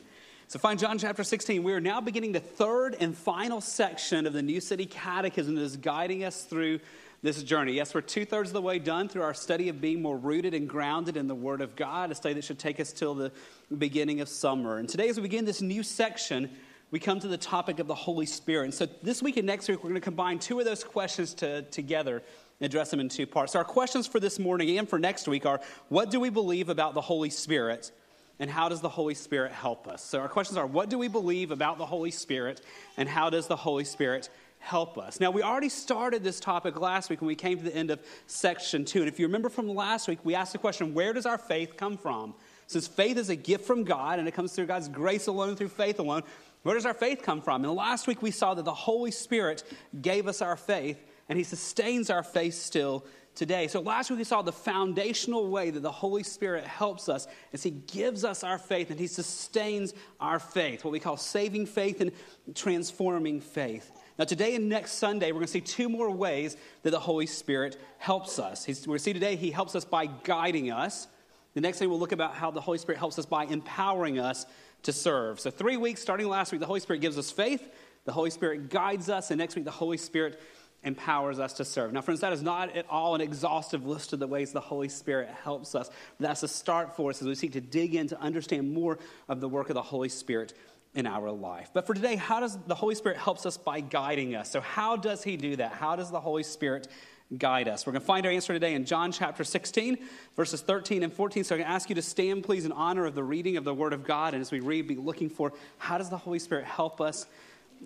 So, 0.49 0.59
find 0.59 0.79
John 0.79 0.99
chapter 0.99 1.25
16. 1.25 1.63
We 1.63 1.73
are 1.73 1.81
now 1.81 2.03
beginning 2.03 2.33
the 2.33 2.41
third 2.41 2.95
and 3.01 3.17
final 3.17 3.63
section 3.63 4.27
of 4.27 4.35
the 4.35 4.43
New 4.43 4.61
City 4.61 4.85
Catechism 4.85 5.55
that 5.55 5.63
is 5.63 5.79
guiding 5.79 6.23
us 6.23 6.43
through 6.43 6.81
this 7.25 7.43
journey. 7.43 7.73
Yes, 7.73 7.95
we're 7.95 8.03
two 8.03 8.27
thirds 8.27 8.51
of 8.51 8.53
the 8.53 8.61
way 8.61 8.79
done 8.79 9.09
through 9.09 9.23
our 9.23 9.33
study 9.33 9.71
of 9.71 9.81
being 9.81 10.03
more 10.03 10.19
rooted 10.19 10.53
and 10.53 10.69
grounded 10.69 11.17
in 11.17 11.27
the 11.27 11.35
Word 11.35 11.63
of 11.63 11.75
God, 11.75 12.11
a 12.11 12.15
study 12.15 12.35
that 12.35 12.45
should 12.45 12.59
take 12.59 12.79
us 12.79 12.93
till 12.93 13.15
the 13.15 13.33
beginning 13.79 14.21
of 14.21 14.29
summer. 14.29 14.77
And 14.77 14.87
today, 14.87 15.09
as 15.09 15.17
we 15.17 15.23
begin 15.23 15.47
this 15.47 15.63
new 15.63 15.83
section, 15.83 16.51
we 16.91 17.01
come 17.01 17.19
to 17.21 17.27
the 17.27 17.39
topic 17.39 17.79
of 17.79 17.87
the 17.87 17.95
Holy 17.95 18.27
Spirit. 18.27 18.65
And 18.65 18.75
so, 18.75 18.87
this 19.03 19.23
week 19.23 19.39
and 19.39 19.47
next 19.47 19.69
week, 19.69 19.79
we're 19.79 19.89
going 19.89 19.95
to 19.95 20.05
combine 20.05 20.39
two 20.39 20.59
of 20.59 20.67
those 20.67 20.85
questions 20.85 21.33
to, 21.37 21.63
together 21.63 22.23
and 22.61 22.67
address 22.67 22.91
them 22.91 23.01
in 23.01 23.09
two 23.09 23.27
parts. 23.27 23.55
So, 23.55 23.59
our 23.59 23.65
questions 23.65 24.07
for 24.07 24.21
this 24.21 24.39
morning 24.39 24.77
and 24.77 24.87
for 24.87 24.99
next 24.99 25.27
week 25.27 25.47
are 25.47 25.63
what 25.89 26.11
do 26.11 26.21
we 26.21 26.29
believe 26.29 26.69
about 26.69 26.93
the 26.93 27.01
Holy 27.01 27.31
Spirit? 27.31 27.91
And 28.39 28.51
how 28.51 28.69
does 28.69 28.83
the 28.83 28.89
Holy 28.89 29.15
Spirit 29.15 29.53
help 29.53 29.89
us? 29.89 30.05
So, 30.05 30.21
our 30.21 30.29
questions 30.29 30.59
are 30.59 30.67
what 30.67 30.91
do 30.91 30.99
we 30.99 31.09
believe 31.09 31.53
about 31.53 31.79
the 31.79 31.87
Holy 31.87 32.11
Spirit? 32.11 32.61
And 32.99 33.09
how 33.09 33.31
does 33.31 33.47
the 33.47 33.57
Holy 33.57 33.85
Spirit 33.85 34.29
help 34.65 34.97
us? 34.97 35.21
Now, 35.21 35.31
we 35.31 35.43
already 35.43 35.69
started 35.69 36.25
this 36.25 36.41
topic 36.41 36.81
last 36.81 37.11
week 37.11 37.21
when 37.21 37.29
we 37.29 37.35
came 37.35 37.59
to 37.59 37.65
the 37.65 37.75
end 37.75 37.91
of 37.91 38.01
section 38.27 38.85
two. 38.85 39.01
And 39.01 39.09
if 39.09 39.21
you 39.21 39.27
remember 39.27 39.51
from 39.51 39.69
last 39.69 40.09
week, 40.09 40.19
we 40.25 40.35
asked 40.35 40.53
the 40.53 40.59
question 40.59 40.95
where 40.95 41.13
does 41.13 41.27
our 41.27 41.39
faith 41.39 41.77
come 41.77 41.99
from? 41.99 42.35
Since 42.67 42.87
faith 42.87 43.19
is 43.19 43.29
a 43.29 43.37
gift 43.37 43.67
from 43.67 43.85
God 43.85 44.19
and 44.19 44.27
it 44.27 44.33
comes 44.33 44.53
through 44.53 44.67
God's 44.67 44.89
grace 44.89 45.27
alone, 45.27 45.55
through 45.55 45.69
faith 45.69 45.99
alone, 45.99 46.23
where 46.63 46.75
does 46.75 46.87
our 46.87 46.95
faith 46.95 47.21
come 47.23 47.43
from? 47.43 47.63
And 47.63 47.75
last 47.75 48.07
week 48.07 48.23
we 48.23 48.31
saw 48.31 48.55
that 48.55 48.65
the 48.65 48.73
Holy 48.73 49.11
Spirit 49.11 49.65
gave 50.01 50.27
us 50.27 50.41
our 50.41 50.57
faith 50.57 50.99
and 51.29 51.37
He 51.37 51.45
sustains 51.45 52.09
our 52.09 52.23
faith 52.23 52.55
still 52.55 53.05
today. 53.35 53.69
So 53.69 53.81
last 53.81 54.09
week 54.09 54.19
we 54.19 54.25
saw 54.25 54.41
the 54.41 54.53
foundational 54.53 55.51
way 55.51 55.69
that 55.71 55.81
the 55.81 55.93
Holy 55.93 56.23
Spirit 56.23 56.65
helps 56.65 57.11
us 57.11 57.27
is 57.53 57.63
He 57.63 57.71
gives 57.71 58.25
us 58.25 58.43
our 58.43 58.59
faith 58.59 58.91
and 58.91 58.99
He 58.99 59.09
sustains 59.09 59.93
our 60.21 60.39
faith, 60.39 60.85
what 60.85 60.93
we 60.93 61.01
call 61.01 61.19
saving 61.19 61.67
faith 61.67 62.01
and 62.01 62.13
transforming 62.55 63.43
faith. 63.43 63.91
Now, 64.19 64.25
today 64.25 64.55
and 64.55 64.69
next 64.69 64.93
Sunday, 64.93 65.33
we're 65.33 65.41
going 65.41 65.47
to 65.47 65.53
see 65.53 65.61
two 65.61 65.89
more 65.89 66.09
ways 66.09 66.57
that 66.83 66.91
the 66.91 67.01
Holy 67.01 67.27
Spirit 67.27 67.77
helps 67.99 68.39
us. 68.39 68.65
He's, 68.65 68.87
we're 68.87 68.93
going 68.93 68.99
to 68.99 69.05
see 69.05 69.13
today 69.13 69.35
He 69.35 69.51
helps 69.51 69.75
us 69.75 69.85
by 69.85 70.07
guiding 70.07 70.71
us. 70.71 71.09
The 71.55 71.61
next 71.61 71.79
thing 71.79 71.91
we'll 71.91 71.99
look 71.99 72.13
about 72.13 72.35
how 72.35 72.53
the 72.53 72.61
Holy 72.61 72.79
Spirit 72.79 72.99
helps 72.99 73.19
us 73.19 73.27
by 73.27 73.45
empowering 73.45 74.21
us 74.21 74.47
to 74.85 74.93
serve. 74.93 75.41
So, 75.41 75.51
three 75.51 75.77
weeks 75.77 76.01
starting 76.01 76.29
last 76.29 76.53
week, 76.53 76.61
the 76.61 76.67
Holy 76.67 76.81
Spirit 76.81 77.01
gives 77.01 77.19
us 77.19 77.33
faith, 77.33 77.69
the 78.05 78.13
Holy 78.13 78.31
Spirit 78.31 78.71
guides 78.71 79.09
us, 79.11 79.33
and 79.33 79.39
next 79.39 79.57
week, 79.57 79.65
the 79.65 79.73
Holy 79.73 79.97
Spirit 79.97 80.41
empowers 80.85 81.41
us 81.41 81.55
to 81.55 81.65
serve. 81.65 81.93
Now, 81.93 82.03
friends, 82.03 82.21
that 82.21 82.33
is 82.33 82.43
not 82.43 82.77
at 82.77 82.87
all 82.89 83.15
an 83.15 83.21
exhaustive 83.21 83.87
list 83.87 84.13
of 84.13 84.21
the 84.21 84.27
ways 84.27 84.53
the 84.53 84.61
Holy 84.61 84.91
Spirit 84.91 85.29
helps 85.43 85.75
us. 85.75 85.91
That's 86.21 86.43
a 86.43 86.49
start 86.49 86.95
for 86.95 87.11
us 87.11 87.21
as 87.21 87.27
we 87.27 87.35
seek 87.35 87.53
to 87.53 87.61
dig 87.61 87.95
in 87.95 88.09
to 88.09 88.21
understand 88.21 88.73
more 88.73 88.99
of 89.27 89.41
the 89.41 89.49
work 89.49 89.71
of 89.71 89.75
the 89.75 89.83
Holy 89.83 90.11
Spirit 90.11 90.53
in 90.95 91.07
our 91.07 91.31
life. 91.31 91.71
But 91.73 91.87
for 91.87 91.95
today, 91.95 92.17
how 92.17 92.41
does 92.41 92.57
the 92.67 92.75
Holy 92.75 92.95
Spirit 92.95 93.19
helps 93.19 93.47
us 93.47 93.57
by 93.57 93.81
guiding 93.81 94.35
us? 94.35 94.51
So 94.51 94.61
how 94.61 94.97
does 94.97 95.25
he 95.25 95.37
do 95.37 95.57
that? 95.57 95.73
How 95.73 95.97
does 95.97 96.11
the 96.11 96.21
Holy 96.21 96.45
Spirit 96.45 96.89
guide 97.37 97.67
us? 97.67 97.85
We're 97.85 97.93
going 97.93 98.03
to 98.03 98.07
find 98.07 98.25
our 98.27 98.33
answer 98.33 98.53
today 98.53 98.75
in 98.75 98.85
John 98.85 99.11
chapter 99.11 99.43
16, 99.43 99.99
verses 100.37 100.61
13 100.63 101.03
and 101.03 101.13
14. 101.13 101.43
So 101.43 101.55
I'm 101.55 101.61
going 101.61 101.69
to 101.69 101.75
ask 101.75 101.89
you 101.89 101.97
to 101.97 102.03
stand, 102.03 102.45
please, 102.45 102.65
in 102.65 102.73
honor 102.73 103.07
of 103.07 103.15
the 103.17 103.25
reading 103.25 103.57
of 103.57 103.65
the 103.65 103.75
Word 103.75 103.93
of 103.93 104.05
God. 104.05 104.35
And 104.35 104.41
as 104.41 104.53
we 104.53 104.61
read, 104.61 104.87
be 104.87 104.95
looking 104.95 105.29
for 105.29 105.53
how 105.79 105.99
does 105.99 106.11
the 106.11 106.19
Holy 106.19 106.39
Spirit 106.39 106.65
help 106.65 107.01
us 107.01 107.27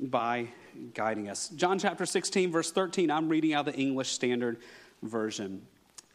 by 0.00 0.48
guiding 0.92 1.30
us. 1.30 1.48
John 1.48 1.78
chapter 1.78 2.04
16, 2.04 2.52
verse 2.52 2.70
13, 2.70 3.10
I'm 3.10 3.28
reading 3.28 3.54
out 3.54 3.64
the 3.64 3.74
English 3.74 4.10
Standard 4.10 4.58
Version. 5.02 5.62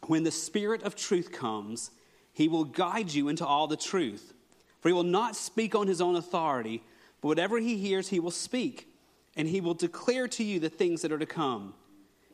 When 0.06 0.22
the 0.22 0.30
Spirit 0.30 0.82
of 0.82 0.94
truth 0.94 1.32
comes, 1.32 1.90
he 2.32 2.46
will 2.46 2.64
guide 2.64 3.12
you 3.12 3.28
into 3.28 3.44
all 3.46 3.66
the 3.66 3.76
truth. 3.76 4.33
For 4.84 4.90
he 4.90 4.92
will 4.92 5.02
not 5.02 5.34
speak 5.34 5.74
on 5.74 5.86
his 5.86 6.02
own 6.02 6.14
authority, 6.14 6.82
but 7.22 7.28
whatever 7.28 7.58
he 7.58 7.78
hears, 7.78 8.10
he 8.10 8.20
will 8.20 8.30
speak, 8.30 8.86
and 9.34 9.48
he 9.48 9.62
will 9.62 9.72
declare 9.72 10.28
to 10.28 10.44
you 10.44 10.60
the 10.60 10.68
things 10.68 11.00
that 11.00 11.10
are 11.10 11.18
to 11.18 11.24
come. 11.24 11.72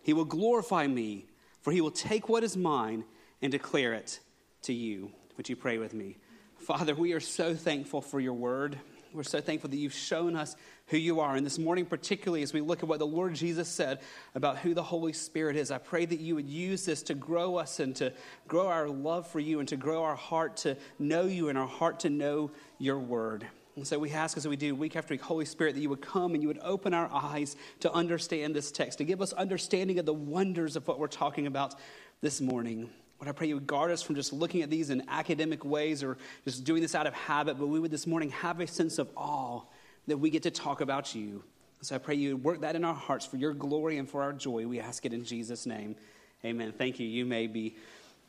He 0.02 0.12
will 0.12 0.24
glorify 0.24 0.88
me, 0.88 1.26
for 1.62 1.70
he 1.70 1.80
will 1.80 1.92
take 1.92 2.28
what 2.28 2.42
is 2.42 2.56
mine 2.56 3.04
and 3.40 3.52
declare 3.52 3.94
it 3.94 4.18
to 4.62 4.72
you. 4.72 5.12
Would 5.36 5.48
you 5.48 5.54
pray 5.54 5.78
with 5.78 5.94
me? 5.94 6.16
Father, 6.56 6.92
we 6.92 7.12
are 7.12 7.20
so 7.20 7.54
thankful 7.54 8.00
for 8.00 8.18
your 8.18 8.34
word. 8.34 8.76
We're 9.12 9.22
so 9.22 9.40
thankful 9.40 9.70
that 9.70 9.76
you've 9.76 9.92
shown 9.92 10.34
us 10.34 10.56
who 10.90 10.98
you 10.98 11.20
are. 11.20 11.36
And 11.36 11.46
this 11.46 11.58
morning, 11.58 11.86
particularly 11.86 12.42
as 12.42 12.52
we 12.52 12.60
look 12.60 12.82
at 12.82 12.88
what 12.88 12.98
the 12.98 13.06
Lord 13.06 13.34
Jesus 13.34 13.68
said 13.68 14.00
about 14.34 14.58
who 14.58 14.74
the 14.74 14.82
Holy 14.82 15.12
Spirit 15.12 15.56
is, 15.56 15.70
I 15.70 15.78
pray 15.78 16.04
that 16.04 16.18
you 16.18 16.34
would 16.34 16.48
use 16.48 16.84
this 16.84 17.02
to 17.04 17.14
grow 17.14 17.56
us 17.56 17.78
and 17.78 17.94
to 17.96 18.12
grow 18.48 18.66
our 18.66 18.88
love 18.88 19.28
for 19.28 19.38
you 19.38 19.60
and 19.60 19.68
to 19.68 19.76
grow 19.76 20.02
our 20.02 20.16
heart 20.16 20.58
to 20.58 20.76
know 20.98 21.22
you 21.22 21.48
and 21.48 21.56
our 21.56 21.68
heart 21.68 22.00
to 22.00 22.10
know 22.10 22.50
your 22.78 22.98
word. 22.98 23.46
And 23.76 23.86
so 23.86 24.00
we 24.00 24.10
ask 24.10 24.36
as 24.36 24.48
we 24.48 24.56
do 24.56 24.74
week 24.74 24.96
after 24.96 25.14
week, 25.14 25.22
Holy 25.22 25.44
Spirit, 25.44 25.76
that 25.76 25.80
you 25.80 25.88
would 25.88 26.02
come 26.02 26.34
and 26.34 26.42
you 26.42 26.48
would 26.48 26.58
open 26.60 26.92
our 26.92 27.08
eyes 27.12 27.54
to 27.80 27.92
understand 27.92 28.56
this 28.56 28.72
text, 28.72 28.98
to 28.98 29.04
give 29.04 29.22
us 29.22 29.32
understanding 29.32 30.00
of 30.00 30.06
the 30.06 30.12
wonders 30.12 30.74
of 30.74 30.88
what 30.88 30.98
we're 30.98 31.06
talking 31.06 31.46
about 31.46 31.76
this 32.20 32.40
morning. 32.40 32.90
Lord, 33.20 33.28
I 33.28 33.32
pray 33.32 33.46
you 33.46 33.54
would 33.54 33.68
guard 33.68 33.92
us 33.92 34.02
from 34.02 34.16
just 34.16 34.32
looking 34.32 34.62
at 34.62 34.70
these 34.70 34.90
in 34.90 35.08
academic 35.08 35.64
ways 35.64 36.02
or 36.02 36.18
just 36.44 36.64
doing 36.64 36.82
this 36.82 36.96
out 36.96 37.06
of 37.06 37.14
habit, 37.14 37.60
but 37.60 37.68
we 37.68 37.78
would 37.78 37.92
this 37.92 38.08
morning 38.08 38.30
have 38.30 38.58
a 38.58 38.66
sense 38.66 38.98
of 38.98 39.08
awe 39.16 39.62
that 40.06 40.18
we 40.18 40.30
get 40.30 40.42
to 40.44 40.50
talk 40.50 40.80
about 40.80 41.14
you. 41.14 41.44
So 41.82 41.94
I 41.94 41.98
pray 41.98 42.14
you 42.16 42.36
work 42.36 42.60
that 42.60 42.76
in 42.76 42.84
our 42.84 42.94
hearts 42.94 43.24
for 43.24 43.36
your 43.36 43.54
glory 43.54 43.96
and 43.98 44.08
for 44.08 44.22
our 44.22 44.32
joy. 44.32 44.66
We 44.66 44.80
ask 44.80 45.06
it 45.06 45.12
in 45.12 45.24
Jesus' 45.24 45.66
name. 45.66 45.96
Amen. 46.44 46.72
Thank 46.76 47.00
you. 47.00 47.06
You 47.06 47.24
may 47.24 47.46
be 47.46 47.76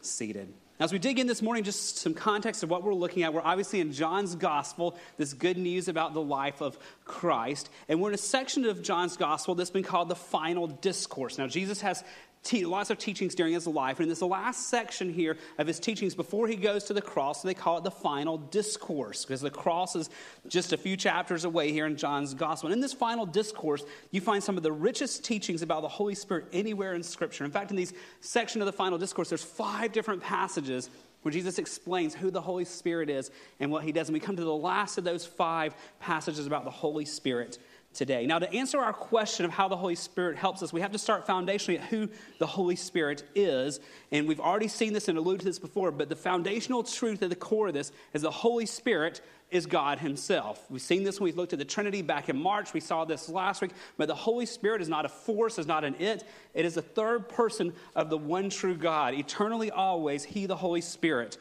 seated. 0.01 0.53
As 0.79 0.91
we 0.91 0.97
dig 0.97 1.19
in 1.19 1.27
this 1.27 1.43
morning, 1.43 1.63
just 1.63 1.97
some 1.97 2.15
context 2.15 2.63
of 2.63 2.69
what 2.71 2.83
we're 2.83 2.95
looking 2.95 3.21
at. 3.21 3.33
We're 3.33 3.41
obviously 3.41 3.81
in 3.81 3.91
John's 3.91 4.33
gospel, 4.33 4.97
this 5.17 5.33
good 5.33 5.57
news 5.57 5.87
about 5.87 6.15
the 6.15 6.21
life 6.21 6.59
of 6.59 6.79
Christ. 7.05 7.69
And 7.87 8.01
we're 8.01 8.09
in 8.09 8.15
a 8.15 8.17
section 8.17 8.65
of 8.65 8.81
John's 8.81 9.15
gospel 9.15 9.53
that's 9.53 9.69
been 9.69 9.83
called 9.83 10.09
the 10.09 10.15
final 10.15 10.65
discourse. 10.65 11.37
Now, 11.37 11.45
Jesus 11.45 11.81
has 11.81 12.03
te- 12.43 12.65
lots 12.65 12.89
of 12.89 12.97
teachings 12.97 13.35
during 13.35 13.53
his 13.53 13.67
life. 13.67 13.97
And 13.97 14.05
in 14.05 14.09
this 14.09 14.21
last 14.21 14.69
section 14.69 15.13
here 15.13 15.37
of 15.57 15.67
his 15.67 15.79
teachings 15.79 16.15
before 16.15 16.47
he 16.47 16.55
goes 16.55 16.85
to 16.85 16.93
the 16.93 17.01
cross, 17.01 17.41
they 17.41 17.53
call 17.53 17.77
it 17.77 17.83
the 17.83 17.91
final 17.91 18.37
discourse 18.37 19.25
because 19.25 19.41
the 19.41 19.49
cross 19.49 19.95
is 19.95 20.09
just 20.47 20.73
a 20.73 20.77
few 20.77 20.97
chapters 20.97 21.45
away 21.45 21.71
here 21.71 21.85
in 21.85 21.97
John's 21.97 22.33
gospel. 22.33 22.67
And 22.67 22.73
in 22.73 22.81
this 22.81 22.93
final 22.93 23.25
discourse, 23.25 23.83
you 24.11 24.21
find 24.21 24.43
some 24.43 24.57
of 24.57 24.63
the 24.63 24.71
richest 24.71 25.23
teachings 25.23 25.61
about 25.61 25.81
the 25.81 25.87
Holy 25.87 26.15
Spirit 26.15 26.45
anywhere 26.51 26.93
in 26.93 27.03
Scripture. 27.03 27.45
In 27.45 27.51
fact, 27.51 27.71
in 27.71 27.77
these 27.77 27.93
section 28.21 28.61
of 28.61 28.65
the 28.65 28.73
final 28.73 28.97
discourse, 28.97 29.29
there's 29.29 29.43
five 29.43 29.91
different 29.91 30.21
passages 30.21 30.89
where 31.21 31.31
Jesus 31.31 31.59
explains 31.59 32.15
who 32.15 32.31
the 32.31 32.41
Holy 32.41 32.65
Spirit 32.65 33.09
is 33.09 33.29
and 33.59 33.71
what 33.71 33.83
he 33.83 33.91
does. 33.91 34.07
And 34.07 34.13
we 34.13 34.19
come 34.19 34.35
to 34.35 34.43
the 34.43 34.53
last 34.53 34.97
of 34.97 35.03
those 35.03 35.25
five 35.25 35.75
passages 35.99 36.47
about 36.47 36.63
the 36.63 36.71
Holy 36.71 37.05
Spirit 37.05 37.59
today. 37.93 38.25
Now, 38.25 38.39
to 38.39 38.51
answer 38.53 38.79
our 38.79 38.93
question 38.93 39.45
of 39.45 39.51
how 39.51 39.67
the 39.67 39.75
Holy 39.75 39.95
Spirit 39.95 40.37
helps 40.37 40.63
us, 40.63 40.71
we 40.71 40.81
have 40.81 40.91
to 40.91 40.97
start 40.97 41.27
foundationally 41.27 41.79
at 41.79 41.85
who 41.85 42.09
the 42.39 42.47
Holy 42.47 42.75
Spirit 42.75 43.23
is. 43.35 43.79
And 44.11 44.27
we've 44.27 44.39
already 44.39 44.67
seen 44.67 44.93
this 44.93 45.07
and 45.07 45.17
alluded 45.17 45.41
to 45.41 45.45
this 45.45 45.59
before, 45.59 45.91
but 45.91 46.09
the 46.09 46.15
foundational 46.15 46.83
truth 46.83 47.21
at 47.21 47.29
the 47.29 47.35
core 47.35 47.67
of 47.67 47.73
this 47.73 47.91
is 48.13 48.21
the 48.21 48.31
Holy 48.31 48.65
Spirit 48.65 49.21
is 49.51 49.65
God 49.65 49.99
Himself. 49.99 50.65
We've 50.69 50.81
seen 50.81 51.03
this 51.03 51.19
when 51.19 51.25
we 51.25 51.37
looked 51.37 51.51
at 51.51 51.59
the 51.59 51.65
Trinity 51.65 52.01
back 52.01 52.29
in 52.29 52.41
March. 52.41 52.73
We 52.73 52.79
saw 52.79 53.03
this 53.03 53.27
last 53.27 53.61
week. 53.61 53.71
But 53.97 54.07
the 54.07 54.15
Holy 54.15 54.45
Spirit 54.45 54.81
is 54.81 54.87
not 54.87 55.05
a 55.05 55.09
force, 55.09 55.59
is 55.59 55.67
not 55.67 55.83
an 55.83 55.95
it. 55.99 56.23
It 56.53 56.63
is 56.63 56.75
the 56.75 56.81
third 56.81 57.27
person 57.27 57.73
of 57.93 58.09
the 58.09 58.17
one 58.17 58.49
true 58.49 58.75
God. 58.75 59.13
Eternally, 59.13 59.69
always, 59.69 60.23
He, 60.23 60.45
the 60.45 60.55
Holy 60.55 60.81
Spirit, 60.81 61.37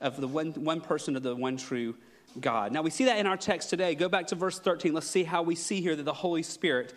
of 0.00 0.20
the 0.20 0.28
one, 0.28 0.52
one 0.52 0.80
person 0.80 1.16
of 1.16 1.22
the 1.22 1.36
one 1.36 1.56
true 1.56 1.94
God. 2.40 2.72
Now 2.72 2.82
we 2.82 2.90
see 2.90 3.04
that 3.06 3.18
in 3.18 3.26
our 3.26 3.36
text 3.36 3.70
today. 3.70 3.94
Go 3.94 4.08
back 4.08 4.28
to 4.28 4.34
verse 4.34 4.58
13. 4.58 4.92
Let's 4.92 5.06
see 5.06 5.24
how 5.24 5.42
we 5.42 5.54
see 5.54 5.80
here 5.80 5.96
that 5.96 6.04
the 6.04 6.12
Holy 6.12 6.42
Spirit 6.42 6.92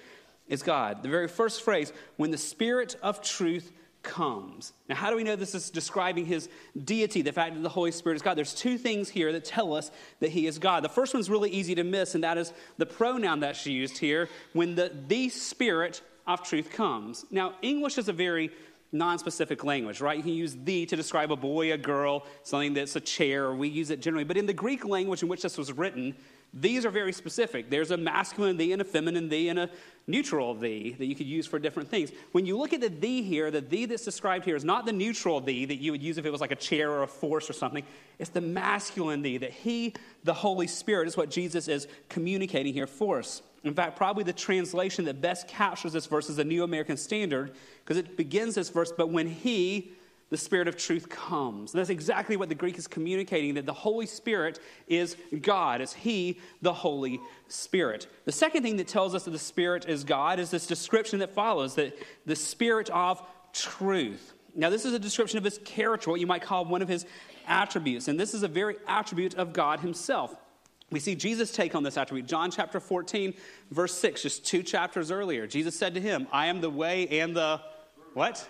is 0.47 0.63
God. 0.63 1.03
The 1.03 1.09
very 1.09 1.27
first 1.27 1.61
phrase, 1.61 1.91
when 2.15 2.31
the 2.31 2.37
Spirit 2.37 2.95
of 3.01 3.21
truth 3.21 3.71
comes. 4.03 4.73
Now, 4.87 4.95
how 4.95 5.09
do 5.09 5.17
we 5.17 5.23
know 5.23 5.35
this 5.35 5.53
is 5.53 5.69
describing 5.69 6.25
his 6.25 6.49
deity, 6.85 7.21
the 7.21 7.33
fact 7.33 7.55
that 7.55 7.61
the 7.61 7.69
Holy 7.69 7.91
Spirit 7.91 8.15
is 8.15 8.21
God? 8.21 8.37
There's 8.37 8.53
two 8.53 8.77
things 8.77 9.09
here 9.09 9.31
that 9.33 9.43
tell 9.43 9.73
us 9.73 9.91
that 10.21 10.29
he 10.29 10.47
is 10.47 10.59
God. 10.59 10.83
The 10.83 10.89
first 10.89 11.13
one's 11.13 11.29
really 11.29 11.49
easy 11.49 11.75
to 11.75 11.83
miss, 11.83 12.15
and 12.15 12.23
that 12.23 12.37
is 12.37 12.53
the 12.77 12.85
pronoun 12.85 13.41
that's 13.41 13.65
used 13.65 13.97
here 13.97 14.29
when 14.53 14.75
the, 14.75 14.91
the 15.07 15.29
Spirit 15.29 16.01
of 16.25 16.43
truth 16.43 16.71
comes. 16.71 17.25
Now, 17.31 17.55
English 17.61 17.97
is 17.97 18.07
a 18.07 18.13
very 18.13 18.51
non-specific 18.91 19.63
language, 19.63 20.01
right? 20.01 20.17
You 20.17 20.23
can 20.23 20.33
use 20.33 20.55
the 20.63 20.85
to 20.85 20.95
describe 20.95 21.31
a 21.31 21.35
boy, 21.35 21.73
a 21.73 21.77
girl, 21.77 22.25
something 22.43 22.73
that's 22.73 22.95
a 22.95 23.01
chair. 23.01 23.53
We 23.53 23.67
use 23.67 23.89
it 23.89 24.01
generally. 24.01 24.23
But 24.23 24.37
in 24.37 24.45
the 24.45 24.53
Greek 24.53 24.85
language 24.85 25.21
in 25.23 25.27
which 25.27 25.41
this 25.41 25.57
was 25.57 25.71
written, 25.73 26.15
these 26.53 26.85
are 26.85 26.89
very 26.89 27.11
specific. 27.11 27.69
There's 27.69 27.91
a 27.91 27.97
masculine 27.97 28.55
thee 28.57 28.71
and 28.71 28.81
a 28.81 28.85
feminine 28.85 29.27
thee 29.27 29.49
and 29.49 29.59
a 29.59 29.69
neutral 30.07 30.55
thee 30.55 30.95
that 30.97 31.05
you 31.05 31.13
could 31.13 31.27
use 31.27 31.45
for 31.45 31.59
different 31.59 31.89
things. 31.89 32.11
When 32.31 32.45
you 32.45 32.57
look 32.57 32.71
at 32.71 32.79
the 32.79 32.87
thee 32.87 33.21
here, 33.21 33.51
the 33.51 33.59
thee 33.59 33.85
that's 33.85 34.05
described 34.05 34.45
here 34.45 34.55
is 34.55 34.63
not 34.63 34.85
the 34.85 34.93
neutral 34.93 35.41
thee 35.41 35.65
that 35.65 35.75
you 35.75 35.91
would 35.91 36.01
use 36.01 36.17
if 36.17 36.25
it 36.25 36.31
was 36.31 36.39
like 36.39 36.51
a 36.51 36.55
chair 36.55 36.89
or 36.89 37.03
a 37.03 37.07
force 37.07 37.49
or 37.49 37.53
something. 37.53 37.83
It's 38.17 38.29
the 38.29 38.41
masculine 38.41 39.21
thee 39.21 39.37
that 39.37 39.51
he, 39.51 39.93
the 40.23 40.33
Holy 40.33 40.67
Spirit, 40.67 41.07
is 41.09 41.17
what 41.17 41.29
Jesus 41.29 41.67
is 41.67 41.87
communicating 42.07 42.73
here 42.73 42.87
for 42.87 43.19
us. 43.19 43.41
In 43.63 43.73
fact, 43.73 43.97
probably 43.97 44.23
the 44.23 44.33
translation 44.33 45.05
that 45.05 45.21
best 45.21 45.47
captures 45.47 45.93
this 45.93 46.05
verse 46.05 46.29
is 46.29 46.37
the 46.37 46.43
New 46.43 46.63
American 46.63 46.97
Standard 46.97 47.53
because 47.83 47.97
it 47.97 48.15
begins 48.15 48.55
this 48.55 48.69
verse, 48.69 48.91
but 48.95 49.09
when 49.09 49.27
he, 49.27 49.93
the 50.29 50.37
Spirit 50.37 50.67
of 50.67 50.77
truth, 50.77 51.09
comes. 51.09 51.73
And 51.73 51.79
that's 51.79 51.89
exactly 51.89 52.37
what 52.37 52.49
the 52.49 52.55
Greek 52.55 52.77
is 52.77 52.87
communicating 52.87 53.55
that 53.55 53.65
the 53.65 53.73
Holy 53.73 54.05
Spirit 54.05 54.59
is 54.87 55.17
God, 55.41 55.81
is 55.81 55.93
He, 55.93 56.39
the 56.61 56.73
Holy 56.73 57.19
Spirit. 57.47 58.07
The 58.25 58.31
second 58.31 58.63
thing 58.63 58.77
that 58.77 58.87
tells 58.87 59.15
us 59.15 59.23
that 59.23 59.31
the 59.31 59.39
Spirit 59.39 59.87
is 59.87 60.03
God 60.03 60.39
is 60.39 60.51
this 60.51 60.67
description 60.67 61.19
that 61.19 61.33
follows 61.33 61.75
that 61.75 61.97
the 62.25 62.35
Spirit 62.35 62.89
of 62.89 63.21
truth. 63.53 64.33
Now, 64.53 64.69
this 64.69 64.85
is 64.85 64.93
a 64.93 64.99
description 64.99 65.37
of 65.37 65.43
his 65.43 65.59
character, 65.63 66.09
what 66.09 66.19
you 66.19 66.27
might 66.27 66.41
call 66.41 66.65
one 66.65 66.81
of 66.81 66.87
his 66.87 67.05
attributes. 67.47 68.07
And 68.07 68.19
this 68.19 68.33
is 68.33 68.43
a 68.43 68.47
very 68.47 68.75
attribute 68.87 69.35
of 69.35 69.53
God 69.53 69.79
Himself. 69.79 70.35
We 70.89 70.99
see 71.01 71.15
Jesus 71.15 71.51
take 71.51 71.75
on 71.75 71.83
this 71.83 71.97
attribute. 71.97 72.27
John 72.27 72.49
chapter 72.49 72.79
14, 72.79 73.33
verse 73.71 73.93
6, 73.95 74.21
just 74.21 74.45
two 74.45 74.63
chapters 74.63 75.11
earlier. 75.11 75.45
Jesus 75.45 75.77
said 75.77 75.93
to 75.95 76.01
him, 76.01 76.27
I 76.31 76.45
am 76.45 76.61
the 76.61 76.69
way 76.69 77.07
and 77.19 77.35
the 77.35 77.61
what? 78.13 78.47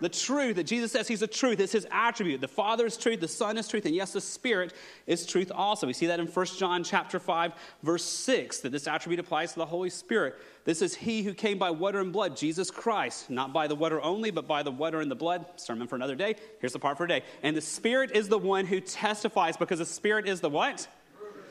The 0.00 0.10
truth. 0.10 0.56
That 0.56 0.64
Jesus 0.64 0.92
says 0.92 1.08
he's 1.08 1.20
the 1.20 1.26
truth. 1.26 1.60
It's 1.60 1.72
his 1.72 1.86
attribute. 1.90 2.42
The 2.42 2.48
Father 2.48 2.84
is 2.84 2.98
truth, 2.98 3.20
the 3.20 3.28
Son 3.28 3.56
is 3.56 3.66
truth, 3.66 3.86
and 3.86 3.94
yes, 3.94 4.12
the 4.12 4.20
Spirit 4.20 4.74
is 5.06 5.24
truth 5.24 5.50
also. 5.54 5.86
We 5.86 5.94
see 5.94 6.06
that 6.06 6.20
in 6.20 6.26
1 6.26 6.46
John 6.58 6.84
chapter 6.84 7.18
5, 7.18 7.54
verse 7.82 8.04
6, 8.04 8.60
that 8.60 8.72
this 8.72 8.86
attribute 8.86 9.20
applies 9.20 9.54
to 9.54 9.60
the 9.60 9.66
Holy 9.66 9.88
Spirit. 9.88 10.34
This 10.66 10.82
is 10.82 10.94
he 10.94 11.22
who 11.22 11.32
came 11.32 11.56
by 11.56 11.70
water 11.70 12.00
and 12.00 12.12
blood, 12.12 12.36
Jesus 12.36 12.70
Christ, 12.70 13.30
not 13.30 13.54
by 13.54 13.68
the 13.68 13.74
water 13.74 14.02
only, 14.02 14.30
but 14.30 14.46
by 14.46 14.62
the 14.62 14.70
water 14.70 15.00
and 15.00 15.10
the 15.10 15.16
blood. 15.16 15.46
Sermon 15.56 15.88
for 15.88 15.96
another 15.96 16.16
day. 16.16 16.34
Here's 16.60 16.74
the 16.74 16.78
part 16.78 16.98
for 16.98 17.06
today. 17.06 17.24
And 17.42 17.56
the 17.56 17.62
Spirit 17.62 18.10
is 18.14 18.28
the 18.28 18.36
one 18.36 18.66
who 18.66 18.80
testifies 18.80 19.56
because 19.56 19.78
the 19.78 19.86
Spirit 19.86 20.28
is 20.28 20.42
the 20.42 20.50
what? 20.50 20.86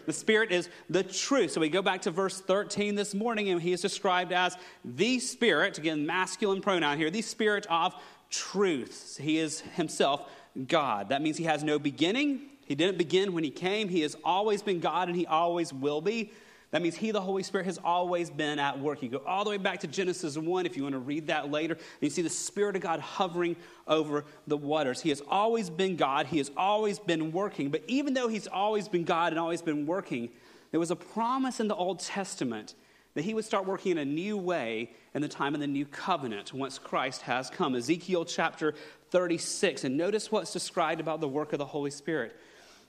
The 0.05 0.13
Spirit 0.13 0.51
is 0.51 0.69
the 0.89 1.03
truth. 1.03 1.51
So 1.51 1.61
we 1.61 1.69
go 1.69 1.81
back 1.81 2.01
to 2.03 2.11
verse 2.11 2.39
13 2.41 2.95
this 2.95 3.13
morning, 3.13 3.49
and 3.49 3.61
he 3.61 3.73
is 3.73 3.81
described 3.81 4.31
as 4.31 4.57
the 4.83 5.19
Spirit, 5.19 5.77
again, 5.77 6.05
masculine 6.05 6.61
pronoun 6.61 6.97
here, 6.97 7.09
the 7.09 7.21
Spirit 7.21 7.65
of 7.69 7.95
truth. 8.29 9.17
He 9.21 9.37
is 9.37 9.61
himself 9.61 10.29
God. 10.67 11.09
That 11.09 11.21
means 11.21 11.37
he 11.37 11.45
has 11.45 11.63
no 11.63 11.79
beginning. 11.79 12.41
He 12.65 12.75
didn't 12.75 12.97
begin 12.97 13.33
when 13.33 13.43
he 13.43 13.49
came. 13.49 13.89
He 13.89 14.01
has 14.01 14.15
always 14.23 14.61
been 14.61 14.79
God, 14.79 15.07
and 15.07 15.17
he 15.17 15.25
always 15.25 15.73
will 15.73 16.01
be. 16.01 16.31
That 16.73 16.81
means 16.81 16.95
He, 16.95 17.11
the 17.11 17.21
Holy 17.21 17.43
Spirit, 17.43 17.67
has 17.67 17.77
always 17.83 18.31
been 18.31 18.57
at 18.57 18.79
work. 18.79 19.03
You 19.03 19.09
go 19.09 19.21
all 19.27 19.43
the 19.43 19.51
way 19.51 19.57
back 19.57 19.81
to 19.81 19.87
Genesis 19.87 20.35
1 20.35 20.65
if 20.65 20.75
you 20.75 20.81
want 20.81 20.93
to 20.93 20.99
read 20.99 21.27
that 21.27 21.51
later, 21.51 21.75
and 21.75 22.01
you 22.01 22.09
see 22.09 22.23
the 22.23 22.31
Spirit 22.31 22.75
of 22.75 22.81
God 22.81 22.99
hovering 22.99 23.55
over 23.87 24.25
the 24.47 24.57
waters. 24.57 24.99
He 24.99 25.09
has 25.09 25.21
always 25.29 25.69
been 25.69 25.97
God, 25.97 26.25
He 26.25 26.39
has 26.39 26.49
always 26.57 26.97
been 26.97 27.31
working. 27.31 27.69
But 27.69 27.83
even 27.85 28.15
though 28.15 28.27
He's 28.27 28.47
always 28.47 28.87
been 28.87 29.03
God 29.03 29.33
and 29.33 29.39
always 29.39 29.61
been 29.61 29.85
working, 29.85 30.29
there 30.71 30.79
was 30.79 30.89
a 30.89 30.95
promise 30.95 31.59
in 31.59 31.67
the 31.67 31.75
Old 31.75 31.99
Testament 31.99 32.73
that 33.13 33.23
He 33.23 33.35
would 33.35 33.45
start 33.45 33.67
working 33.67 33.91
in 33.91 33.97
a 33.99 34.05
new 34.05 34.35
way 34.35 34.93
in 35.13 35.21
the 35.21 35.27
time 35.27 35.53
of 35.53 35.61
the 35.61 35.67
new 35.67 35.85
covenant 35.85 36.55
once 36.55 36.79
Christ 36.79 37.21
has 37.21 37.51
come. 37.51 37.75
Ezekiel 37.75 38.25
chapter 38.25 38.73
36. 39.11 39.83
And 39.83 39.95
notice 39.95 40.31
what's 40.31 40.51
described 40.51 40.99
about 40.99 41.21
the 41.21 41.27
work 41.27 41.53
of 41.53 41.59
the 41.59 41.67
Holy 41.67 41.91
Spirit. 41.91 42.35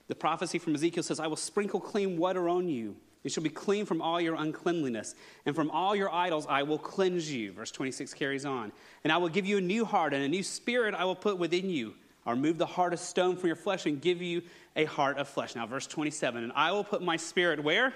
The 0.07 0.15
prophecy 0.15 0.57
from 0.57 0.73
Ezekiel 0.73 1.03
says, 1.03 1.19
I 1.19 1.27
will 1.27 1.35
sprinkle 1.35 1.79
clean 1.79 2.17
water 2.17 2.49
on 2.49 2.67
you 2.67 2.95
you 3.25 3.31
shall 3.31 3.43
be 3.43 3.49
clean 3.49 3.87
from 3.87 4.03
all 4.03 4.21
your 4.21 4.35
uncleanliness, 4.35 5.15
and 5.47 5.55
from 5.55 5.71
all 5.71 5.95
your 5.95 6.13
idols 6.13 6.45
I 6.47 6.61
will 6.61 6.77
cleanse 6.77 7.33
you. 7.33 7.51
Verse 7.53 7.71
26 7.71 8.13
carries 8.13 8.45
on. 8.45 8.71
And 9.03 9.11
I 9.11 9.17
will 9.17 9.29
give 9.29 9.47
you 9.47 9.57
a 9.57 9.61
new 9.61 9.83
heart, 9.83 10.13
and 10.13 10.23
a 10.23 10.27
new 10.27 10.43
spirit 10.43 10.93
I 10.93 11.05
will 11.05 11.15
put 11.15 11.39
within 11.39 11.67
you. 11.67 11.95
I'll 12.23 12.35
remove 12.35 12.59
the 12.59 12.67
heart 12.67 12.93
of 12.93 12.99
stone 12.99 13.35
from 13.35 13.47
your 13.47 13.55
flesh 13.55 13.87
and 13.87 13.99
give 13.99 14.21
you 14.21 14.43
a 14.75 14.85
heart 14.85 15.17
of 15.17 15.27
flesh. 15.27 15.55
Now, 15.55 15.65
verse 15.65 15.87
27 15.87 16.43
And 16.43 16.53
I 16.55 16.71
will 16.71 16.83
put 16.83 17.01
my 17.01 17.17
spirit 17.17 17.63
where? 17.63 17.95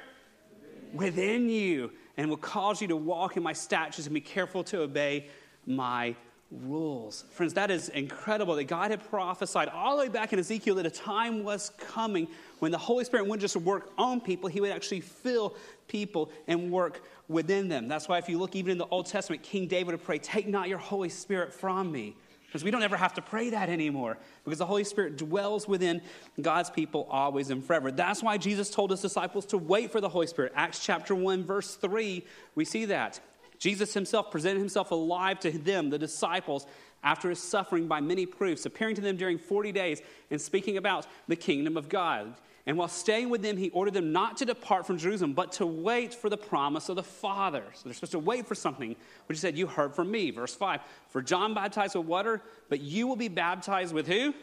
Within 0.94 1.48
you, 1.48 1.92
and 2.18 2.28
will 2.28 2.38
cause 2.38 2.82
you 2.82 2.88
to 2.88 2.96
walk 2.96 3.38
in 3.38 3.44
my 3.44 3.54
statutes 3.54 4.08
and 4.08 4.14
be 4.16 4.22
careful 4.22 4.64
to 4.66 4.82
obey 4.82 5.28
my 5.68 6.16
rules. 6.52 7.26
Friends, 7.32 7.54
that 7.54 7.70
is 7.70 7.90
incredible 7.90 8.56
that 8.56 8.64
God 8.66 8.92
had 8.92 9.08
prophesied 9.10 9.68
all 9.70 9.98
the 9.98 10.04
way 10.04 10.10
back 10.10 10.34
in 10.34 10.40
Ezekiel 10.40 10.76
that 10.76 10.86
a 10.86 10.92
time 10.92 11.44
was 11.44 11.72
coming 11.78 12.28
when 12.60 12.72
the 12.72 12.78
Holy 12.78 13.04
Spirit 13.04 13.26
wouldn't 13.26 13.42
just 13.42 13.56
work 13.56 13.92
on 13.98 14.20
people, 14.20 14.50
He 14.50 14.60
would 14.60 14.72
actually 14.72 15.02
fill 15.02 15.56
people 15.88 16.32
and 16.48 16.72
work 16.72 17.02
within 17.28 17.68
them. 17.70 17.88
That's 17.88 18.08
why, 18.08 18.18
if 18.18 18.28
you 18.28 18.40
look 18.40 18.56
even 18.56 18.72
in 18.72 18.78
the 18.78 18.88
Old 18.88 19.06
Testament, 19.06 19.44
King 19.44 19.68
David 19.68 19.92
would 19.92 20.04
pray, 20.04 20.18
Take 20.18 20.48
not 20.48 20.70
your 20.70 20.80
Holy 20.80 21.10
Spirit 21.10 21.54
from 21.54 21.92
me. 21.92 22.16
Because 22.50 22.64
we 22.64 22.72
don't 22.72 22.82
ever 22.82 22.98
have 22.98 23.14
to 23.14 23.22
pray 23.22 23.52
that 23.52 23.70
anymore 23.70 24.18
because 24.44 24.58
the 24.58 24.66
Holy 24.66 24.84
Spirit 24.84 25.18
dwells 25.18 25.68
within 25.68 26.02
God's 26.42 26.72
people 26.72 27.08
always 27.12 27.52
and 27.52 27.64
forever. 27.64 27.92
That's 27.92 28.24
why 28.24 28.40
Jesus 28.40 28.72
told 28.72 28.90
his 28.90 29.02
disciples 29.02 29.46
to 29.48 29.60
wait 29.60 29.92
for 29.92 30.02
the 30.02 30.10
Holy 30.10 30.26
Spirit. 30.26 30.54
Acts 30.56 30.84
chapter 30.84 31.14
1, 31.14 31.44
verse 31.44 31.76
3, 31.76 32.26
we 32.56 32.66
see 32.66 32.86
that. 32.86 33.20
Jesus 33.60 33.94
himself 33.94 34.32
presented 34.32 34.60
himself 34.60 34.92
alive 34.92 35.40
to 35.42 35.52
them, 35.52 35.90
the 35.90 36.00
disciples, 36.00 36.66
after 37.04 37.30
his 37.30 37.40
suffering 37.40 37.88
by 37.88 38.02
many 38.02 38.26
proofs, 38.26 38.66
appearing 38.66 38.96
to 38.96 39.02
them 39.02 39.18
during 39.18 39.38
40 39.38 39.72
days 39.72 40.02
and 40.32 40.40
speaking 40.42 40.78
about 40.78 41.06
the 41.28 41.36
kingdom 41.36 41.78
of 41.78 41.90
God. 41.90 42.34
And 42.66 42.78
while 42.78 42.88
staying 42.88 43.30
with 43.30 43.42
them, 43.42 43.58
he 43.58 43.70
ordered 43.72 43.94
them 43.94 44.12
not 44.12 44.38
to 44.38 44.46
depart 44.46 44.86
from 44.86 44.98
Jerusalem, 44.98 45.34
but 45.34 45.54
to 45.54 45.66
wait 45.66 46.14
for 46.14 46.30
the 46.30 46.38
promise 46.38 46.90
of 46.90 46.98
the 46.98 47.04
Father. 47.04 47.64
So 47.74 47.82
they're 47.86 47.94
supposed 47.94 48.12
to 48.12 48.20
wait 48.20 48.48
for 48.48 48.56
something, 48.56 48.96
which 49.26 49.38
he 49.38 49.40
said, 49.40 49.58
You 49.58 49.66
heard 49.68 49.96
from 49.96 50.12
me. 50.12 50.32
Verse 50.32 50.54
5 50.54 50.82
For 51.10 51.22
John 51.22 51.54
baptized 51.54 51.96
with 51.96 52.06
water, 52.06 52.42
but 52.70 52.82
you 52.82 53.08
will 53.08 53.16
be 53.16 53.28
baptized 53.28 53.94
with 53.94 54.08
who? 54.08 54.34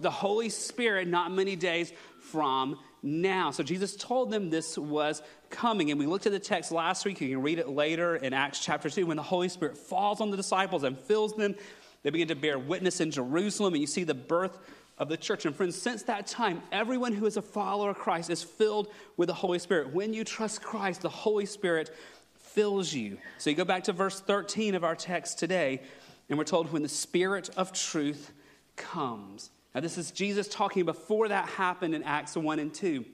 The 0.00 0.10
Holy 0.10 0.48
Spirit, 0.48 1.06
not 1.06 1.30
many 1.30 1.54
days 1.54 1.92
from 2.18 2.78
now. 3.04 3.52
So 3.52 3.62
Jesus 3.62 3.94
told 3.94 4.30
them 4.30 4.50
this 4.50 4.76
was 4.76 5.22
coming. 5.54 5.90
And 5.90 5.98
we 5.98 6.06
looked 6.06 6.26
at 6.26 6.32
the 6.32 6.38
text 6.38 6.72
last 6.72 7.04
week. 7.04 7.20
You 7.20 7.28
can 7.28 7.42
read 7.42 7.58
it 7.58 7.68
later 7.68 8.16
in 8.16 8.32
Acts 8.32 8.58
chapter 8.60 8.90
2 8.90 9.06
when 9.06 9.16
the 9.16 9.22
Holy 9.22 9.48
Spirit 9.48 9.78
falls 9.78 10.20
on 10.20 10.30
the 10.30 10.36
disciples 10.36 10.82
and 10.82 10.98
fills 10.98 11.34
them. 11.34 11.54
They 12.02 12.10
begin 12.10 12.28
to 12.28 12.34
bear 12.34 12.58
witness 12.58 13.00
in 13.00 13.10
Jerusalem, 13.10 13.72
and 13.72 13.80
you 13.80 13.86
see 13.86 14.04
the 14.04 14.14
birth 14.14 14.58
of 14.98 15.08
the 15.08 15.16
church. 15.16 15.46
And 15.46 15.56
friends, 15.56 15.80
since 15.80 16.02
that 16.02 16.26
time, 16.26 16.60
everyone 16.70 17.12
who 17.12 17.26
is 17.26 17.36
a 17.36 17.42
follower 17.42 17.90
of 17.90 17.96
Christ 17.96 18.30
is 18.30 18.42
filled 18.42 18.92
with 19.16 19.28
the 19.28 19.34
Holy 19.34 19.58
Spirit. 19.58 19.94
When 19.94 20.12
you 20.12 20.24
trust 20.24 20.62
Christ, 20.62 21.00
the 21.00 21.08
Holy 21.08 21.46
Spirit 21.46 21.94
fills 22.34 22.92
you. 22.92 23.18
So 23.38 23.48
you 23.48 23.56
go 23.56 23.64
back 23.64 23.84
to 23.84 23.92
verse 23.92 24.20
13 24.20 24.74
of 24.74 24.84
our 24.84 24.94
text 24.94 25.38
today, 25.38 25.82
and 26.28 26.38
we're 26.38 26.44
told 26.44 26.72
when 26.72 26.82
the 26.82 26.88
Spirit 26.88 27.48
of 27.56 27.72
truth 27.72 28.32
comes. 28.76 29.50
Now, 29.74 29.80
this 29.80 29.98
is 29.98 30.10
Jesus 30.10 30.46
talking 30.46 30.84
before 30.84 31.28
that 31.28 31.48
happened 31.48 31.94
in 31.94 32.02
Acts 32.02 32.36
1 32.36 32.58
and 32.58 32.72
2. 32.72 33.04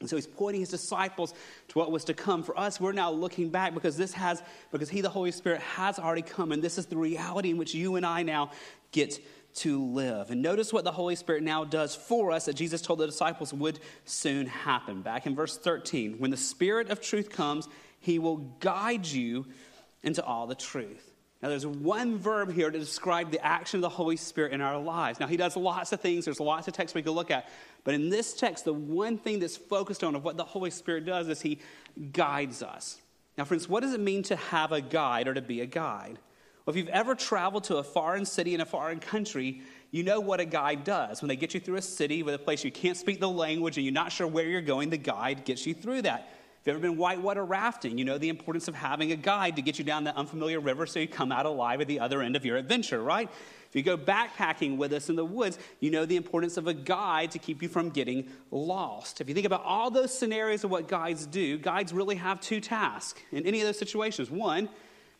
And 0.00 0.08
so 0.08 0.16
he's 0.16 0.26
pointing 0.26 0.60
his 0.60 0.70
disciples 0.70 1.34
to 1.68 1.78
what 1.78 1.92
was 1.92 2.04
to 2.04 2.14
come. 2.14 2.42
For 2.42 2.58
us, 2.58 2.80
we're 2.80 2.92
now 2.92 3.10
looking 3.10 3.50
back 3.50 3.74
because 3.74 3.96
this 3.96 4.12
has, 4.14 4.42
because 4.72 4.88
he, 4.88 5.02
the 5.02 5.10
Holy 5.10 5.30
Spirit, 5.30 5.60
has 5.60 5.98
already 5.98 6.22
come. 6.22 6.52
And 6.52 6.62
this 6.62 6.78
is 6.78 6.86
the 6.86 6.96
reality 6.96 7.50
in 7.50 7.58
which 7.58 7.74
you 7.74 7.96
and 7.96 8.06
I 8.06 8.22
now 8.22 8.50
get 8.92 9.22
to 9.52 9.82
live. 9.84 10.30
And 10.30 10.42
notice 10.42 10.72
what 10.72 10.84
the 10.84 10.92
Holy 10.92 11.16
Spirit 11.16 11.42
now 11.42 11.64
does 11.64 11.94
for 11.94 12.32
us 12.32 12.46
that 12.46 12.54
Jesus 12.54 12.80
told 12.80 12.98
the 12.98 13.06
disciples 13.06 13.52
would 13.52 13.78
soon 14.04 14.46
happen. 14.46 15.02
Back 15.02 15.26
in 15.26 15.34
verse 15.34 15.56
13, 15.58 16.18
when 16.18 16.30
the 16.30 16.36
Spirit 16.36 16.88
of 16.88 17.00
truth 17.00 17.30
comes, 17.30 17.68
he 17.98 18.18
will 18.18 18.38
guide 18.60 19.06
you 19.06 19.46
into 20.02 20.24
all 20.24 20.46
the 20.46 20.54
truth. 20.54 21.10
Now, 21.42 21.48
there's 21.48 21.66
one 21.66 22.18
verb 22.18 22.52
here 22.52 22.70
to 22.70 22.78
describe 22.78 23.30
the 23.30 23.44
action 23.44 23.78
of 23.78 23.82
the 23.82 23.88
Holy 23.88 24.16
Spirit 24.16 24.52
in 24.52 24.60
our 24.60 24.78
lives. 24.78 25.20
Now, 25.20 25.26
he 25.26 25.38
does 25.38 25.56
lots 25.56 25.92
of 25.92 26.00
things, 26.00 26.26
there's 26.26 26.40
lots 26.40 26.68
of 26.68 26.74
texts 26.74 26.94
we 26.94 27.02
could 27.02 27.12
look 27.12 27.30
at. 27.30 27.48
But 27.84 27.94
in 27.94 28.08
this 28.08 28.34
text, 28.34 28.64
the 28.64 28.72
one 28.72 29.18
thing 29.18 29.38
that's 29.38 29.56
focused 29.56 30.04
on 30.04 30.14
of 30.14 30.24
what 30.24 30.36
the 30.36 30.44
Holy 30.44 30.70
Spirit 30.70 31.06
does 31.06 31.28
is 31.28 31.40
he 31.40 31.60
guides 32.12 32.62
us. 32.62 33.00
Now, 33.38 33.44
friends, 33.44 33.68
what 33.68 33.82
does 33.82 33.94
it 33.94 34.00
mean 34.00 34.22
to 34.24 34.36
have 34.36 34.72
a 34.72 34.80
guide 34.80 35.28
or 35.28 35.34
to 35.34 35.40
be 35.40 35.60
a 35.60 35.66
guide? 35.66 36.18
Well, 36.64 36.74
if 36.74 36.76
you've 36.76 36.88
ever 36.88 37.14
traveled 37.14 37.64
to 37.64 37.78
a 37.78 37.82
foreign 37.82 38.26
city 38.26 38.54
in 38.54 38.60
a 38.60 38.66
foreign 38.66 39.00
country, 39.00 39.62
you 39.90 40.02
know 40.02 40.20
what 40.20 40.40
a 40.40 40.44
guide 40.44 40.84
does. 40.84 41.22
When 41.22 41.28
they 41.28 41.36
get 41.36 41.54
you 41.54 41.60
through 41.60 41.76
a 41.76 41.82
city 41.82 42.22
with 42.22 42.34
a 42.34 42.38
place 42.38 42.64
you 42.64 42.70
can't 42.70 42.96
speak 42.96 43.18
the 43.18 43.28
language 43.28 43.76
and 43.78 43.84
you're 43.84 43.94
not 43.94 44.12
sure 44.12 44.26
where 44.26 44.46
you're 44.46 44.60
going, 44.60 44.90
the 44.90 44.98
guide 44.98 45.44
gets 45.44 45.66
you 45.66 45.74
through 45.74 46.02
that. 46.02 46.28
If 46.60 46.66
you've 46.66 46.76
ever 46.76 46.82
been 46.82 46.98
whitewater 46.98 47.42
rafting, 47.42 47.96
you 47.96 48.04
know 48.04 48.18
the 48.18 48.28
importance 48.28 48.68
of 48.68 48.74
having 48.74 49.12
a 49.12 49.16
guide 49.16 49.56
to 49.56 49.62
get 49.62 49.78
you 49.78 49.84
down 49.84 50.04
that 50.04 50.16
unfamiliar 50.16 50.60
river 50.60 50.84
so 50.84 51.00
you 51.00 51.08
come 51.08 51.32
out 51.32 51.46
alive 51.46 51.80
at 51.80 51.88
the 51.88 52.00
other 52.00 52.20
end 52.20 52.36
of 52.36 52.44
your 52.44 52.58
adventure, 52.58 53.02
right? 53.02 53.30
If 53.70 53.74
you 53.74 53.82
go 53.82 53.96
backpacking 53.96 54.76
with 54.76 54.92
us 54.92 55.08
in 55.08 55.16
the 55.16 55.24
woods, 55.24 55.58
you 55.78 55.90
know 55.90 56.04
the 56.04 56.16
importance 56.16 56.58
of 56.58 56.66
a 56.66 56.74
guide 56.74 57.30
to 57.30 57.38
keep 57.38 57.62
you 57.62 57.68
from 57.70 57.88
getting 57.88 58.28
lost. 58.50 59.22
If 59.22 59.28
you 59.30 59.34
think 59.34 59.46
about 59.46 59.64
all 59.64 59.90
those 59.90 60.12
scenarios 60.12 60.62
of 60.62 60.70
what 60.70 60.86
guides 60.86 61.24
do, 61.24 61.56
guides 61.56 61.94
really 61.94 62.16
have 62.16 62.42
two 62.42 62.60
tasks 62.60 63.18
in 63.32 63.46
any 63.46 63.62
of 63.62 63.66
those 63.66 63.78
situations. 63.78 64.30
One, 64.30 64.68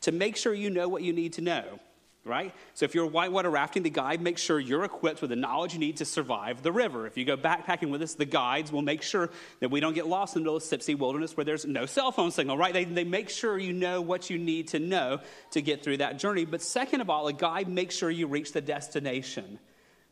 to 0.03 0.13
make 0.13 0.37
sure 0.37 0.53
you 0.53 0.69
know 0.69 0.89
what 0.89 1.03
you 1.03 1.15
need 1.15 1.33
to 1.35 1.41
know 1.41 1.81
right? 2.25 2.55
So 2.75 2.85
if 2.85 2.95
you're 2.95 3.07
whitewater 3.07 3.49
rafting, 3.49 3.83
the 3.83 3.91
guide 3.91 4.21
makes 4.21 4.43
sure 4.43 4.61
you're 4.61 4.85
equipped 4.85 5.23
with 5.23 5.31
the 5.31 5.37
knowledge 5.37 5.73
you 5.73 5.81
need 5.81 5.99
to 5.99 6.05
survive 6.05 6.63
the 6.63 6.73
river. 6.73 7.07
If 7.07 7.17
you 7.17 7.25
go 7.25 7.37
backpacking 7.37 7.91
with 7.91 8.03
us, 8.03 8.15
the 8.15 8.27
guides 8.27 8.71
will 8.71 8.83
make 8.83 9.03
sure 9.03 9.31
that 9.61 9.71
we 9.71 9.81
don't 9.81 9.95
get 9.95 10.07
lost 10.07 10.37
in 10.37 10.43
the 10.43 10.51
middle 10.51 10.57
of 10.57 11.01
wilderness 11.01 11.37
where 11.37 11.45
there's 11.45 11.65
no 11.65 11.87
cell 11.87 12.13
phone 12.13 12.31
signal, 12.31 12.59
right? 12.59 12.75
They, 12.75 12.85
they 12.85 13.05
make 13.05 13.31
sure 13.31 13.59
you 13.59 13.73
know 13.73 14.03
what 14.03 14.29
you 14.29 14.39
need 14.39 14.69
to 14.69 14.79
know 14.79 15.21
to 15.53 15.63
get 15.63 15.83
through 15.83 15.99
that 15.99 16.19
journey. 16.19 16.45
But 16.45 16.61
second 16.61 17.01
of 17.01 17.09
all, 17.09 17.27
a 17.27 17.33
guide 17.33 17.69
makes 17.69 17.97
sure 17.97 18.11
you 18.11 18.27
reach 18.27 18.53
the 18.53 18.61
destination. 18.61 19.59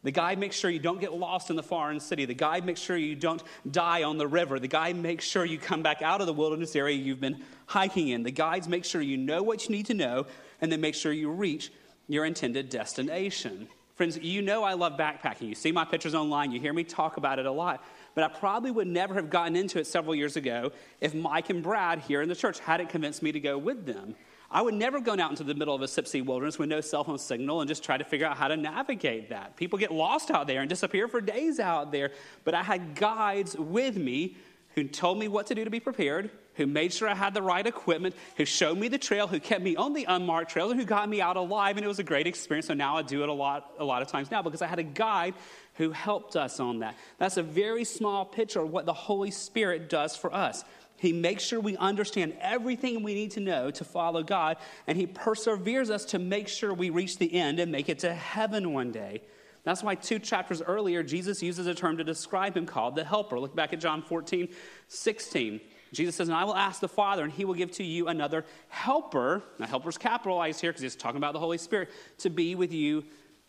The 0.05 0.13
guide 0.13 0.39
makes 0.39 0.57
sure 0.57 0.71
you 0.71 0.79
don't 0.79 1.01
get 1.01 1.13
lost 1.13 1.51
in 1.51 1.57
the 1.57 1.63
foreign 1.63 2.01
city. 2.01 2.25
The 2.25 2.33
guide 2.33 2.65
makes 2.65 2.81
sure 2.81 2.97
you 2.97 3.17
don't 3.17 3.43
die 3.69 4.05
on 4.05 4.17
the 4.17 4.29
river. 4.29 4.61
The 4.61 4.69
guide 4.69 4.97
makes 4.97 5.25
sure 5.25 5.45
you 5.45 5.59
come 5.59 5.83
back 5.83 6.03
out 6.03 6.21
of 6.21 6.29
the 6.29 6.33
wilderness 6.33 6.77
area 6.77 6.97
you've 6.97 7.21
been 7.21 7.43
hiking 7.67 8.09
in. 8.09 8.23
The 8.23 8.31
guides 8.31 8.69
make 8.69 8.85
sure 8.85 9.03
you 9.03 9.17
know 9.17 9.43
what 9.43 9.69
you 9.69 9.75
need 9.75 9.87
to 9.87 9.95
know 9.95 10.27
and 10.61 10.71
then 10.71 10.81
make 10.81 10.95
sure 10.95 11.13
you 11.13 11.31
reach 11.31 11.73
your 12.09 12.25
intended 12.25 12.69
destination. 12.69 13.69
Friends, 13.95 14.17
you 14.17 14.43
know 14.43 14.63
I 14.63 14.75
love 14.75 14.97
backpacking. 14.97 15.49
You 15.49 15.55
see 15.55 15.73
my 15.73 15.85
pictures 15.85 16.15
online, 16.15 16.53
you 16.53 16.61
hear 16.61 16.73
me 16.73 16.85
talk 16.85 17.17
about 17.17 17.39
it 17.39 17.47
a 17.47 17.53
lot. 17.53 17.85
But 18.15 18.25
I 18.25 18.29
probably 18.29 18.71
would 18.71 18.87
never 18.87 19.15
have 19.15 19.31
gotten 19.31 19.57
into 19.57 19.79
it 19.79 19.87
several 19.87 20.15
years 20.15 20.37
ago 20.37 20.73
if 21.01 21.15
Mike 21.15 21.51
and 21.51 21.63
Brad 21.63 21.99
here 22.01 22.23
in 22.23 22.29
the 22.29 22.35
church 22.35 22.61
hadn't 22.61 22.91
convinced 22.91 23.23
me 23.23 23.33
to 23.33 23.41
go 23.41 23.59
with 23.59 23.87
them. 23.87 24.15
I 24.51 24.63
would 24.63 24.75
never 24.75 24.99
have 24.99 25.05
gone 25.05 25.21
out 25.21 25.31
into 25.31 25.45
the 25.45 25.55
middle 25.55 25.75
of 25.75 25.83
a 25.83 25.87
Sipsey 25.87 26.25
wilderness 26.25 26.59
with 26.59 26.71
no 26.71 26.81
cell 26.81 27.05
phone 27.05 27.19
signal 27.19 27.61
and 27.61 27.69
just 27.69 27.85
try 27.85 27.99
to 27.99 28.05
figure 28.05 28.27
out 28.27 28.37
how 28.37 28.49
to 28.49 28.57
navigate 28.57 29.29
that. 29.29 29.57
People 29.57 29.79
get 29.79 29.91
lost 29.91 30.31
out 30.31 30.47
there 30.47 30.61
and 30.61 30.71
disappear 30.71 31.07
for 31.07 31.21
days 31.21 31.61
out 31.61 31.93
there. 31.93 32.13
But 32.45 32.55
I 32.55 32.63
had 32.63 32.95
guides 32.95 33.57
with 33.59 33.97
me 33.97 34.37
who 34.75 34.85
told 34.85 35.19
me 35.19 35.29
what 35.29 35.47
to 35.49 35.55
do 35.55 35.65
to 35.65 35.71
be 35.71 35.81
prepared, 35.81 36.31
who 36.59 36.67
made 36.67 36.93
sure 36.93 37.09
I 37.09 37.15
had 37.15 37.33
the 37.33 37.41
right 37.41 37.67
equipment, 37.67 38.15
who 38.37 38.45
showed 38.45 38.77
me 38.77 38.89
the 38.89 38.99
trail, 38.99 39.27
who 39.29 39.41
kept 39.41 39.63
me 39.63 39.77
on 39.77 39.95
the 39.95 40.05
unmarked 40.05 40.51
trail, 40.51 40.71
and 40.71 40.79
who 40.79 40.85
got 40.85 41.09
me 41.09 41.23
out 41.23 41.37
alive. 41.37 41.77
And 41.77 41.85
it 41.85 41.89
was 41.89 42.01
a 42.01 42.05
great 42.05 42.27
experience. 42.27 42.67
So 42.67 42.75
now 42.75 42.99
I 42.99 43.03
do 43.03 43.23
it 43.23 43.29
a 43.29 43.33
lot, 43.33 43.73
a 43.79 43.85
lot 43.85 44.03
of 44.03 44.09
times 44.09 44.31
now 44.31 44.43
because 44.43 44.61
I 44.61 44.67
had 44.67 44.81
a 44.81 44.85
guide 44.85 45.35
who 45.75 45.93
helped 45.93 46.37
us 46.37 46.61
on 46.61 46.81
that. 46.81 46.97
That's 47.17 47.37
a 47.37 47.43
very 47.43 47.85
small 47.85 48.25
picture 48.25 48.61
of 48.61 48.71
what 48.71 48.85
the 48.85 48.93
Holy 48.93 49.31
Spirit 49.31 49.89
does 49.89 50.17
for 50.17 50.35
us. 50.35 50.65
He 50.97 51.13
makes 51.13 51.45
sure 51.45 51.61
we 51.61 51.77
understand 51.77 52.35
everything 52.41 53.05
we 53.05 53.15
need 53.15 53.31
to 53.33 53.41
know 53.41 53.71
to 53.71 53.85
follow 53.85 54.25
God, 54.25 54.57
and 54.89 54.99
He 54.99 55.07
perseveres 55.07 55.91
us 55.91 56.07
to 56.07 56.19
make 56.19 56.49
sure 56.49 56.75
we 56.75 56.91
reach 56.91 57.19
the 57.19 57.33
end 57.33 57.61
and 57.61 57.71
make 57.71 57.89
it 57.89 58.01
to 58.01 58.13
heaven 58.13 58.73
one 58.73 58.91
day. 58.91 59.23
That's 59.63 59.83
why 59.83 59.95
two 59.95 60.19
chapters 60.19 60.61
earlier, 60.61 61.05
Jesus 61.05 61.43
uses 61.43 61.69
a 61.69 61.75
term 61.75 61.99
to 61.99 62.05
describe 62.05 62.57
Him 62.57 62.67
called 62.67 62.97
the 62.97 63.05
Helper. 63.05 63.39
Look 63.39 63.55
back 63.55 63.73
at 63.73 63.79
John 63.79 64.03
14, 64.03 64.49
16. 64.89 65.61
Jesus 65.93 66.17
says, 66.17 66.29
And 66.29 66.37
I 66.37 66.45
will 66.45 66.57
ask 66.57 66.81
the 66.81 66.89
Father, 66.89 67.25
and 67.25 67.33
He 67.33 67.45
will 67.45 67.55
give 67.55 67.71
to 67.73 67.85
you 67.85 68.09
another 68.09 68.45
helper. 68.69 69.43
Now, 69.59 69.67
helper's 69.67 69.99
capitalized 69.99 70.61
here 70.61 70.71
because 70.71 70.83
He's 70.83 70.97
talking 70.97 71.17
about 71.17 71.33
the 71.33 71.39
Holy 71.39 71.59
Spirit, 71.59 71.91
to 72.19 72.31
be 72.31 72.55
with 72.55 72.73
you 72.73 73.05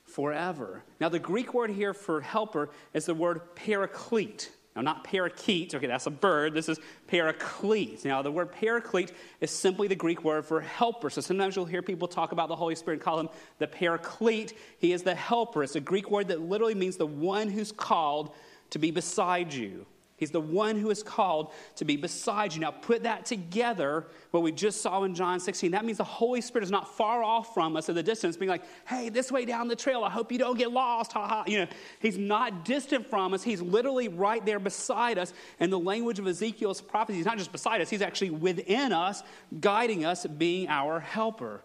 forever. 0.05 0.83
Now, 0.99 1.09
the 1.09 1.19
Greek 1.19 1.53
word 1.53 1.69
here 1.69 1.93
for 1.93 2.21
helper 2.21 2.69
is 2.93 3.05
the 3.05 3.13
word 3.13 3.55
paraclete. 3.55 4.51
Now, 4.75 4.81
not 4.83 5.03
parakeet, 5.03 5.75
okay, 5.75 5.87
that's 5.87 6.05
a 6.05 6.11
bird. 6.11 6.53
This 6.53 6.69
is 6.69 6.79
paraclete. 7.07 8.05
Now, 8.05 8.21
the 8.21 8.31
word 8.31 8.51
paraclete 8.51 9.11
is 9.41 9.51
simply 9.51 9.87
the 9.87 9.95
Greek 9.95 10.23
word 10.23 10.45
for 10.45 10.61
helper. 10.61 11.09
So 11.09 11.21
sometimes 11.21 11.55
you'll 11.55 11.65
hear 11.65 11.81
people 11.81 12.07
talk 12.07 12.31
about 12.31 12.47
the 12.47 12.55
Holy 12.55 12.75
Spirit 12.75 12.97
and 12.97 13.03
call 13.03 13.19
him 13.19 13.29
the 13.57 13.67
paraclete. 13.67 14.53
He 14.77 14.93
is 14.93 15.03
the 15.03 15.15
helper. 15.15 15.63
It's 15.63 15.75
a 15.75 15.81
Greek 15.81 16.09
word 16.09 16.29
that 16.29 16.39
literally 16.39 16.75
means 16.75 16.97
the 16.97 17.07
one 17.07 17.49
who's 17.49 17.71
called 17.71 18.33
to 18.69 18.79
be 18.79 18.91
beside 18.91 19.53
you. 19.53 19.85
He's 20.19 20.31
the 20.31 20.41
one 20.41 20.77
who 20.77 20.89
is 20.89 21.01
called 21.01 21.53
to 21.77 21.85
be 21.85 21.95
beside 21.95 22.53
you. 22.53 22.59
Now, 22.59 22.71
put 22.71 23.03
that 23.03 23.25
together, 23.25 24.07
what 24.31 24.43
we 24.43 24.51
just 24.51 24.81
saw 24.81 25.03
in 25.05 25.15
John 25.15 25.39
16. 25.39 25.71
That 25.71 25.85
means 25.85 25.97
the 25.97 26.03
Holy 26.03 26.41
Spirit 26.41 26.65
is 26.65 26.71
not 26.71 26.93
far 26.95 27.23
off 27.23 27.53
from 27.53 27.77
us 27.77 27.87
in 27.87 27.95
the 27.95 28.03
distance, 28.03 28.35
being 28.35 28.49
like, 28.49 28.63
hey, 28.85 29.07
this 29.07 29.31
way 29.31 29.45
down 29.45 29.69
the 29.69 29.75
trail, 29.77 30.03
I 30.03 30.09
hope 30.09 30.31
you 30.31 30.37
don't 30.37 30.57
get 30.57 30.71
lost. 30.71 31.13
Ha 31.13 31.27
ha. 31.27 31.43
You 31.47 31.59
know, 31.59 31.67
he's 32.01 32.17
not 32.17 32.65
distant 32.65 33.09
from 33.09 33.33
us. 33.33 33.43
He's 33.43 33.61
literally 33.61 34.09
right 34.09 34.45
there 34.45 34.59
beside 34.59 35.17
us. 35.17 35.33
And 35.59 35.71
the 35.71 35.79
language 35.79 36.19
of 36.19 36.27
Ezekiel's 36.27 36.81
prophecy, 36.81 37.17
he's 37.17 37.25
not 37.25 37.37
just 37.37 37.53
beside 37.53 37.79
us, 37.79 37.89
he's 37.89 38.01
actually 38.01 38.31
within 38.31 38.91
us, 38.91 39.23
guiding 39.61 40.03
us, 40.03 40.25
being 40.25 40.67
our 40.67 40.99
helper. 40.99 41.63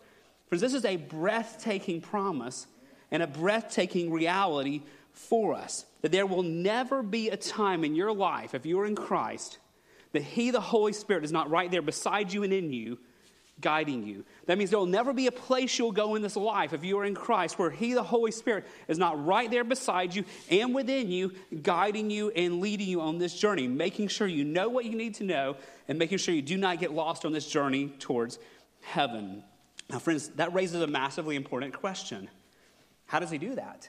Friends, 0.49 0.63
this 0.63 0.75
is 0.75 0.85
a 0.85 0.97
breathtaking 0.97 2.01
promise 2.01 2.69
and 3.11 3.23
a 3.23 3.27
breathtaking 3.27 4.13
reality 4.13 4.83
for 5.15 5.55
us 5.55 5.87
that 6.03 6.13
there 6.13 6.27
will 6.27 6.43
never 6.43 7.03
be 7.03 7.31
a 7.31 7.37
time 7.37 7.85
in 7.85 7.95
your 7.95 8.13
life, 8.13 8.55
if 8.55 8.67
you're 8.67 8.85
in 8.85 8.95
Christ, 8.95 9.59
that 10.13 10.23
He, 10.23 10.51
the 10.51 10.61
Holy 10.61 10.93
Spirit, 10.93 11.25
is 11.25 11.33
not 11.33 11.51
right 11.51 11.71
there 11.71 11.83
beside 11.83 12.33
you 12.33 12.43
and 12.43 12.53
in 12.53 12.73
you, 12.73 12.99
guiding 13.61 14.07
you. 14.07 14.25
That 14.47 14.59
means 14.59 14.71
there 14.71 14.79
will 14.79 14.87
never 14.87 15.13
be 15.13 15.29
a 15.29 15.33
place 15.33 15.79
you'll 15.79 15.93
go 15.93 16.15
in 16.17 16.23
this 16.23 16.37
life 16.37 16.73
if 16.73 16.85
you 16.85 16.99
are 16.99 17.05
in 17.05 17.15
Christ 17.15 17.59
where 17.59 17.71
He, 17.71 17.95
the 17.95 18.03
Holy 18.03 18.33
Spirit, 18.33 18.67
is 18.89 18.99
not 18.99 19.25
right 19.25 19.51
there 19.51 19.65
beside 19.65 20.15
you 20.15 20.25
and 20.51 20.75
within 20.75 21.11
you, 21.11 21.33
guiding 21.63 22.11
you 22.11 22.31
and 22.31 22.61
leading 22.61 22.89
you 22.89 23.01
on 23.01 23.19
this 23.19 23.35
journey, 23.35 23.67
making 23.69 24.09
sure 24.09 24.27
you 24.27 24.45
know 24.45 24.69
what 24.69 24.85
you 24.85 24.97
need 24.97 25.15
to 25.15 25.25
know 25.25 25.57
and 25.89 25.99
making 25.99 26.19
sure 26.19 26.35
you 26.35 26.43
do 26.43 26.59
not 26.59 26.81
get 26.81 26.93
lost 26.93 27.25
on 27.25 27.33
this 27.33 27.49
journey 27.49 27.89
towards 27.99 28.39
heaven. 28.83 29.43
Now, 29.89 30.01
friends, 30.01 30.29
that 30.31 30.53
raises 30.53 30.83
a 30.83 30.87
massively 30.87 31.37
important 31.37 31.75
question. 31.75 32.29
How 33.07 33.21
does 33.21 33.31
He 33.31 33.39
do 33.39 33.55
that? 33.55 33.89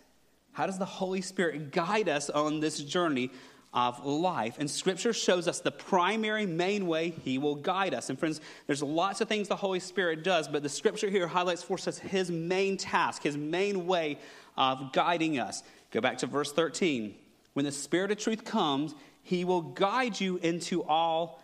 How 0.56 0.66
does 0.66 0.80
the 0.80 0.86
Holy 0.86 1.20
Spirit 1.20 1.72
guide 1.72 2.08
us 2.08 2.30
on 2.30 2.62
this 2.62 2.80
journey 2.80 3.30
of 3.74 4.06
life? 4.06 4.56
And 4.58 4.72
Scripture 4.72 5.12
shows 5.12 5.50
us 5.50 5.60
the 5.60 5.70
primary, 5.70 6.46
main 6.46 6.88
way 6.88 7.10
He 7.10 7.38
will 7.38 7.56
guide 7.56 7.94
us. 7.94 8.10
And 8.10 8.18
friends, 8.18 8.40
there's 8.66 8.82
lots 8.82 9.20
of 9.20 9.28
things 9.28 9.50
the 9.50 9.58
Holy 9.58 9.82
Spirit 9.82 10.24
does, 10.24 10.48
but 10.48 10.64
the 10.64 10.70
Scripture 10.70 11.10
here 11.10 11.28
highlights 11.28 11.62
for 11.62 11.74
us 11.74 11.98
His 12.00 12.32
main 12.32 12.78
task, 12.78 13.22
His 13.24 13.36
main 13.36 13.86
way 13.86 14.18
of 14.56 14.94
guiding 14.94 15.40
us. 15.40 15.62
Go 15.92 16.00
back 16.00 16.20
to 16.20 16.28
verse 16.28 16.54
13. 16.54 17.14
When 17.52 17.66
the 17.66 17.72
Spirit 17.74 18.12
of 18.12 18.18
truth 18.18 18.46
comes, 18.46 18.96
He 19.24 19.44
will 19.44 19.62
guide 19.62 20.22
you 20.22 20.38
into 20.38 20.86
all 20.86 21.42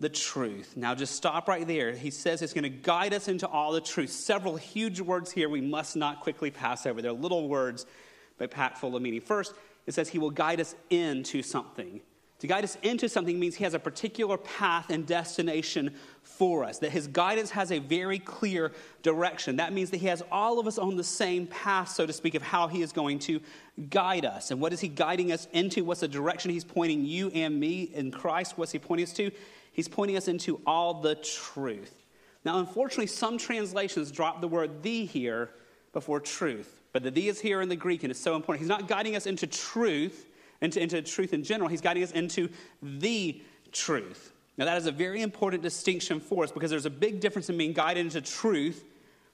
the 0.00 0.10
truth. 0.10 0.76
Now, 0.76 0.94
just 0.94 1.14
stop 1.14 1.48
right 1.48 1.66
there. 1.66 1.92
He 1.92 2.10
says 2.10 2.42
it's 2.42 2.52
going 2.52 2.64
to 2.64 2.68
guide 2.68 3.14
us 3.14 3.26
into 3.26 3.48
all 3.48 3.72
the 3.72 3.80
truth. 3.80 4.10
Several 4.10 4.56
huge 4.56 5.00
words 5.00 5.32
here 5.32 5.48
we 5.48 5.62
must 5.62 5.96
not 5.96 6.20
quickly 6.20 6.50
pass 6.50 6.84
over. 6.84 7.00
They're 7.00 7.12
little 7.12 7.48
words, 7.48 7.86
but 8.40 8.50
packed 8.50 8.78
full 8.78 8.96
of 8.96 9.02
meaning. 9.02 9.20
First, 9.20 9.54
it 9.86 9.92
says 9.92 10.08
He 10.08 10.18
will 10.18 10.30
guide 10.30 10.60
us 10.60 10.74
into 10.88 11.42
something. 11.42 12.00
To 12.38 12.46
guide 12.46 12.64
us 12.64 12.78
into 12.82 13.06
something 13.06 13.38
means 13.38 13.54
He 13.54 13.64
has 13.64 13.74
a 13.74 13.78
particular 13.78 14.38
path 14.38 14.88
and 14.88 15.06
destination 15.06 15.94
for 16.22 16.64
us, 16.64 16.78
that 16.78 16.90
His 16.90 17.06
guidance 17.06 17.50
has 17.50 17.70
a 17.70 17.80
very 17.80 18.18
clear 18.18 18.72
direction. 19.02 19.56
That 19.56 19.74
means 19.74 19.90
that 19.90 19.98
He 19.98 20.06
has 20.06 20.22
all 20.32 20.58
of 20.58 20.66
us 20.66 20.78
on 20.78 20.96
the 20.96 21.04
same 21.04 21.46
path, 21.46 21.90
so 21.90 22.06
to 22.06 22.14
speak, 22.14 22.34
of 22.34 22.40
how 22.40 22.66
He 22.66 22.80
is 22.80 22.92
going 22.92 23.18
to 23.20 23.40
guide 23.90 24.24
us. 24.24 24.50
And 24.50 24.58
what 24.58 24.72
is 24.72 24.80
He 24.80 24.88
guiding 24.88 25.32
us 25.32 25.46
into? 25.52 25.84
What's 25.84 26.00
the 26.00 26.08
direction 26.08 26.50
He's 26.50 26.64
pointing 26.64 27.04
you 27.04 27.28
and 27.30 27.60
me 27.60 27.82
in 27.82 28.10
Christ? 28.10 28.56
What's 28.56 28.72
He 28.72 28.78
pointing 28.78 29.06
us 29.06 29.12
to? 29.14 29.30
He's 29.72 29.86
pointing 29.86 30.16
us 30.16 30.26
into 30.26 30.62
all 30.66 30.94
the 31.02 31.16
truth. 31.16 31.94
Now, 32.42 32.58
unfortunately, 32.58 33.06
some 33.06 33.36
translations 33.36 34.10
drop 34.10 34.40
the 34.40 34.48
word 34.48 34.82
the 34.82 35.04
here 35.04 35.50
before 35.92 36.20
truth. 36.20 36.79
But 36.92 37.02
the 37.02 37.10
the 37.10 37.28
is 37.28 37.40
here 37.40 37.60
in 37.60 37.68
the 37.68 37.76
Greek, 37.76 38.02
and 38.02 38.10
it's 38.10 38.20
so 38.20 38.34
important. 38.34 38.60
He's 38.60 38.68
not 38.68 38.88
guiding 38.88 39.16
us 39.16 39.26
into 39.26 39.46
truth, 39.46 40.26
into, 40.60 40.80
into 40.80 41.00
truth 41.02 41.32
in 41.32 41.44
general. 41.44 41.68
He's 41.68 41.80
guiding 41.80 42.02
us 42.02 42.12
into 42.12 42.48
the 42.82 43.40
truth. 43.72 44.32
Now, 44.56 44.64
that 44.64 44.76
is 44.76 44.86
a 44.86 44.92
very 44.92 45.22
important 45.22 45.62
distinction 45.62 46.20
for 46.20 46.44
us 46.44 46.52
because 46.52 46.70
there's 46.70 46.86
a 46.86 46.90
big 46.90 47.20
difference 47.20 47.48
in 47.48 47.56
being 47.56 47.72
guided 47.72 48.04
into 48.04 48.20
truth 48.20 48.84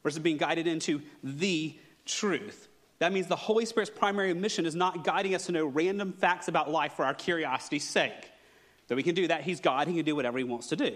versus 0.03 0.21
being 0.21 0.37
guided 0.37 0.67
into 0.67 1.03
the 1.25 1.77
truth. 2.05 2.69
That 2.99 3.13
means 3.13 3.27
the 3.27 3.37
Holy 3.37 3.67
Spirit's 3.67 3.91
primary 3.91 4.33
mission 4.35 4.65
is 4.67 4.75
not 4.75 5.05
guiding 5.05 5.35
us 5.35 5.47
to 5.47 5.53
know 5.53 5.67
random 5.67 6.13
facts 6.13 6.49
about 6.49 6.71
life 6.71 6.93
for 6.93 7.05
our 7.05 7.15
curiosity's 7.15 7.85
sake. 7.85 8.31
Though 8.89 8.97
we 8.97 9.03
can 9.03 9.15
do 9.15 9.27
that, 9.29 9.43
he's 9.43 9.61
God, 9.61 9.89
he 9.89 9.95
can 9.95 10.05
do 10.05 10.15
whatever 10.15 10.39
he 10.39 10.45
wants 10.45 10.69
to 10.69 10.77
do. 10.77 10.95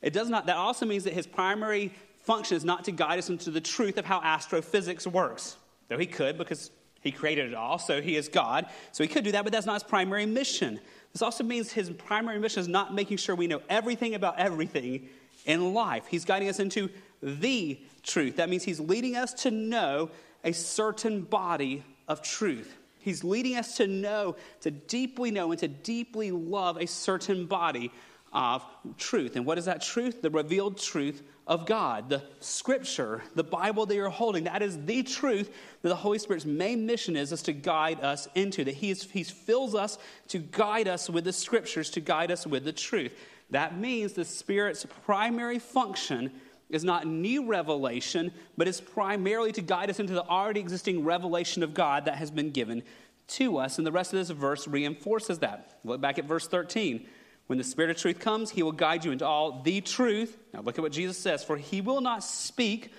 It 0.00 0.12
does 0.12 0.28
not, 0.28 0.46
that 0.46 0.56
also 0.56 0.86
means 0.86 1.04
that 1.04 1.12
his 1.12 1.26
primary 1.26 1.92
function 2.22 2.56
is 2.56 2.64
not 2.64 2.84
to 2.84 2.92
guide 2.92 3.18
us 3.18 3.28
into 3.28 3.50
the 3.50 3.60
truth 3.60 3.98
of 3.98 4.04
how 4.04 4.20
astrophysics 4.22 5.06
works. 5.06 5.56
Though 5.88 5.98
he 5.98 6.06
could, 6.06 6.38
because 6.38 6.70
he 7.00 7.12
created 7.12 7.50
it 7.50 7.54
all, 7.54 7.78
so 7.78 8.00
he 8.00 8.16
is 8.16 8.28
God. 8.28 8.66
So 8.92 9.04
he 9.04 9.08
could 9.08 9.24
do 9.24 9.32
that, 9.32 9.44
but 9.44 9.52
that's 9.52 9.66
not 9.66 9.74
his 9.74 9.84
primary 9.84 10.26
mission. 10.26 10.80
This 11.12 11.22
also 11.22 11.44
means 11.44 11.72
his 11.72 11.90
primary 11.90 12.38
mission 12.38 12.60
is 12.60 12.68
not 12.68 12.94
making 12.94 13.18
sure 13.18 13.34
we 13.34 13.46
know 13.46 13.62
everything 13.68 14.14
about 14.14 14.38
everything 14.38 15.08
in 15.44 15.72
life. 15.72 16.06
He's 16.08 16.24
guiding 16.24 16.48
us 16.48 16.58
into 16.58 16.90
the 17.22 17.80
truth. 18.02 18.36
That 18.36 18.50
means 18.50 18.64
he's 18.64 18.80
leading 18.80 19.16
us 19.16 19.32
to 19.34 19.50
know 19.50 20.10
a 20.44 20.52
certain 20.52 21.22
body 21.22 21.84
of 22.08 22.22
truth. 22.22 22.76
He's 22.98 23.22
leading 23.22 23.56
us 23.56 23.76
to 23.76 23.86
know, 23.86 24.36
to 24.62 24.70
deeply 24.72 25.30
know, 25.30 25.52
and 25.52 25.60
to 25.60 25.68
deeply 25.68 26.32
love 26.32 26.76
a 26.76 26.86
certain 26.86 27.46
body 27.46 27.92
of 28.32 28.64
truth. 28.98 29.36
And 29.36 29.46
what 29.46 29.58
is 29.58 29.66
that 29.66 29.80
truth? 29.80 30.22
The 30.22 30.30
revealed 30.30 30.78
truth 30.78 31.22
of 31.46 31.64
God, 31.64 32.08
the 32.08 32.22
scripture, 32.40 33.22
the 33.36 33.44
Bible 33.44 33.86
that 33.86 33.94
you're 33.94 34.10
holding. 34.10 34.44
That 34.44 34.62
is 34.62 34.84
the 34.84 35.02
truth 35.04 35.54
that 35.82 35.88
the 35.88 35.94
Holy 35.94 36.18
Spirit's 36.18 36.44
main 36.44 36.86
mission 36.86 37.16
is, 37.16 37.30
is 37.30 37.42
to 37.42 37.52
guide 37.52 38.00
us 38.00 38.26
into. 38.34 38.64
That 38.64 38.74
He, 38.74 38.90
is, 38.90 39.04
he 39.04 39.22
fills 39.22 39.74
us 39.74 39.98
to 40.28 40.38
guide 40.38 40.88
us 40.88 41.08
with 41.08 41.24
the 41.24 41.32
scriptures, 41.32 41.90
to 41.90 42.00
guide 42.00 42.32
us 42.32 42.46
with 42.46 42.64
the 42.64 42.72
truth. 42.72 43.12
That 43.50 43.78
means 43.78 44.14
the 44.14 44.24
Spirit's 44.24 44.84
primary 45.04 45.60
function 45.60 46.32
is 46.68 46.82
not 46.82 47.06
new 47.06 47.46
revelation, 47.46 48.32
but 48.56 48.66
is 48.66 48.80
primarily 48.80 49.52
to 49.52 49.62
guide 49.62 49.88
us 49.88 50.00
into 50.00 50.14
the 50.14 50.26
already 50.26 50.58
existing 50.58 51.04
revelation 51.04 51.62
of 51.62 51.74
God 51.74 52.06
that 52.06 52.16
has 52.16 52.32
been 52.32 52.50
given 52.50 52.82
to 53.28 53.58
us. 53.58 53.78
And 53.78 53.86
the 53.86 53.92
rest 53.92 54.12
of 54.12 54.18
this 54.18 54.30
verse 54.30 54.66
reinforces 54.66 55.38
that. 55.40 55.78
Look 55.84 56.00
back 56.00 56.18
at 56.18 56.24
verse 56.24 56.48
13. 56.48 57.06
When 57.46 57.58
the 57.58 57.64
Spirit 57.64 57.90
of 57.90 57.96
truth 57.96 58.18
comes, 58.18 58.50
he 58.50 58.62
will 58.62 58.72
guide 58.72 59.04
you 59.04 59.12
into 59.12 59.26
all 59.26 59.62
the 59.62 59.80
truth. 59.80 60.36
Now 60.52 60.62
look 60.62 60.78
at 60.78 60.82
what 60.82 60.92
Jesus 60.92 61.16
says 61.16 61.44
For 61.44 61.56
he 61.56 61.80
will 61.80 62.00
not 62.00 62.24
speak 62.24 62.92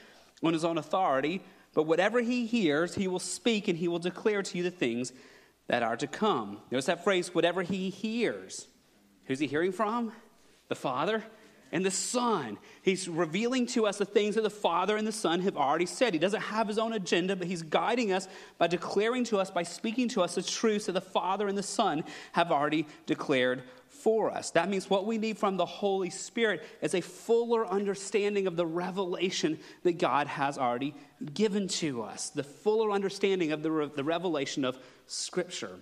on 0.43 0.54
his 0.54 0.64
own 0.64 0.78
authority, 0.78 1.41
but 1.74 1.84
whatever 1.84 2.22
he 2.22 2.45
hears, 2.45 2.95
he 2.95 3.08
will 3.08 3.20
speak 3.20 3.68
and 3.68 3.78
he 3.78 3.88
will 3.88 4.00
declare 4.00 4.41
to 4.41 4.58
you 4.58 4.64
the 4.64 4.72
things 4.72 5.12
that 5.68 5.84
are 5.84 5.98
to 5.98 6.08
come. 6.08 6.60
Notice 6.72 6.86
that 6.86 7.04
phrase, 7.04 7.36
whatever 7.36 7.62
he 7.62 7.89
hears. 7.89 8.68
Who's 9.26 9.39
he 9.39 9.48
hearing 9.48 9.74
from? 9.74 10.14
The 10.70 10.76
Father 10.76 11.24
and 11.72 11.86
the 11.86 11.91
Son. 11.91 12.57
He's 12.82 13.07
revealing 13.07 13.65
to 13.68 13.86
us 13.86 13.97
the 13.97 14.05
things 14.05 14.36
that 14.36 14.41
the 14.41 14.49
Father 14.49 14.97
and 14.97 15.07
the 15.07 15.11
Son 15.11 15.41
have 15.41 15.57
already 15.57 15.86
said. 15.86 16.13
He 16.13 16.20
doesn't 16.20 16.41
have 16.41 16.68
his 16.68 16.78
own 16.78 16.93
agenda, 16.93 17.36
but 17.36 17.47
he's 17.47 17.61
guiding 17.61 18.11
us 18.11 18.28
by 18.57 18.68
declaring 18.68 19.24
to 19.26 19.38
us, 19.38 19.51
by 19.51 19.63
speaking 19.63 20.07
to 20.09 20.22
us 20.22 20.36
the 20.36 20.41
truths 20.43 20.86
that 20.86 20.93
the 20.93 21.01
Father 21.01 21.47
and 21.47 21.57
the 21.57 21.63
Son 21.63 22.03
have 22.34 22.51
already 22.51 22.88
declared 23.05 23.63
for 23.89 24.32
us. 24.32 24.51
That 24.51 24.70
means 24.70 24.89
what 24.89 25.05
we 25.05 25.18
need 25.18 25.38
from 25.38 25.57
the 25.57 25.65
Holy 25.65 26.09
Spirit 26.09 26.63
is 26.82 26.93
a 26.93 27.01
fuller 27.01 27.68
understanding 27.68 28.47
of 28.47 28.55
the 28.55 28.65
revelation 28.65 29.59
that 29.84 29.97
God 29.97 30.28
has 30.28 30.57
already 30.57 30.93
given 31.34 31.68
to 31.68 32.03
us, 32.03 32.30
the 32.30 32.43
fuller 32.43 32.91
understanding 32.91 33.51
of 33.51 33.63
the, 33.63 33.72
re- 33.72 33.91
the 33.93 34.03
revelation 34.03 34.63
of 34.63 34.78
Scripture. 35.07 35.80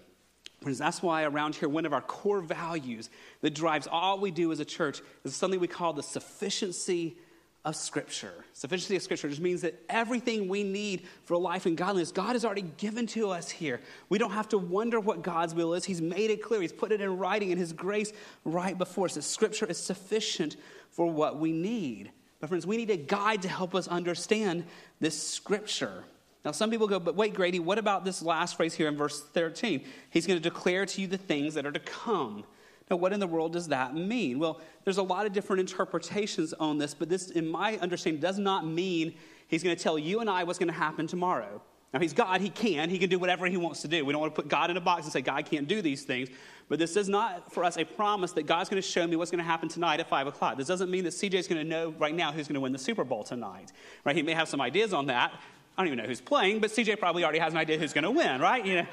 Friends, 0.66 0.80
that's 0.80 1.04
why 1.04 1.26
around 1.26 1.54
here, 1.54 1.70
one 1.70 1.86
of 1.86 1.94
our 1.94 2.02
core 2.02 2.42
values 2.42 3.12
that 3.42 3.54
drives 3.54 3.86
all 3.86 4.20
we 4.20 4.32
do 4.32 4.52
as 4.52 4.60
a 4.60 4.66
church 4.66 5.00
is 5.24 5.36
something 5.36 5.60
we 5.60 5.68
call 5.68 5.94
the 5.94 6.02
sufficiency 6.02 7.18
of 7.64 7.76
Scripture. 7.76 8.34
Sufficiency 8.54 8.96
of 8.96 9.04
Scripture 9.04 9.30
just 9.30 9.42
means 9.42 9.62
that 9.62 9.80
everything 9.90 10.48
we 10.48 10.64
need 10.64 11.04
for 11.26 11.38
life 11.38 11.68
and 11.68 11.78
godliness, 11.78 12.12
God 12.12 12.32
has 12.32 12.44
already 12.44 12.64
given 12.78 13.06
to 13.10 13.30
us 13.30 13.48
here. 13.48 13.80
We 14.10 14.18
don't 14.18 14.32
have 14.32 14.50
to 14.50 14.58
wonder 14.58 15.00
what 15.00 15.22
God's 15.22 15.54
will 15.54 15.76
is. 15.76 15.86
He's 15.86 16.02
made 16.02 16.32
it 16.32 16.42
clear, 16.42 16.62
He's 16.62 16.74
put 16.74 16.92
it 16.92 17.00
in 17.00 17.16
writing 17.20 17.52
in 17.52 17.60
His 17.60 17.72
grace 17.72 18.12
right 18.44 18.76
before 18.76 19.06
us. 19.06 19.14
That 19.14 19.22
Scripture 19.22 19.68
is 19.68 19.78
sufficient 19.78 20.56
for 20.90 21.06
what 21.06 21.38
we 21.38 21.52
need. 21.52 22.10
But, 22.40 22.50
friends, 22.50 22.66
we 22.66 22.78
need 22.78 22.90
a 22.90 22.98
guide 22.98 23.44
to 23.44 23.50
help 23.50 23.76
us 23.76 23.88
understand 23.88 24.66
this 25.00 25.22
Scripture. 25.22 26.06
Now, 26.46 26.52
some 26.52 26.70
people 26.70 26.88
go, 26.88 27.00
but 27.00 27.16
wait, 27.16 27.34
Grady, 27.34 27.60
what 27.60 27.80
about 27.80 28.06
this 28.06 28.22
last 28.22 28.56
phrase 28.56 28.76
here 28.76 28.88
in 28.88 28.96
verse 28.96 29.22
13? 29.34 29.84
He's 30.12 30.28
going 30.28 30.38
to 30.38 30.44
declare 30.44 30.86
to 30.86 31.02
you 31.02 31.08
the 31.08 31.18
things 31.18 31.56
that 31.56 31.66
are 31.66 31.72
to 31.72 31.80
come. 31.80 32.44
Now, 32.90 32.98
what 32.98 33.14
in 33.14 33.20
the 33.20 33.28
world 33.28 33.54
does 33.54 33.70
that 33.70 33.96
mean? 33.96 34.38
Well, 34.38 34.62
there's 34.84 35.00
a 35.00 35.04
lot 35.04 35.26
of 35.26 35.34
different 35.34 35.60
interpretations 35.60 36.54
on 36.54 36.78
this, 36.78 36.94
but 36.94 37.10
this, 37.10 37.32
in 37.32 37.48
my 37.48 37.78
understanding, 37.78 38.22
does 38.22 38.38
not 38.38 38.66
mean 38.66 39.16
he's 39.48 39.64
going 39.64 39.76
to 39.76 39.82
tell 39.82 39.98
you 39.98 40.20
and 40.20 40.30
I 40.30 40.44
what's 40.44 40.60
going 40.60 40.72
to 40.72 40.74
happen 40.74 41.08
tomorrow. 41.08 41.64
Now, 41.96 42.00
he's 42.00 42.14
God, 42.14 42.42
he 42.42 42.50
can. 42.50 42.90
He 42.90 43.00
can 43.00 43.10
do 43.10 43.18
whatever 43.18 43.48
he 43.48 43.58
wants 43.58 43.82
to 43.82 43.88
do. 43.88 44.06
We 44.06 44.12
don't 44.12 44.22
want 44.22 44.36
to 44.36 44.42
put 44.42 44.50
God 44.50 44.70
in 44.70 44.78
a 44.78 44.82
box 44.82 45.06
and 45.06 45.14
say, 45.14 45.22
God 45.22 45.46
can't 45.46 45.68
do 45.68 45.82
these 45.82 46.04
things. 46.04 46.30
But 46.68 46.78
this 46.78 46.98
is 46.98 47.08
not 47.08 47.52
for 47.54 47.64
us 47.64 47.78
a 47.78 47.86
promise 47.86 48.34
that 48.34 48.44
God's 48.44 48.70
going 48.70 48.82
to 48.82 48.88
show 48.88 49.08
me 49.08 49.16
what's 49.16 49.32
going 49.32 49.44
to 49.44 49.46
happen 49.46 49.70
tonight 49.70 50.00
at 50.00 50.10
5 50.10 50.28
o'clock. 50.28 50.58
This 50.58 50.68
doesn't 50.68 50.92
mean 50.92 51.06
that 51.06 51.12
CJ's 51.12 51.48
going 51.48 51.62
to 51.62 51.68
know 51.68 51.96
right 51.98 52.14
now 52.14 52.32
who's 52.32 52.48
going 52.48 52.56
to 52.56 52.60
win 52.60 52.72
the 52.72 52.78
Super 52.78 53.04
Bowl 53.04 53.24
tonight. 53.24 53.72
Right? 54.04 54.16
He 54.16 54.24
may 54.24 54.34
have 54.34 54.50
some 54.50 54.62
ideas 54.62 54.94
on 54.94 55.06
that, 55.08 55.40
I 55.78 55.82
don't 55.82 55.88
even 55.88 55.98
know 56.00 56.06
who's 56.06 56.22
playing, 56.22 56.60
but 56.60 56.72
CJ 56.72 57.00
probably 57.00 57.24
already 57.24 57.40
has 57.40 57.54
an 57.54 57.60
idea 57.60 57.78
who's 57.78 57.94
going 57.94 58.04
to 58.04 58.12
win, 58.12 58.40
right? 58.40 58.66
You 58.66 58.76
know. 58.76 58.88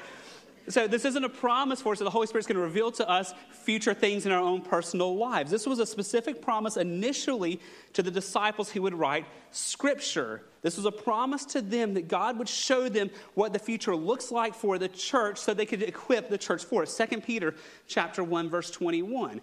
So 0.69 0.87
this 0.87 1.03
isn't 1.03 1.23
a 1.23 1.29
promise 1.29 1.81
for 1.81 1.91
us 1.91 1.99
that 1.99 2.05
the 2.05 2.11
Holy 2.11 2.25
Spirit's 2.25 2.47
going 2.47 2.55
to 2.55 2.63
reveal 2.63 2.89
to 2.93 3.09
us 3.09 3.33
future 3.51 3.93
things 3.93 4.25
in 4.25 4.31
our 4.31 4.39
own 4.39 4.61
personal 4.61 5.17
lives. 5.17 5.51
This 5.51 5.67
was 5.67 5.79
a 5.79 5.85
specific 5.85 6.41
promise 6.41 6.77
initially 6.77 7.59
to 7.93 8.01
the 8.01 8.11
disciples 8.11 8.69
he 8.69 8.79
would 8.79 8.93
write 8.93 9.25
scripture. 9.51 10.41
This 10.61 10.77
was 10.77 10.85
a 10.85 10.91
promise 10.91 11.43
to 11.47 11.61
them 11.61 11.95
that 11.95 12.07
God 12.07 12.37
would 12.37 12.47
show 12.47 12.87
them 12.87 13.09
what 13.33 13.51
the 13.51 13.59
future 13.59 13.93
looks 13.93 14.31
like 14.31 14.55
for 14.55 14.77
the 14.77 14.87
church 14.87 15.37
so 15.37 15.53
they 15.53 15.65
could 15.65 15.83
equip 15.83 16.29
the 16.29 16.37
church 16.37 16.63
for 16.63 16.83
it. 16.83 17.07
2 17.09 17.19
Peter 17.21 17.55
chapter 17.87 18.23
1 18.23 18.49
verse 18.49 18.71
21. 18.71 19.41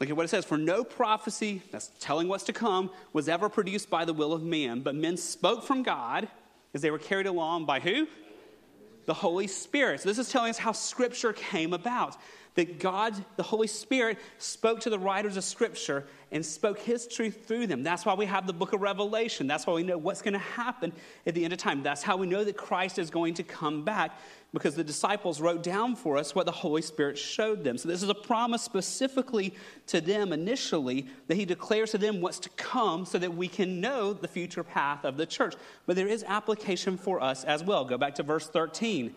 Look 0.00 0.08
at 0.08 0.16
what 0.16 0.24
it 0.24 0.28
says. 0.28 0.46
For 0.46 0.56
no 0.56 0.84
prophecy, 0.84 1.60
that's 1.70 1.90
telling 2.00 2.28
what's 2.28 2.44
to 2.44 2.52
come, 2.54 2.90
was 3.12 3.28
ever 3.28 3.50
produced 3.50 3.90
by 3.90 4.06
the 4.06 4.14
will 4.14 4.32
of 4.32 4.42
man, 4.42 4.80
but 4.80 4.94
men 4.94 5.18
spoke 5.18 5.64
from 5.64 5.82
God 5.82 6.28
as 6.74 6.82
they 6.82 6.90
were 6.90 6.98
carried 6.98 7.26
along 7.26 7.66
by 7.66 7.80
who? 7.80 8.06
The 9.06 9.14
Holy 9.14 9.46
Spirit. 9.46 10.00
So 10.00 10.08
this 10.08 10.18
is 10.18 10.30
telling 10.30 10.50
us 10.50 10.58
how 10.58 10.72
Scripture 10.72 11.32
came 11.32 11.72
about. 11.72 12.16
that 12.54 12.78
God, 12.78 13.14
the 13.36 13.42
Holy 13.42 13.66
Spirit, 13.66 14.18
spoke 14.38 14.80
to 14.80 14.90
the 14.90 14.98
writers 14.98 15.36
of 15.36 15.44
Scripture 15.44 16.04
and 16.30 16.44
spoke 16.44 16.78
His 16.78 17.06
truth 17.06 17.46
through 17.46 17.66
them. 17.66 17.82
That's 17.82 18.04
why 18.04 18.14
we 18.14 18.26
have 18.26 18.46
the 18.46 18.52
book 18.52 18.72
of 18.72 18.82
Revelation. 18.82 19.46
That's 19.46 19.66
why 19.66 19.72
we 19.72 19.82
know 19.82 19.96
what's 19.96 20.22
going 20.22 20.34
to 20.34 20.38
happen 20.38 20.92
at 21.26 21.34
the 21.34 21.44
end 21.44 21.52
of 21.52 21.58
time. 21.58 21.82
That's 21.82 22.02
how 22.02 22.16
we 22.16 22.26
know 22.26 22.44
that 22.44 22.56
Christ 22.56 22.98
is 22.98 23.10
going 23.10 23.34
to 23.34 23.42
come 23.42 23.84
back 23.84 24.12
because 24.52 24.74
the 24.74 24.84
disciples 24.84 25.40
wrote 25.40 25.62
down 25.62 25.96
for 25.96 26.18
us 26.18 26.34
what 26.34 26.44
the 26.44 26.52
Holy 26.52 26.82
Spirit 26.82 27.16
showed 27.16 27.64
them. 27.64 27.78
So, 27.78 27.88
this 27.88 28.02
is 28.02 28.08
a 28.08 28.14
promise 28.14 28.62
specifically 28.62 29.54
to 29.86 30.00
them 30.00 30.32
initially 30.32 31.06
that 31.28 31.36
He 31.36 31.44
declares 31.44 31.92
to 31.92 31.98
them 31.98 32.20
what's 32.20 32.38
to 32.40 32.50
come 32.50 33.06
so 33.06 33.18
that 33.18 33.34
we 33.34 33.48
can 33.48 33.80
know 33.80 34.12
the 34.12 34.28
future 34.28 34.62
path 34.62 35.04
of 35.04 35.16
the 35.16 35.26
church. 35.26 35.54
But 35.86 35.96
there 35.96 36.08
is 36.08 36.24
application 36.26 36.98
for 36.98 37.22
us 37.22 37.44
as 37.44 37.64
well. 37.64 37.84
Go 37.84 37.96
back 37.96 38.14
to 38.16 38.22
verse 38.22 38.48
13. 38.48 39.14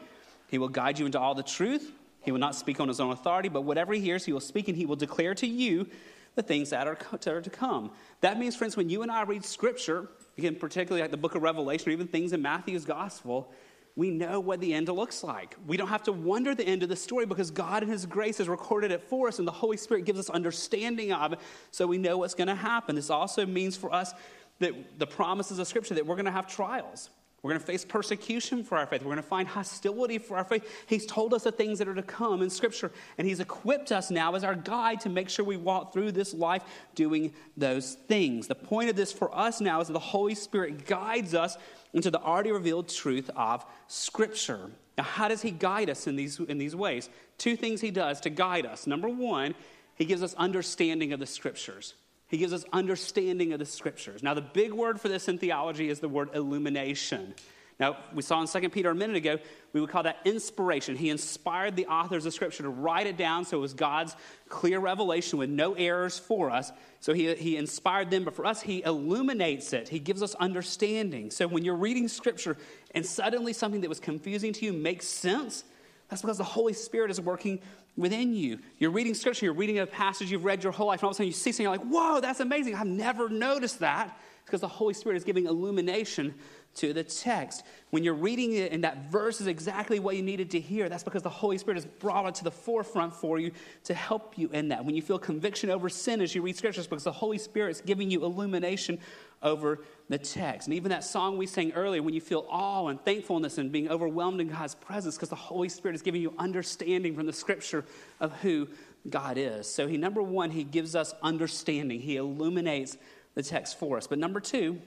He 0.48 0.58
will 0.58 0.70
guide 0.70 1.00
you 1.00 1.06
into 1.06 1.20
all 1.20 1.36
the 1.36 1.44
truth. 1.44 1.92
He 2.22 2.32
will 2.32 2.40
not 2.40 2.56
speak 2.56 2.80
on 2.80 2.88
his 2.88 3.00
own 3.00 3.12
authority, 3.12 3.50
but 3.50 3.62
whatever 3.62 3.94
he 3.94 4.00
hears, 4.00 4.26
he 4.26 4.34
will 4.34 4.40
speak, 4.40 4.68
and 4.68 4.78
he 4.78 4.86
will 4.86 4.96
declare 4.96 5.36
to 5.36 5.48
you 5.48 5.88
the 6.36 6.44
things 6.44 6.72
that 6.72 6.88
are, 6.88 6.96
to 6.96 7.50
come. 7.50 7.92
That 8.22 8.40
means, 8.40 8.56
friends, 8.56 8.76
when 8.76 8.90
you 8.90 9.04
and 9.04 9.12
I 9.12 9.24
read 9.24 9.46
Scripture, 9.46 10.10
again, 10.38 10.56
particularly 10.56 11.02
like 11.02 11.12
the 11.12 11.18
book 11.18 11.36
of 11.36 11.44
Revelation 11.44 11.90
or 11.90 11.92
even 11.92 12.08
things 12.08 12.34
in 12.34 12.42
Matthew's 12.42 12.84
Gospel, 12.84 13.52
we 13.96 14.12
know 14.12 14.40
what 14.42 14.60
the 14.60 14.74
end 14.74 14.90
looks 14.90 15.24
like. 15.24 15.56
We 15.66 15.78
don't 15.78 15.88
have 15.88 16.04
to 16.04 16.12
wonder 16.12 16.54
the 16.54 16.66
end 16.66 16.84
of 16.84 16.90
the 16.90 16.96
story 16.98 17.26
because 17.26 17.50
God 17.50 17.82
in 17.82 17.90
His 17.90 18.06
grace 18.06 18.40
has 18.40 18.50
recorded 18.50 18.92
it 18.92 19.02
for 19.02 19.30
us, 19.30 19.40
and 19.40 19.48
the 19.48 19.54
Holy 19.54 19.78
Spirit 19.78 20.04
gives 20.04 20.20
us 20.20 20.30
understanding 20.30 21.14
of 21.14 21.34
it 21.34 21.40
so 21.72 21.88
we 21.88 21.98
know 21.98 22.18
what's 22.18 22.34
going 22.34 22.48
to 22.48 22.56
happen. 22.56 22.96
This 22.96 23.10
also 23.10 23.46
means 23.46 23.78
for 23.78 23.94
us 23.94 24.14
that 24.60 25.00
the 25.00 25.08
promises 25.08 25.60
of 25.60 25.68
Scripture 25.68 25.96
that 25.96 26.06
we're 26.06 26.16
going 26.16 26.26
to 26.26 26.32
have 26.32 26.48
trials. 26.48 27.10
We're 27.42 27.52
going 27.52 27.62
to 27.62 27.68
face 27.68 27.86
persecution 27.86 28.64
for 28.64 28.76
our 28.76 28.88
faith. 28.88 29.02
We're 29.02 29.12
going 29.12 29.18
to 29.18 29.22
find 29.22 29.48
hostility 29.48 30.18
for 30.18 30.36
our 30.36 30.44
faith. 30.44 30.68
He's 30.88 31.06
told 31.06 31.32
us 31.32 31.44
the 31.44 31.52
things 31.52 31.78
that 31.78 31.88
are 31.88 31.94
to 31.94 32.02
come 32.02 32.42
in 32.42 32.50
Scripture, 32.50 32.92
and 33.18 33.28
He's 33.28 33.40
equipped 33.40 33.92
us 33.92 34.10
now 34.10 34.34
as 34.34 34.44
our 34.44 34.56
guide 34.56 35.00
to 35.02 35.10
make 35.10 35.30
sure 35.30 35.46
we 35.46 35.56
walk 35.56 35.94
through 35.94 36.12
this 36.12 36.34
life 36.34 36.64
doing 36.96 37.34
those 37.56 37.94
things. 38.08 38.48
The 38.48 38.56
point 38.56 38.90
of 38.90 38.96
this 38.96 39.14
for 39.14 39.34
us 39.34 39.62
now 39.62 39.80
is 39.80 39.88
that 39.88 39.94
the 39.94 40.00
Holy 40.00 40.36
Spirit 40.36 40.86
guides 40.86 41.36
us 41.36 41.56
into 41.96 42.12
the 42.12 42.22
already 42.22 42.52
revealed 42.52 42.90
truth 42.90 43.32
of 43.36 43.66
Scripture. 43.88 44.70
Now, 44.98 45.06
how 45.06 45.28
does 45.28 45.42
He 45.42 45.50
guide 45.50 45.90
us 45.90 46.06
in 46.06 46.16
these, 46.16 46.40
in 46.40 46.60
these 46.60 46.76
ways? 46.76 47.10
Two 47.40 47.56
things 47.56 47.82
He 47.82 47.90
does 47.90 48.22
to 48.22 48.30
guide 48.30 48.68
us. 48.68 48.86
Number 48.86 49.10
one, 49.10 49.56
He 49.96 50.06
gives 50.06 50.22
us 50.22 50.36
understanding 50.36 51.14
of 51.14 51.20
the 51.20 51.26
Scriptures. 51.26 51.96
He 52.28 52.38
gives 52.38 52.54
us 52.54 52.66
understanding 52.74 53.54
of 53.54 53.60
the 53.60 53.66
scriptures. 53.66 54.24
Now, 54.24 54.34
the 54.34 54.42
big 54.42 54.74
word 54.74 55.00
for 55.00 55.08
this 55.08 55.28
in 55.28 55.38
theology 55.38 55.90
is 55.90 56.00
the 56.00 56.10
word 56.10 56.30
illumination. 56.34 57.36
Now, 57.78 57.98
we 58.14 58.22
saw 58.22 58.42
in 58.42 58.48
2 58.48 58.70
Peter 58.70 58.90
a 58.90 58.96
minute 58.96 59.18
ago, 59.18 59.38
we 59.74 59.82
would 59.82 59.90
call 59.90 60.04
that 60.04 60.20
inspiration. 60.24 60.96
He 60.96 61.10
inspired 61.10 61.76
the 61.76 61.88
authors 61.88 62.26
of 62.26 62.34
Scripture 62.34 62.64
to 62.64 62.70
write 62.70 63.06
it 63.06 63.18
down 63.18 63.44
so 63.44 63.58
it 63.58 63.62
was 63.62 63.74
God's 63.74 64.16
clear 64.48 64.80
revelation 64.80 65.38
with 65.38 65.50
no 65.50 65.74
errors 65.74 66.18
for 66.18 66.50
us. 66.50 66.72
So 67.02 67.14
he, 67.14 67.36
he 67.36 67.58
inspired 67.58 68.12
them, 68.12 68.24
but 68.24 68.34
for 68.34 68.46
us, 68.46 68.62
He 68.62 68.82
illuminates 68.84 69.74
it. 69.74 69.90
He 69.90 70.00
gives 70.00 70.24
us 70.24 70.36
understanding. 70.36 71.32
So 71.32 71.48
when 71.48 71.66
you're 71.66 71.76
reading 71.76 72.08
Scripture 72.08 72.56
and 72.92 73.06
suddenly 73.06 73.52
something 73.52 73.82
that 73.82 73.90
was 73.90 74.00
confusing 74.00 74.54
to 74.54 74.66
you 74.66 74.72
makes 74.72 75.06
sense, 75.06 75.66
that's 76.10 76.22
because 76.22 76.38
the 76.38 76.46
Holy 76.46 76.74
Spirit 76.74 77.12
is 77.12 77.20
working 77.20 77.60
within 77.98 78.34
you. 78.34 78.60
You're 78.78 78.92
reading 78.92 79.14
scripture, 79.14 79.46
you're 79.46 79.54
reading 79.54 79.80
a 79.80 79.88
passage 79.88 80.30
you've 80.30 80.46
read 80.46 80.64
your 80.64 80.74
whole 80.74 80.88
life, 80.88 81.00
and 81.00 81.06
all 81.06 81.12
of 81.12 81.16
a 81.16 81.18
sudden 81.18 81.28
you 81.28 81.34
see 81.34 81.52
something, 81.52 81.64
you're 81.64 81.72
like, 81.72 81.88
whoa, 81.88 82.20
that's 82.20 82.40
amazing. 82.40 82.76
I've 82.76 82.88
never 82.88 83.30
noticed 83.30 83.80
that. 83.80 84.08
It's 84.08 84.46
because 84.46 84.62
the 84.62 84.68
Holy 84.68 84.94
Spirit 84.94 85.16
is 85.16 85.24
giving 85.24 85.46
illumination 85.46 86.36
to 86.76 86.94
the 86.94 87.04
text. 87.04 87.64
When 87.90 88.04
you're 88.04 88.14
reading 88.14 88.54
it 88.54 88.72
and 88.72 88.84
that 88.84 89.10
verse 89.10 89.40
is 89.40 89.48
exactly 89.48 90.00
what 90.00 90.16
you 90.16 90.22
needed 90.22 90.52
to 90.52 90.60
hear, 90.60 90.90
that's 90.90 91.04
because 91.04 91.24
the 91.24 91.30
Holy 91.30 91.58
Spirit 91.58 91.78
has 91.78 91.86
brought 91.86 92.28
it 92.28 92.36
to 92.36 92.44
the 92.44 92.52
forefront 92.52 93.14
for 93.14 93.40
you 93.40 93.52
to 93.86 93.94
help 93.94 94.38
you 94.38 94.50
in 94.50 94.70
that. 94.70 94.84
When 94.84 94.96
you 94.96 95.02
feel 95.02 95.18
conviction 95.18 95.70
over 95.70 95.90
sin 95.90 96.22
as 96.22 96.36
you 96.36 96.42
read 96.42 96.58
scriptures, 96.58 96.88
because 96.88 97.06
the 97.06 97.12
Holy 97.12 97.38
Spirit 97.38 97.72
is 97.72 97.82
giving 97.82 98.12
you 98.12 98.26
illumination 98.26 99.00
over 99.42 99.82
the 100.10 100.18
text. 100.18 100.68
And 100.68 100.76
even 100.76 100.90
that 100.90 101.04
song 101.04 101.38
we 101.38 101.46
sang 101.46 101.72
earlier, 101.74 102.04
when 102.04 102.14
you 102.14 102.22
feel 102.22 102.46
awe 102.50 102.88
and 102.88 103.00
thankfulness 103.04 103.58
and 103.58 103.72
being 103.72 103.90
overwhelmed 103.90 104.42
in 104.42 104.50
God's 104.50 104.76
presence, 104.76 105.16
because 105.16 105.30
the 105.30 105.36
Holy 105.36 105.70
Spirit 105.70 105.96
is 105.96 106.02
giving 106.02 106.22
you 106.22 106.34
understanding 106.38 107.16
from 107.16 107.26
the 107.26 107.34
scripture 107.34 107.86
of 108.20 108.34
who 108.42 108.68
God 109.10 109.38
is. 109.38 109.70
So, 109.70 109.88
he, 109.88 109.98
number 109.98 110.22
one, 110.22 110.52
he 110.52 110.64
gives 110.64 110.96
us 110.96 111.14
understanding, 111.22 112.02
he 112.02 112.18
illuminates 112.18 112.98
the 113.36 113.44
text 113.44 113.78
for 113.78 113.98
us. 113.98 114.08
But 114.08 114.18
number 114.18 114.40
two, 114.40 114.82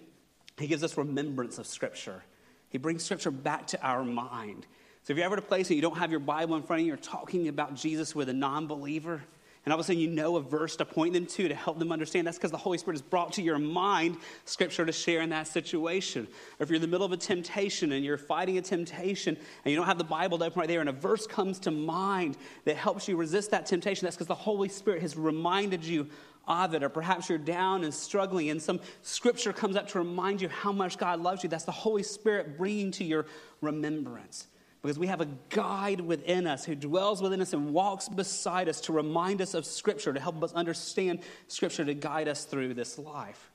he 0.60 0.66
gives 0.66 0.82
us 0.82 0.96
remembrance 0.96 1.58
of 1.58 1.66
scripture. 1.66 2.22
He 2.70 2.78
brings 2.78 3.04
scripture 3.04 3.30
back 3.30 3.66
to 3.68 3.82
our 3.82 4.04
mind. 4.04 4.66
So, 5.04 5.12
if 5.12 5.16
you're 5.16 5.24
ever 5.24 5.36
at 5.36 5.38
a 5.38 5.46
place 5.46 5.68
and 5.68 5.76
you 5.76 5.82
don't 5.82 5.96
have 5.96 6.10
your 6.10 6.20
Bible 6.20 6.56
in 6.56 6.62
front 6.62 6.80
of 6.80 6.86
you, 6.86 6.88
you're 6.88 6.96
talking 6.96 7.48
about 7.48 7.74
Jesus 7.74 8.14
with 8.14 8.28
a 8.28 8.34
non 8.34 8.66
believer, 8.66 9.22
and 9.64 9.72
all 9.72 9.78
of 9.78 9.84
a 9.84 9.86
sudden 9.86 10.00
you 10.00 10.08
know 10.08 10.36
a 10.36 10.40
verse 10.40 10.76
to 10.76 10.84
point 10.86 11.12
them 11.12 11.26
to 11.26 11.48
to 11.48 11.54
help 11.54 11.78
them 11.78 11.92
understand. 11.92 12.26
That's 12.26 12.38
because 12.38 12.50
the 12.50 12.56
Holy 12.56 12.78
Spirit 12.78 12.94
has 12.94 13.02
brought 13.02 13.34
to 13.34 13.42
your 13.42 13.58
mind 13.58 14.16
scripture 14.46 14.86
to 14.86 14.92
share 14.92 15.20
in 15.20 15.28
that 15.30 15.46
situation. 15.46 16.26
Or 16.58 16.62
if 16.62 16.70
you're 16.70 16.76
in 16.76 16.82
the 16.82 16.88
middle 16.88 17.04
of 17.04 17.12
a 17.12 17.18
temptation 17.18 17.92
and 17.92 18.04
you're 18.04 18.16
fighting 18.16 18.56
a 18.56 18.62
temptation 18.62 19.36
and 19.36 19.70
you 19.70 19.76
don't 19.76 19.86
have 19.86 19.98
the 19.98 20.04
Bible 20.04 20.42
open 20.42 20.60
right 20.60 20.68
there 20.68 20.80
and 20.80 20.88
a 20.88 20.92
verse 20.92 21.26
comes 21.26 21.58
to 21.60 21.70
mind 21.70 22.38
that 22.64 22.76
helps 22.76 23.08
you 23.08 23.16
resist 23.16 23.50
that 23.50 23.66
temptation, 23.66 24.06
that's 24.06 24.16
because 24.16 24.26
the 24.26 24.34
Holy 24.34 24.70
Spirit 24.70 25.02
has 25.02 25.18
reminded 25.18 25.84
you 25.84 26.08
of 26.48 26.74
it. 26.74 26.82
Or 26.82 26.88
perhaps 26.88 27.28
you're 27.28 27.38
down 27.38 27.84
and 27.84 27.94
struggling 27.94 28.50
and 28.50 28.60
some 28.60 28.80
scripture 29.02 29.52
comes 29.52 29.76
up 29.76 29.88
to 29.88 29.98
remind 29.98 30.40
you 30.40 30.48
how 30.48 30.72
much 30.72 30.98
God 30.98 31.20
loves 31.20 31.42
you. 31.42 31.48
That's 31.48 31.64
the 31.64 31.72
Holy 31.72 32.02
Spirit 32.02 32.56
bringing 32.58 32.90
to 32.92 33.04
your 33.04 33.26
remembrance 33.60 34.48
because 34.82 34.98
we 34.98 35.08
have 35.08 35.20
a 35.20 35.28
guide 35.50 36.00
within 36.00 36.46
us 36.46 36.64
who 36.64 36.74
dwells 36.74 37.20
within 37.20 37.40
us 37.40 37.52
and 37.52 37.72
walks 37.72 38.08
beside 38.08 38.68
us 38.68 38.80
to 38.82 38.92
remind 38.92 39.42
us 39.42 39.54
of 39.54 39.66
Scripture, 39.66 40.12
to 40.12 40.20
help 40.20 40.42
us 40.42 40.52
understand 40.52 41.20
Scripture, 41.48 41.84
to 41.84 41.94
guide 41.94 42.28
us 42.28 42.44
through 42.44 42.74
this 42.74 42.98
life. 42.98 43.50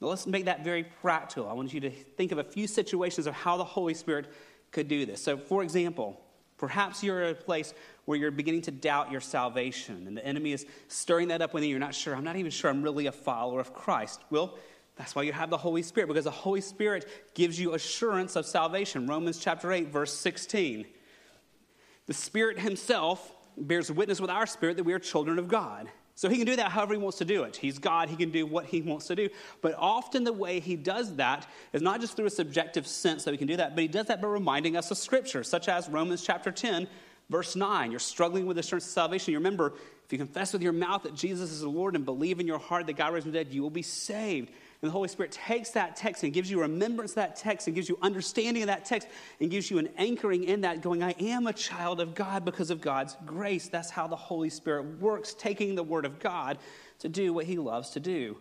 Now, 0.00 0.08
let's 0.08 0.26
make 0.26 0.46
that 0.46 0.64
very 0.64 0.84
practical. 0.84 1.48
I 1.48 1.52
want 1.52 1.72
you 1.72 1.80
to 1.80 1.90
think 1.90 2.32
of 2.32 2.38
a 2.38 2.44
few 2.44 2.66
situations 2.66 3.26
of 3.26 3.34
how 3.34 3.56
the 3.56 3.64
Holy 3.64 3.94
Spirit 3.94 4.32
could 4.72 4.88
do 4.88 5.06
this. 5.06 5.22
So, 5.22 5.36
for 5.36 5.62
example, 5.62 6.20
perhaps 6.58 7.02
you're 7.02 7.22
at 7.22 7.30
a 7.30 7.34
place 7.34 7.72
where 8.04 8.18
you're 8.18 8.30
beginning 8.30 8.62
to 8.62 8.70
doubt 8.70 9.10
your 9.10 9.20
salvation, 9.20 10.06
and 10.06 10.16
the 10.16 10.24
enemy 10.24 10.52
is 10.52 10.66
stirring 10.88 11.28
that 11.28 11.42
up 11.42 11.54
within 11.54 11.68
you. 11.68 11.72
You're 11.72 11.80
not 11.80 11.94
sure. 11.94 12.14
I'm 12.14 12.24
not 12.24 12.36
even 12.36 12.50
sure 12.50 12.70
I'm 12.70 12.82
really 12.82 13.06
a 13.06 13.12
follower 13.12 13.60
of 13.60 13.72
Christ. 13.72 14.20
Well, 14.30 14.56
that's 14.96 15.14
why 15.14 15.22
you 15.22 15.32
have 15.32 15.50
the 15.50 15.58
Holy 15.58 15.82
Spirit, 15.82 16.06
because 16.08 16.24
the 16.24 16.30
Holy 16.30 16.60
Spirit 16.60 17.34
gives 17.34 17.58
you 17.58 17.74
assurance 17.74 18.36
of 18.36 18.46
salvation. 18.46 19.06
Romans 19.06 19.38
chapter 19.38 19.72
8, 19.72 19.88
verse 19.88 20.12
16. 20.12 20.86
The 22.06 22.14
Spirit 22.14 22.58
Himself 22.58 23.32
bears 23.56 23.90
witness 23.90 24.20
with 24.20 24.30
our 24.30 24.46
spirit 24.46 24.76
that 24.76 24.84
we 24.84 24.92
are 24.92 24.98
children 24.98 25.38
of 25.38 25.48
God. 25.48 25.88
So 26.16 26.28
He 26.28 26.36
can 26.36 26.46
do 26.46 26.54
that 26.56 26.70
however 26.70 26.94
He 26.94 27.00
wants 27.00 27.18
to 27.18 27.24
do 27.24 27.42
it. 27.42 27.56
He's 27.56 27.78
God, 27.78 28.08
He 28.08 28.14
can 28.14 28.30
do 28.30 28.46
what 28.46 28.66
He 28.66 28.82
wants 28.82 29.08
to 29.08 29.16
do. 29.16 29.28
But 29.62 29.74
often 29.76 30.22
the 30.22 30.32
way 30.32 30.60
He 30.60 30.76
does 30.76 31.16
that 31.16 31.48
is 31.72 31.82
not 31.82 32.00
just 32.00 32.14
through 32.14 32.26
a 32.26 32.30
subjective 32.30 32.86
sense 32.86 33.24
that 33.24 33.32
we 33.32 33.38
can 33.38 33.48
do 33.48 33.56
that, 33.56 33.74
but 33.74 33.82
He 33.82 33.88
does 33.88 34.06
that 34.06 34.20
by 34.20 34.28
reminding 34.28 34.76
us 34.76 34.92
of 34.92 34.98
Scripture, 34.98 35.42
such 35.42 35.68
as 35.68 35.88
Romans 35.88 36.22
chapter 36.22 36.52
10, 36.52 36.86
verse 37.30 37.56
9. 37.56 37.90
You're 37.90 38.00
struggling 38.00 38.46
with 38.46 38.58
assurance 38.58 38.86
of 38.86 38.92
salvation. 38.92 39.32
You 39.32 39.38
remember, 39.38 39.74
if 40.04 40.12
you 40.12 40.18
confess 40.18 40.52
with 40.52 40.62
your 40.62 40.72
mouth 40.72 41.04
that 41.04 41.14
Jesus 41.14 41.50
is 41.50 41.60
the 41.60 41.68
Lord 41.68 41.96
and 41.96 42.04
believe 42.04 42.40
in 42.40 42.46
your 42.46 42.58
heart 42.58 42.86
that 42.86 42.96
God 42.96 43.12
raised 43.12 43.24
from 43.24 43.32
the 43.32 43.42
dead, 43.42 43.52
you 43.52 43.62
will 43.62 43.70
be 43.70 43.82
saved. 43.82 44.50
And 44.82 44.90
the 44.90 44.92
Holy 44.92 45.08
Spirit 45.08 45.32
takes 45.32 45.70
that 45.70 45.96
text 45.96 46.24
and 46.24 46.32
gives 46.32 46.50
you 46.50 46.60
remembrance 46.60 47.12
of 47.12 47.16
that 47.16 47.36
text 47.36 47.66
and 47.66 47.74
gives 47.74 47.88
you 47.88 47.98
understanding 48.02 48.62
of 48.62 48.66
that 48.66 48.84
text 48.84 49.08
and 49.40 49.50
gives 49.50 49.70
you 49.70 49.78
an 49.78 49.88
anchoring 49.96 50.44
in 50.44 50.60
that, 50.60 50.82
going, 50.82 51.02
I 51.02 51.12
am 51.12 51.46
a 51.46 51.54
child 51.54 52.00
of 52.00 52.14
God 52.14 52.44
because 52.44 52.70
of 52.70 52.82
God's 52.82 53.16
grace. 53.24 53.68
That's 53.68 53.88
how 53.88 54.06
the 54.06 54.16
Holy 54.16 54.50
Spirit 54.50 55.00
works, 55.00 55.32
taking 55.32 55.74
the 55.74 55.82
Word 55.82 56.04
of 56.04 56.20
God 56.20 56.58
to 56.98 57.08
do 57.08 57.32
what 57.32 57.46
He 57.46 57.56
loves 57.56 57.90
to 57.90 58.00
do. 58.00 58.36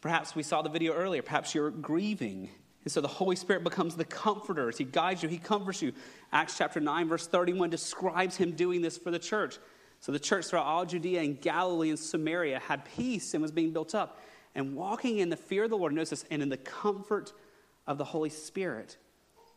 Perhaps 0.00 0.34
we 0.34 0.42
saw 0.42 0.62
the 0.62 0.70
video 0.70 0.94
earlier. 0.94 1.20
Perhaps 1.20 1.54
you're 1.54 1.70
grieving. 1.70 2.48
And 2.84 2.92
so 2.92 3.00
the 3.00 3.08
Holy 3.08 3.34
Spirit 3.34 3.64
becomes 3.64 3.96
the 3.96 4.04
comforter. 4.04 4.68
As 4.68 4.78
He 4.78 4.84
guides 4.84 5.22
you, 5.22 5.28
He 5.28 5.38
comforts 5.38 5.82
you. 5.82 5.92
Acts 6.32 6.56
chapter 6.56 6.80
9, 6.80 7.08
verse 7.08 7.26
31 7.26 7.70
describes 7.70 8.36
Him 8.36 8.52
doing 8.52 8.82
this 8.82 8.98
for 8.98 9.10
the 9.10 9.18
church. 9.18 9.58
So 10.00 10.12
the 10.12 10.18
church 10.18 10.46
throughout 10.46 10.66
all 10.66 10.84
Judea 10.84 11.22
and 11.22 11.40
Galilee 11.40 11.88
and 11.88 11.98
Samaria 11.98 12.58
had 12.60 12.84
peace 12.84 13.32
and 13.32 13.42
was 13.42 13.50
being 13.50 13.72
built 13.72 13.94
up 13.94 14.20
and 14.54 14.76
walking 14.76 15.18
in 15.18 15.30
the 15.30 15.36
fear 15.36 15.64
of 15.64 15.70
the 15.70 15.76
Lord, 15.76 15.92
notice 15.92 16.10
this, 16.10 16.24
and 16.30 16.42
in 16.42 16.48
the 16.48 16.58
comfort 16.58 17.32
of 17.86 17.98
the 17.98 18.04
Holy 18.04 18.30
Spirit 18.30 18.98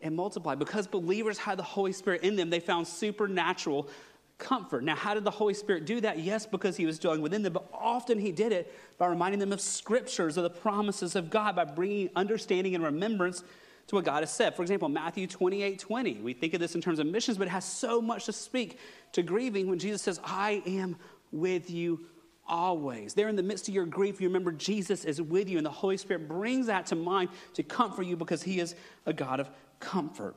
and 0.02 0.16
multiplied. 0.16 0.60
Because 0.60 0.88
believers 0.88 1.38
had 1.38 1.60
the 1.60 1.64
Holy 1.64 1.91
Spirit 1.91 2.24
in 2.24 2.36
them, 2.36 2.49
they 2.49 2.60
found 2.60 2.88
supernatural 2.88 3.90
comfort. 4.38 4.84
Now, 4.84 4.96
how 4.96 5.14
did 5.14 5.24
the 5.24 5.32
Holy 5.32 5.54
Spirit 5.54 5.86
do 5.86 6.02
that? 6.02 6.20
Yes, 6.20 6.46
because 6.46 6.78
He 6.78 6.86
was 6.86 7.00
dwelling 7.00 7.22
within 7.22 7.42
them, 7.42 7.54
but 7.54 7.68
often 7.74 8.20
He 8.20 8.32
did 8.32 8.52
it 8.52 8.74
by 8.98 9.08
reminding 9.08 9.40
them 9.40 9.52
of 9.52 9.62
scriptures, 9.62 10.38
of 10.38 10.44
the 10.44 10.50
promises 10.50 11.16
of 11.16 11.30
God, 11.30 11.56
by 11.56 11.66
bringing 11.66 12.10
understanding 12.16 12.76
and 12.76 12.84
remembrance 12.84 13.44
to 13.88 13.96
what 13.96 14.06
God 14.06 14.22
has 14.22 14.32
said. 14.32 14.56
For 14.56 14.62
example, 14.62 14.90
Matthew 14.90 15.28
28 15.28 15.80
20. 15.80 16.14
We 16.16 16.34
think 16.34 16.54
of 16.54 16.60
this 16.60 16.76
in 16.76 16.82
terms 16.82 17.00
of 17.00 17.08
missions, 17.08 17.38
but 17.38 17.48
it 17.48 17.52
has 17.52 17.66
so 17.66 18.02
much 18.02 18.26
to 18.26 18.34
speak 18.34 18.80
to 19.14 19.24
grieving 19.24 19.68
when 19.68 19.80
Jesus 19.80 20.02
says, 20.02 20.20
I 20.24 20.62
am 20.66 20.98
with 21.32 21.70
you 21.70 22.06
always. 22.48 23.14
There 23.14 23.30
in 23.30 23.36
the 23.36 23.44
midst 23.44 23.68
of 23.68 23.74
your 23.74 23.86
grief, 23.86 24.22
you 24.22 24.28
remember 24.28 24.52
Jesus 24.52 25.06
is 25.06 25.22
with 25.22 25.50
you, 25.50 25.58
and 25.58 25.66
the 25.66 25.72
Holy 25.72 25.98
Spirit 25.98 26.28
brings 26.28 26.68
that 26.68 26.86
to 26.88 26.96
mind 26.96 27.30
to 27.54 27.64
comfort 27.64 28.04
you 28.04 28.16
because 28.16 28.44
He 28.44 28.60
is 28.60 28.76
a 29.06 29.14
God 29.14 29.40
of 29.40 29.50
comfort. 29.80 30.36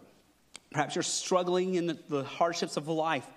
Perhaps 0.71 0.95
you're 0.95 1.03
struggling 1.03 1.75
in 1.75 1.87
the, 1.87 1.99
the 2.09 2.25
hardships 2.25 2.77
of 2.77 2.87
life, 2.89 3.29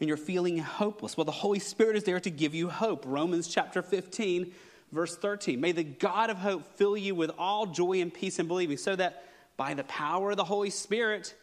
and 0.00 0.08
you're 0.08 0.16
feeling 0.16 0.58
hopeless. 0.58 1.16
Well, 1.16 1.26
the 1.26 1.30
Holy 1.30 1.58
Spirit 1.58 1.96
is 1.96 2.04
there 2.04 2.20
to 2.20 2.30
give 2.30 2.54
you 2.54 2.68
hope. 2.68 3.04
Romans 3.06 3.46
chapter 3.46 3.82
15, 3.82 4.52
verse 4.92 5.16
13. 5.16 5.60
May 5.60 5.72
the 5.72 5.84
God 5.84 6.30
of 6.30 6.38
hope 6.38 6.64
fill 6.76 6.96
you 6.96 7.14
with 7.14 7.30
all 7.38 7.66
joy 7.66 8.00
and 8.00 8.12
peace 8.12 8.38
in 8.38 8.48
believing, 8.48 8.78
so 8.78 8.96
that 8.96 9.24
by 9.56 9.74
the 9.74 9.84
power 9.84 10.30
of 10.30 10.38
the 10.38 10.44
Holy 10.44 10.70
Spirit, 10.70 11.34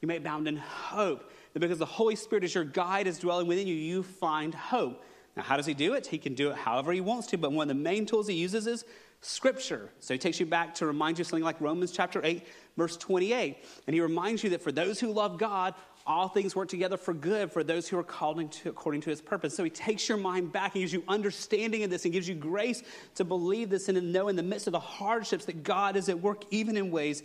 you 0.00 0.08
may 0.08 0.18
abound 0.18 0.46
in 0.46 0.56
hope. 0.56 1.32
That 1.54 1.60
because 1.60 1.78
the 1.78 1.86
Holy 1.86 2.14
Spirit 2.14 2.44
is 2.44 2.54
your 2.54 2.64
guide, 2.64 3.06
is 3.06 3.18
dwelling 3.18 3.46
within 3.46 3.66
you, 3.66 3.74
you 3.74 4.02
find 4.02 4.54
hope. 4.54 5.02
Now, 5.36 5.42
how 5.42 5.56
does 5.56 5.66
he 5.66 5.74
do 5.74 5.94
it? 5.94 6.06
He 6.06 6.18
can 6.18 6.34
do 6.34 6.50
it 6.50 6.56
however 6.56 6.92
he 6.92 7.00
wants 7.00 7.28
to, 7.28 7.38
but 7.38 7.52
one 7.52 7.70
of 7.70 7.76
the 7.76 7.82
main 7.82 8.06
tools 8.06 8.28
he 8.28 8.34
uses 8.34 8.66
is 8.66 8.84
Scripture. 9.20 9.88
So 10.00 10.12
he 10.12 10.18
takes 10.18 10.38
you 10.38 10.46
back 10.46 10.74
to 10.76 10.86
remind 10.86 11.18
you 11.18 11.24
something 11.24 11.42
like 11.42 11.60
Romans 11.60 11.90
chapter 11.90 12.20
8, 12.22 12.46
verse 12.76 12.96
28. 12.98 13.64
And 13.86 13.94
he 13.94 14.00
reminds 14.00 14.44
you 14.44 14.50
that 14.50 14.62
for 14.62 14.70
those 14.70 15.00
who 15.00 15.10
love 15.10 15.38
God, 15.38 15.74
all 16.06 16.28
things 16.28 16.54
work 16.54 16.68
together 16.68 16.96
for 16.96 17.14
good 17.14 17.50
for 17.50 17.64
those 17.64 17.88
who 17.88 17.98
are 17.98 18.04
called 18.04 18.38
into, 18.38 18.68
according 18.68 19.00
to 19.02 19.10
his 19.10 19.22
purpose. 19.22 19.56
So 19.56 19.64
he 19.64 19.70
takes 19.70 20.08
your 20.08 20.18
mind 20.18 20.52
back 20.52 20.74
and 20.74 20.82
gives 20.82 20.92
you 20.92 21.02
understanding 21.08 21.82
of 21.82 21.90
this 21.90 22.04
and 22.04 22.12
gives 22.12 22.28
you 22.28 22.34
grace 22.34 22.82
to 23.14 23.24
believe 23.24 23.70
this 23.70 23.88
and 23.88 23.96
to 23.96 24.02
know 24.02 24.28
in 24.28 24.36
the 24.36 24.42
midst 24.42 24.66
of 24.66 24.72
the 24.72 24.80
hardships 24.80 25.46
that 25.46 25.62
God 25.62 25.96
is 25.96 26.10
at 26.10 26.20
work, 26.20 26.44
even 26.50 26.76
in 26.76 26.90
ways 26.90 27.22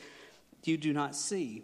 you 0.63 0.77
do 0.77 0.93
not 0.93 1.15
see. 1.15 1.63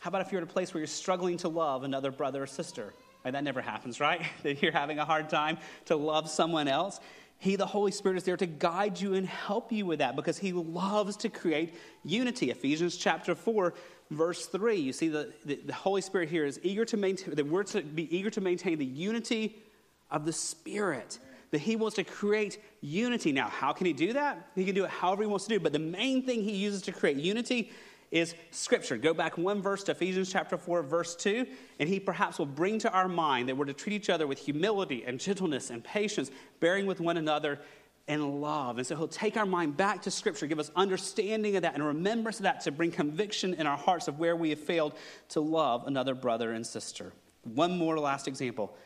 How 0.00 0.08
about 0.08 0.20
if 0.20 0.32
you're 0.32 0.42
at 0.42 0.48
a 0.48 0.52
place 0.52 0.74
where 0.74 0.80
you're 0.80 0.86
struggling 0.86 1.38
to 1.38 1.48
love 1.48 1.82
another 1.82 2.10
brother 2.10 2.42
or 2.42 2.46
sister? 2.46 2.92
Right, 3.24 3.30
that 3.30 3.42
never 3.42 3.62
happens, 3.62 4.00
right? 4.00 4.20
that 4.42 4.60
you're 4.60 4.72
having 4.72 4.98
a 4.98 5.04
hard 5.04 5.30
time 5.30 5.56
to 5.86 5.96
love 5.96 6.28
someone 6.28 6.68
else. 6.68 7.00
He, 7.38 7.56
the 7.56 7.66
Holy 7.66 7.90
Spirit, 7.90 8.18
is 8.18 8.24
there 8.24 8.36
to 8.36 8.46
guide 8.46 9.00
you 9.00 9.14
and 9.14 9.26
help 9.26 9.72
you 9.72 9.86
with 9.86 9.98
that 9.98 10.14
because 10.14 10.38
He 10.38 10.52
loves 10.52 11.16
to 11.18 11.28
create 11.28 11.74
unity. 12.04 12.50
Ephesians 12.50 12.96
chapter 12.96 13.34
4, 13.34 13.74
verse 14.10 14.46
3. 14.46 14.76
You 14.76 14.92
see, 14.92 15.08
the, 15.08 15.32
the, 15.44 15.56
the 15.56 15.72
Holy 15.72 16.00
Spirit 16.00 16.28
here 16.28 16.44
is 16.44 16.60
eager 16.62 16.84
to 16.86 16.96
maintain, 16.96 17.34
the 17.34 17.44
word 17.44 17.66
to 17.68 17.82
be 17.82 18.14
eager 18.16 18.30
to 18.30 18.40
maintain 18.40 18.78
the 18.78 18.84
unity 18.84 19.62
of 20.10 20.24
the 20.24 20.32
Spirit. 20.32 21.18
That 21.50 21.58
He 21.58 21.76
wants 21.76 21.96
to 21.96 22.04
create 22.04 22.58
unity. 22.80 23.32
Now, 23.32 23.48
how 23.48 23.72
can 23.72 23.86
He 23.86 23.92
do 23.92 24.12
that? 24.14 24.48
He 24.54 24.64
can 24.64 24.74
do 24.74 24.84
it 24.84 24.90
however 24.90 25.22
He 25.22 25.28
wants 25.28 25.44
to 25.46 25.50
do. 25.50 25.60
But 25.60 25.72
the 25.72 25.78
main 25.78 26.24
thing 26.24 26.42
He 26.42 26.52
uses 26.52 26.82
to 26.82 26.92
create 26.92 27.16
unity 27.16 27.70
is 28.14 28.34
Scripture. 28.52 28.96
Go 28.96 29.12
back 29.12 29.36
one 29.36 29.60
verse 29.60 29.82
to 29.84 29.92
Ephesians 29.92 30.30
chapter 30.30 30.56
4, 30.56 30.84
verse 30.84 31.16
2, 31.16 31.46
and 31.80 31.88
he 31.88 31.98
perhaps 31.98 32.38
will 32.38 32.46
bring 32.46 32.78
to 32.78 32.90
our 32.92 33.08
mind 33.08 33.48
that 33.48 33.56
we're 33.56 33.64
to 33.64 33.72
treat 33.72 33.92
each 33.92 34.08
other 34.08 34.26
with 34.26 34.38
humility 34.38 35.02
and 35.04 35.18
gentleness 35.18 35.70
and 35.70 35.82
patience, 35.82 36.30
bearing 36.60 36.86
with 36.86 37.00
one 37.00 37.16
another 37.16 37.58
in 38.06 38.40
love. 38.40 38.78
And 38.78 38.86
so 38.86 38.96
he'll 38.96 39.08
take 39.08 39.36
our 39.36 39.46
mind 39.46 39.76
back 39.76 40.02
to 40.02 40.10
Scripture, 40.10 40.46
give 40.46 40.58
us 40.58 40.70
understanding 40.76 41.56
of 41.56 41.62
that 41.62 41.74
and 41.74 41.84
remembrance 41.84 42.38
of 42.38 42.42
that 42.42 42.60
to 42.62 42.72
bring 42.72 42.90
conviction 42.90 43.54
in 43.54 43.66
our 43.66 43.76
hearts 43.76 44.08
of 44.08 44.18
where 44.18 44.36
we 44.36 44.50
have 44.50 44.60
failed 44.60 44.94
to 45.30 45.40
love 45.40 45.86
another 45.86 46.14
brother 46.14 46.52
and 46.52 46.66
sister. 46.66 47.12
One 47.44 47.78
more 47.78 47.98
last 47.98 48.28
example. 48.28 48.76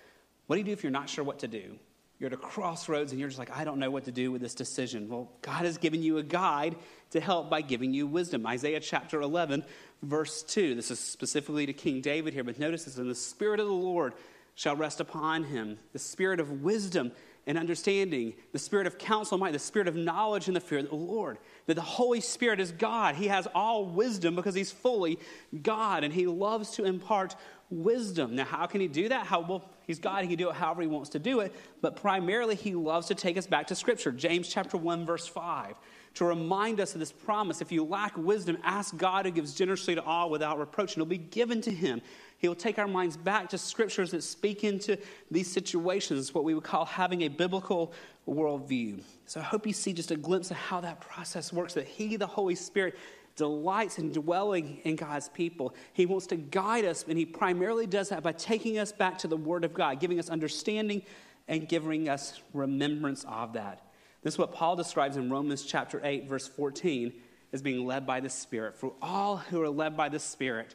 What 0.47 0.57
do 0.57 0.61
you 0.61 0.67
do 0.67 0.73
if 0.73 0.83
you're 0.83 0.93
not 0.93 1.09
sure 1.09 1.25
what 1.25 1.41
to 1.41 1.49
do? 1.49 1.79
You're 2.19 2.29
at 2.29 2.33
a 2.33 2.37
crossroads 2.37 3.13
and 3.13 3.21
you're 3.21 3.29
just 3.29 3.39
like, 3.39 3.57
I 3.57 3.65
don't 3.65 3.79
know 3.79 3.91
what 3.91 4.05
to 4.05 4.13
do 4.13 4.33
with 4.33 4.41
this 4.41 4.55
decision. 4.55 5.09
Well, 5.09 5.31
God 5.41 5.65
has 5.65 5.79
given 5.79 6.03
you 6.03 6.19
a 6.19 6.23
guide 6.23 6.75
to 7.11 7.21
help 7.21 7.49
by 7.49 7.61
giving 7.61 7.95
you 7.95 8.07
wisdom. 8.07 8.45
Isaiah 8.47 8.81
chapter 8.81 9.21
11, 9.21 9.65
verse 10.03 10.43
2. 10.43 10.75
This 10.75 10.91
is 10.91 10.99
specifically 10.99 11.67
to 11.67 11.73
King 11.73 12.01
David 12.01 12.35
here, 12.35 12.43
but 12.43 12.59
notice 12.59 12.85
this 12.85 12.99
and 12.99 13.09
the 13.09 13.15
Spirit 13.15 13.61
of 13.61 13.67
the 13.67 13.73
Lord 13.73 14.15
shall 14.57 14.75
rest 14.75 15.01
upon 15.01 15.45
him, 15.45 15.79
the 15.93 16.01
Spirit 16.01 16.41
of 16.41 16.63
wisdom 16.63 17.13
and 17.49 17.57
understanding, 17.57 18.35
the 18.53 18.59
Spirit 18.59 18.87
of 18.87 18.99
counsel 18.99 19.37
and 19.37 19.41
might, 19.41 19.53
the 19.53 19.59
Spirit 19.59 19.89
of 19.89 19.97
knowledge 19.97 20.49
and 20.49 20.55
the 20.55 20.61
fear 20.61 20.81
of 20.81 20.91
the 20.91 20.95
Lord. 20.95 21.39
That 21.65 21.75
the 21.75 21.81
Holy 21.81 22.21
Spirit 22.21 22.61
is 22.61 22.73
God. 22.73 23.15
He 23.15 23.29
has 23.29 23.49
all 23.55 23.87
wisdom 23.87 24.37
because 24.37 24.55
He's 24.55 24.71
fully 24.71 25.19
God 25.63 26.05
and 26.05 26.13
He 26.13 26.27
loves 26.27 26.73
to 26.73 26.85
impart 26.85 27.35
wisdom. 27.71 28.37
Now, 28.37 28.45
how 28.45 28.67
can 28.67 28.83
He 28.83 28.87
do 28.87 29.09
that? 29.09 29.27
How, 29.27 29.41
well, 29.41 29.65
He's 29.87 29.99
God. 29.99 30.23
He 30.23 30.29
can 30.29 30.37
do 30.37 30.51
it 30.51 30.57
however 30.57 30.83
He 30.83 30.89
wants 30.89 31.09
to 31.11 31.19
do 31.19 31.41
it, 31.41 31.55
but 31.81 31.97
primarily 31.97 32.55
He 32.55 32.75
loves 32.75 33.07
to 33.07 33.15
take 33.15 33.39
us 33.39 33.47
back 33.47 33.69
to 33.69 33.75
Scripture. 33.75 34.13
James 34.13 34.47
chapter 34.47 34.77
1, 34.77 35.07
verse 35.07 35.27
5 35.27 35.75
to 36.19 36.25
remind 36.25 36.81
us 36.81 36.95
of 36.95 37.01
this 37.01 37.13
promise. 37.13 37.61
If 37.61 37.71
you 37.71 37.85
lack 37.85 38.17
wisdom, 38.17 38.59
ask 38.65 38.97
God 38.97 39.25
who 39.25 39.31
gives 39.31 39.55
generously 39.55 39.95
to 39.95 40.03
all 40.03 40.31
without 40.31 40.59
reproach, 40.59 40.95
and 40.95 41.03
it'll 41.03 41.09
be 41.09 41.17
given 41.17 41.61
to 41.61 41.71
him. 41.71 42.03
He'll 42.39 42.57
take 42.57 42.77
our 42.81 42.89
minds 42.89 43.17
back 43.17 43.49
to 43.51 43.59
scriptures 43.59 44.11
that 44.11 44.23
speak 44.23 44.65
into 44.65 44.99
these 45.31 45.49
situations, 45.49 46.35
what 46.35 46.43
we 46.43 46.55
would 46.55 46.65
call 46.65 46.85
having 46.85 47.23
a 47.23 47.29
biblical 47.29 47.93
worldview. 48.29 49.01
So 49.27 49.39
I 49.39 49.45
hope 49.45 49.65
you 49.65 49.73
see 49.73 49.93
just 49.93 50.11
a 50.11 50.17
glimpse 50.17 50.51
of 50.51 50.57
how 50.57 50.81
that 50.81 51.01
process 51.01 51.53
works, 51.53 51.75
that 51.75 51.87
He, 51.87 52.17
the 52.17 52.27
Holy 52.27 52.57
Spirit, 52.57 52.97
delights 53.37 53.99
in 53.99 54.11
dwelling 54.11 54.81
in 54.83 54.97
God's 54.97 55.29
people. 55.29 55.73
He 55.93 56.05
wants 56.05 56.27
to 56.29 56.37
guide 56.37 56.85
us, 56.85 57.05
and 57.09 57.17
He 57.17 57.27
primarily 57.27 57.87
does 57.87 58.09
that 58.09 58.25
by 58.25 58.33
taking 58.33 58.81
us 58.81 58.91
back 58.91 59.19
to 59.19 59.29
the 59.29 59.37
Word 59.37 59.65
of 59.65 59.73
God, 59.73 60.01
giving 60.01 60.19
us 60.19 60.31
understanding 60.31 61.03
and 61.47 61.69
giving 61.69 62.09
us 62.09 62.41
remembrance 62.53 63.25
of 63.29 63.53
that. 63.53 63.83
This 64.29 64.35
is 64.35 64.39
what 64.41 64.53
Paul 64.53 64.77
describes 64.77 65.17
in 65.17 65.31
Romans 65.31 65.63
chapter 65.63 66.03
8, 66.05 66.29
verse 66.29 66.47
14, 66.47 67.15
as 67.55 67.63
being 67.63 67.87
led 67.87 68.07
by 68.07 68.21
the 68.21 68.29
Spirit. 68.29 68.77
For 68.77 68.93
all 69.01 69.39
who 69.39 69.63
are 69.63 69.71
led 69.71 69.97
by 69.97 70.11
the 70.11 70.19
Spirit 70.19 70.75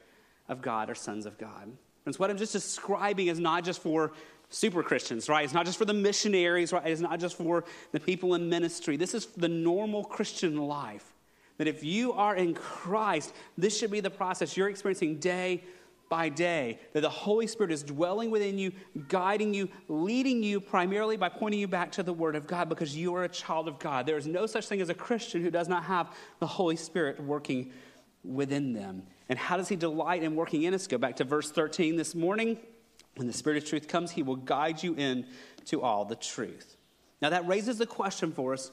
of 0.49 0.59
God 0.59 0.89
are 0.89 0.95
sons 0.95 1.27
of 1.27 1.37
God. 1.37 1.71
And 2.07 2.15
what 2.15 2.31
I'm 2.31 2.37
just 2.39 2.53
describing 2.53 3.27
is 3.27 3.39
not 3.39 3.63
just 3.63 3.79
for 3.79 4.13
super 4.49 4.81
Christians, 4.81 5.29
right? 5.29 5.45
It's 5.45 5.53
not 5.53 5.67
just 5.67 5.77
for 5.77 5.85
the 5.85 5.93
missionaries, 5.93 6.73
right? 6.73 6.87
It's 6.87 6.99
not 6.99 7.19
just 7.19 7.37
for 7.37 7.63
the 7.91 7.99
people 7.99 8.33
in 8.33 8.49
ministry. 8.49 8.97
This 8.97 9.13
is 9.13 9.27
the 9.27 9.49
normal 9.49 10.03
Christian 10.03 10.57
life. 10.57 11.13
That 11.59 11.67
if 11.67 11.83
you 11.83 12.13
are 12.13 12.35
in 12.35 12.55
Christ, 12.55 13.35
this 13.55 13.77
should 13.77 13.91
be 13.91 13.99
the 13.99 14.09
process 14.09 14.57
you're 14.57 14.69
experiencing 14.69 15.19
day 15.19 15.63
by 16.13 16.29
day. 16.29 16.77
That 16.91 17.01
the 17.01 17.09
Holy 17.09 17.47
Spirit 17.47 17.71
is 17.71 17.81
dwelling 17.81 18.29
within 18.29 18.59
you, 18.59 18.71
guiding 19.07 19.51
you, 19.51 19.67
leading 19.87 20.43
you 20.43 20.61
primarily 20.61 21.17
by 21.17 21.27
pointing 21.27 21.59
you 21.59 21.67
back 21.67 21.91
to 21.93 22.03
the 22.03 22.13
Word 22.13 22.35
of 22.35 22.45
God 22.45 22.69
because 22.69 22.95
you 22.95 23.15
are 23.15 23.23
a 23.23 23.29
child 23.29 23.67
of 23.67 23.79
God. 23.79 24.05
There 24.05 24.15
is 24.15 24.27
no 24.27 24.45
such 24.45 24.67
thing 24.67 24.79
as 24.79 24.89
a 24.89 24.93
Christian 24.93 25.41
who 25.41 25.49
does 25.49 25.67
not 25.67 25.85
have 25.85 26.15
the 26.37 26.45
Holy 26.45 26.75
Spirit 26.75 27.19
working 27.19 27.71
within 28.23 28.73
them. 28.73 29.07
And 29.27 29.39
how 29.39 29.57
does 29.57 29.69
He 29.69 29.75
delight 29.75 30.21
in 30.21 30.35
working 30.35 30.61
in 30.61 30.75
us? 30.75 30.85
Go 30.85 30.99
back 30.99 31.15
to 31.15 31.23
verse 31.23 31.49
13 31.49 31.95
this 31.95 32.13
morning. 32.13 32.59
When 33.15 33.25
the 33.25 33.33
Spirit 33.33 33.63
of 33.63 33.67
truth 33.67 33.87
comes, 33.87 34.11
He 34.11 34.21
will 34.21 34.35
guide 34.35 34.83
you 34.83 34.93
in 34.93 35.25
to 35.65 35.81
all 35.81 36.05
the 36.05 36.15
truth. 36.15 36.77
Now, 37.23 37.31
that 37.31 37.47
raises 37.47 37.79
the 37.79 37.87
question 37.87 38.33
for 38.33 38.53
us 38.53 38.69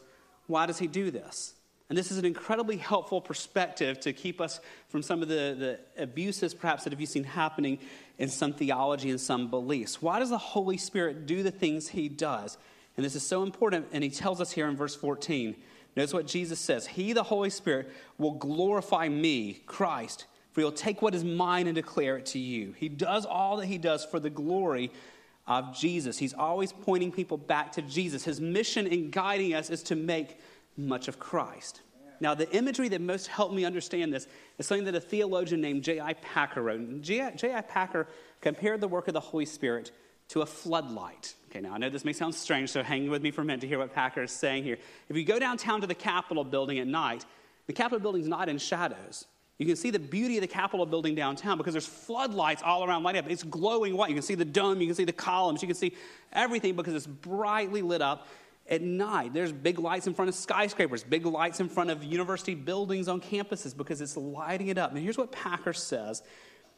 why 0.46 0.66
does 0.66 0.78
He 0.78 0.88
do 0.88 1.10
this? 1.10 1.54
And 1.90 1.98
this 1.98 2.12
is 2.12 2.18
an 2.18 2.24
incredibly 2.24 2.76
helpful 2.76 3.20
perspective 3.20 3.98
to 4.00 4.12
keep 4.12 4.40
us 4.40 4.60
from 4.88 5.02
some 5.02 5.22
of 5.22 5.28
the, 5.28 5.80
the 5.96 6.02
abuses, 6.02 6.54
perhaps, 6.54 6.84
that 6.84 6.92
have 6.92 7.00
you 7.00 7.06
seen 7.06 7.24
happening 7.24 7.80
in 8.16 8.28
some 8.28 8.52
theology 8.52 9.10
and 9.10 9.20
some 9.20 9.50
beliefs. 9.50 10.00
Why 10.00 10.20
does 10.20 10.30
the 10.30 10.38
Holy 10.38 10.76
Spirit 10.76 11.26
do 11.26 11.42
the 11.42 11.50
things 11.50 11.88
He 11.88 12.08
does? 12.08 12.58
And 12.96 13.04
this 13.04 13.16
is 13.16 13.26
so 13.26 13.42
important, 13.42 13.88
and 13.90 14.04
He 14.04 14.10
tells 14.10 14.40
us 14.40 14.52
here 14.52 14.68
in 14.68 14.76
verse 14.76 14.94
14. 14.94 15.56
Notice 15.96 16.14
what 16.14 16.28
Jesus 16.28 16.60
says 16.60 16.86
He, 16.86 17.12
the 17.12 17.24
Holy 17.24 17.50
Spirit, 17.50 17.90
will 18.18 18.34
glorify 18.34 19.08
me, 19.08 19.62
Christ, 19.66 20.26
for 20.52 20.60
He'll 20.60 20.70
take 20.70 21.02
what 21.02 21.16
is 21.16 21.24
mine 21.24 21.66
and 21.66 21.74
declare 21.74 22.18
it 22.18 22.26
to 22.26 22.38
you. 22.38 22.72
He 22.78 22.88
does 22.88 23.26
all 23.26 23.56
that 23.56 23.66
He 23.66 23.78
does 23.78 24.04
for 24.04 24.20
the 24.20 24.30
glory 24.30 24.92
of 25.48 25.76
Jesus. 25.76 26.18
He's 26.18 26.34
always 26.34 26.70
pointing 26.70 27.10
people 27.10 27.36
back 27.36 27.72
to 27.72 27.82
Jesus. 27.82 28.22
His 28.22 28.40
mission 28.40 28.86
in 28.86 29.10
guiding 29.10 29.54
us 29.54 29.70
is 29.70 29.82
to 29.84 29.96
make 29.96 30.38
much 30.86 31.08
of 31.08 31.18
Christ. 31.18 31.80
Now, 32.20 32.34
the 32.34 32.50
imagery 32.54 32.88
that 32.88 33.00
most 33.00 33.28
helped 33.28 33.54
me 33.54 33.64
understand 33.64 34.12
this 34.12 34.26
is 34.58 34.66
something 34.66 34.84
that 34.84 34.94
a 34.94 35.00
theologian 35.00 35.60
named 35.60 35.82
J.I. 35.82 36.14
Packer 36.14 36.62
wrote. 36.62 37.00
J.I. 37.00 37.62
Packer 37.62 38.08
compared 38.42 38.80
the 38.80 38.88
work 38.88 39.08
of 39.08 39.14
the 39.14 39.20
Holy 39.20 39.46
Spirit 39.46 39.90
to 40.28 40.42
a 40.42 40.46
floodlight. 40.46 41.34
Okay, 41.50 41.60
now 41.60 41.72
I 41.72 41.78
know 41.78 41.88
this 41.88 42.04
may 42.04 42.12
sound 42.12 42.34
strange, 42.34 42.70
so 42.70 42.82
hang 42.82 43.10
with 43.10 43.22
me 43.22 43.30
for 43.30 43.40
a 43.40 43.44
minute 43.44 43.62
to 43.62 43.66
hear 43.66 43.78
what 43.78 43.94
Packer 43.94 44.22
is 44.22 44.30
saying 44.30 44.64
here. 44.64 44.76
If 45.08 45.16
you 45.16 45.24
go 45.24 45.38
downtown 45.38 45.80
to 45.80 45.86
the 45.86 45.94
Capitol 45.94 46.44
building 46.44 46.78
at 46.78 46.86
night, 46.86 47.24
the 47.66 47.72
Capitol 47.72 48.00
building's 48.00 48.28
not 48.28 48.48
in 48.48 48.58
shadows. 48.58 49.24
You 49.58 49.66
can 49.66 49.76
see 49.76 49.90
the 49.90 49.98
beauty 49.98 50.36
of 50.36 50.42
the 50.42 50.48
Capitol 50.48 50.86
building 50.86 51.14
downtown 51.14 51.58
because 51.58 51.74
there's 51.74 51.86
floodlights 51.86 52.62
all 52.62 52.84
around 52.84 53.02
lighting 53.02 53.24
up. 53.24 53.30
It's 53.30 53.42
glowing 53.42 53.96
white. 53.96 54.08
You 54.08 54.14
can 54.14 54.22
see 54.22 54.34
the 54.34 54.44
dome, 54.44 54.80
you 54.80 54.86
can 54.86 54.94
see 54.94 55.04
the 55.04 55.12
columns, 55.12 55.62
you 55.62 55.68
can 55.68 55.76
see 55.76 55.94
everything 56.32 56.76
because 56.76 56.94
it's 56.94 57.06
brightly 57.06 57.82
lit 57.82 58.00
up 58.02 58.28
at 58.70 58.82
night. 58.82 59.34
There's 59.34 59.52
big 59.52 59.78
lights 59.78 60.06
in 60.06 60.14
front 60.14 60.28
of 60.28 60.34
skyscrapers, 60.34 61.02
big 61.02 61.26
lights 61.26 61.60
in 61.60 61.68
front 61.68 61.90
of 61.90 62.04
university 62.04 62.54
buildings 62.54 63.08
on 63.08 63.20
campuses 63.20 63.76
because 63.76 64.00
it's 64.00 64.16
lighting 64.16 64.68
it 64.68 64.78
up. 64.78 64.92
And 64.92 65.00
here's 65.00 65.18
what 65.18 65.32
Packer 65.32 65.72
says 65.72 66.22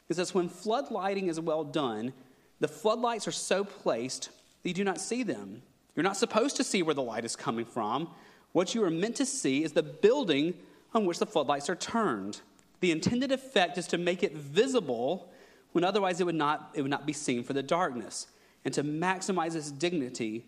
is 0.09 0.16
that 0.16 0.31
when 0.31 0.48
flood 0.48 0.90
lighting 0.90 1.28
is 1.28 1.39
well 1.39 1.64
done, 1.64 2.12
the 2.60 2.69
floodlights 2.69 3.28
are 3.28 3.32
so 3.32 3.64
placed 3.64 4.31
that 4.62 4.69
you 4.69 4.74
do 4.74 4.85
not 4.85 5.01
see 5.01 5.23
them. 5.23 5.62
You're 5.94 6.05
not 6.05 6.16
supposed 6.16 6.56
to 6.56 6.64
see 6.64 6.82
where 6.82 6.94
the 6.94 7.02
light 7.02 7.24
is 7.24 7.36
coming 7.36 7.66
from. 7.66 8.09
What 8.52 8.74
you 8.74 8.82
are 8.85 8.90
meant 8.90 9.16
to 9.16 9.27
see 9.27 9.62
is 9.62 9.73
the 9.73 9.82
building 9.82 10.55
on 10.94 11.05
which 11.05 11.19
the 11.19 11.27
floodlights 11.27 11.69
are 11.69 11.77
turned. 11.77 12.40
The 12.81 12.90
intended 12.90 13.32
effect 13.32 13.78
is 13.78 13.86
to 13.89 13.98
make 13.98 14.23
it 14.23 14.35
visible 14.35 15.31
when 15.73 15.85
otherwise 15.85 16.20
it 16.20 16.24
would 16.24 16.35
not, 16.35 16.70
it 16.74 16.82
would 16.82 16.90
not 16.90 17.06
be 17.06 17.12
seen 17.12 17.43
for 17.43 17.52
the 17.52 17.62
darkness, 17.62 18.27
and 18.64 18.73
to 18.74 18.85
maximize 18.85 19.55
its 19.55 19.70
dignity 19.70 20.44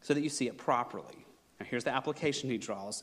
so 0.00 0.14
that 0.14 0.20
you 0.20 0.28
see 0.28 0.46
it 0.46 0.58
properly. 0.58 1.26
Now, 1.58 1.66
here's 1.68 1.84
the 1.84 1.94
application 1.94 2.50
he 2.50 2.58
draws 2.58 3.02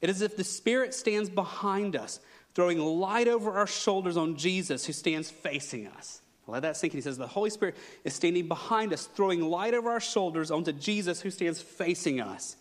it 0.00 0.10
is 0.10 0.20
if 0.20 0.36
the 0.36 0.44
Spirit 0.44 0.94
stands 0.94 1.30
behind 1.30 1.96
us, 1.96 2.20
throwing 2.54 2.78
light 2.78 3.28
over 3.28 3.52
our 3.52 3.66
shoulders 3.66 4.16
on 4.16 4.36
Jesus 4.36 4.84
who 4.86 4.92
stands 4.92 5.30
facing 5.30 5.86
us. 5.86 6.20
Let 6.46 6.62
that 6.62 6.76
sink 6.76 6.92
in. 6.92 6.98
He 6.98 7.02
says, 7.02 7.18
The 7.18 7.26
Holy 7.26 7.50
Spirit 7.50 7.76
is 8.04 8.14
standing 8.14 8.46
behind 8.46 8.92
us, 8.92 9.06
throwing 9.06 9.40
light 9.42 9.74
over 9.74 9.90
our 9.90 10.00
shoulders 10.00 10.50
onto 10.50 10.72
Jesus 10.72 11.20
who 11.20 11.30
stands 11.30 11.60
facing 11.60 12.20
us. 12.20 12.56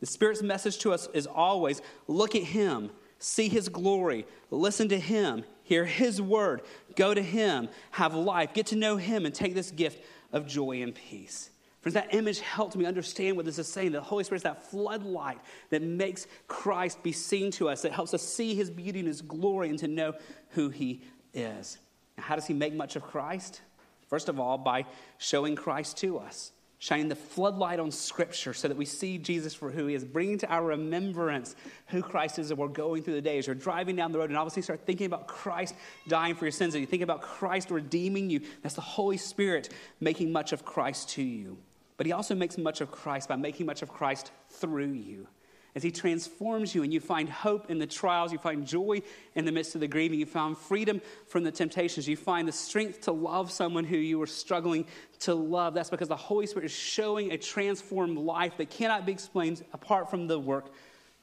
The 0.00 0.06
Spirit's 0.06 0.42
message 0.42 0.78
to 0.78 0.92
us 0.92 1.08
is 1.14 1.26
always 1.26 1.80
look 2.08 2.34
at 2.34 2.42
Him, 2.42 2.90
see 3.18 3.48
His 3.48 3.68
glory, 3.68 4.26
listen 4.50 4.88
to 4.90 4.98
Him, 4.98 5.44
hear 5.62 5.84
His 5.84 6.20
word, 6.20 6.62
go 6.96 7.14
to 7.14 7.22
Him, 7.22 7.68
have 7.92 8.14
life, 8.14 8.52
get 8.52 8.66
to 8.66 8.76
know 8.76 8.96
Him, 8.96 9.24
and 9.24 9.34
take 9.34 9.54
this 9.54 9.70
gift 9.70 10.04
of 10.32 10.46
joy 10.46 10.82
and 10.82 10.94
peace. 10.94 11.50
Friends, 11.82 11.94
that 11.94 12.14
image 12.14 12.40
helped 12.40 12.76
me 12.76 12.86
understand 12.86 13.36
what 13.36 13.44
this 13.44 13.58
is 13.58 13.66
saying. 13.66 13.92
The 13.92 14.00
Holy 14.00 14.24
Spirit 14.24 14.38
is 14.38 14.42
that 14.44 14.70
floodlight 14.70 15.38
that 15.70 15.82
makes 15.82 16.26
Christ 16.46 17.02
be 17.02 17.12
seen 17.12 17.50
to 17.52 17.68
us, 17.68 17.82
that 17.82 17.92
helps 17.92 18.14
us 18.14 18.22
see 18.22 18.54
His 18.54 18.70
beauty 18.70 19.00
and 19.00 19.08
His 19.08 19.20
glory 19.20 19.68
and 19.68 19.78
to 19.80 19.88
know 19.88 20.14
who 20.50 20.68
He 20.68 21.02
is. 21.34 21.78
Now, 22.16 22.24
how 22.24 22.36
does 22.36 22.46
He 22.46 22.54
make 22.54 22.72
much 22.72 22.94
of 22.94 23.02
Christ? 23.02 23.60
First 24.08 24.28
of 24.28 24.38
all, 24.38 24.58
by 24.58 24.86
showing 25.18 25.56
Christ 25.56 25.98
to 25.98 26.18
us 26.18 26.52
shining 26.82 27.08
the 27.08 27.14
floodlight 27.14 27.78
on 27.78 27.92
Scripture 27.92 28.52
so 28.52 28.66
that 28.66 28.76
we 28.76 28.84
see 28.84 29.16
Jesus 29.16 29.54
for 29.54 29.70
who 29.70 29.86
He 29.86 29.94
is, 29.94 30.04
bringing 30.04 30.38
to 30.38 30.48
our 30.48 30.64
remembrance 30.64 31.54
who 31.86 32.02
Christ 32.02 32.40
is 32.40 32.50
as 32.50 32.58
we're 32.58 32.66
going 32.66 33.04
through 33.04 33.14
the 33.14 33.22
days. 33.22 33.46
You're 33.46 33.54
driving 33.54 33.94
down 33.94 34.10
the 34.10 34.18
road 34.18 34.30
and 34.30 34.36
obviously 34.36 34.62
start 34.62 34.84
thinking 34.84 35.06
about 35.06 35.28
Christ 35.28 35.76
dying 36.08 36.34
for 36.34 36.44
your 36.44 36.50
sins, 36.50 36.74
and 36.74 36.80
you 36.80 36.88
think 36.88 37.04
about 37.04 37.22
Christ 37.22 37.70
redeeming 37.70 38.30
you, 38.30 38.40
that's 38.62 38.74
the 38.74 38.80
Holy 38.80 39.16
Spirit 39.16 39.68
making 40.00 40.32
much 40.32 40.52
of 40.52 40.64
Christ 40.64 41.10
to 41.10 41.22
you. 41.22 41.56
But 42.02 42.06
He 42.06 42.12
also 42.12 42.34
makes 42.34 42.58
much 42.58 42.80
of 42.80 42.90
Christ 42.90 43.28
by 43.28 43.36
making 43.36 43.66
much 43.66 43.80
of 43.82 43.88
Christ 43.88 44.32
through 44.48 44.90
you 44.90 45.28
as 45.76 45.84
He 45.84 45.92
transforms 45.92 46.74
you 46.74 46.82
and 46.82 46.92
you 46.92 46.98
find 46.98 47.28
hope 47.28 47.70
in 47.70 47.78
the 47.78 47.86
trials, 47.86 48.32
you 48.32 48.38
find 48.38 48.66
joy 48.66 49.02
in 49.36 49.44
the 49.44 49.52
midst 49.52 49.76
of 49.76 49.80
the 49.80 49.86
grieving, 49.86 50.18
you 50.18 50.26
find 50.26 50.58
freedom 50.58 51.00
from 51.28 51.44
the 51.44 51.52
temptations, 51.52 52.08
you 52.08 52.16
find 52.16 52.48
the 52.48 52.52
strength 52.52 53.02
to 53.02 53.12
love 53.12 53.52
someone 53.52 53.84
who 53.84 53.96
you 53.96 54.18
were 54.18 54.26
struggling 54.26 54.84
to 55.20 55.32
love. 55.32 55.74
That's 55.74 55.90
because 55.90 56.08
the 56.08 56.16
Holy 56.16 56.48
Spirit 56.48 56.66
is 56.66 56.72
showing 56.72 57.30
a 57.30 57.38
transformed 57.38 58.18
life 58.18 58.56
that 58.56 58.68
cannot 58.68 59.06
be 59.06 59.12
explained 59.12 59.64
apart 59.72 60.10
from 60.10 60.26
the 60.26 60.40
work 60.40 60.66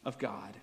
of 0.06 0.18
God. 0.18 0.56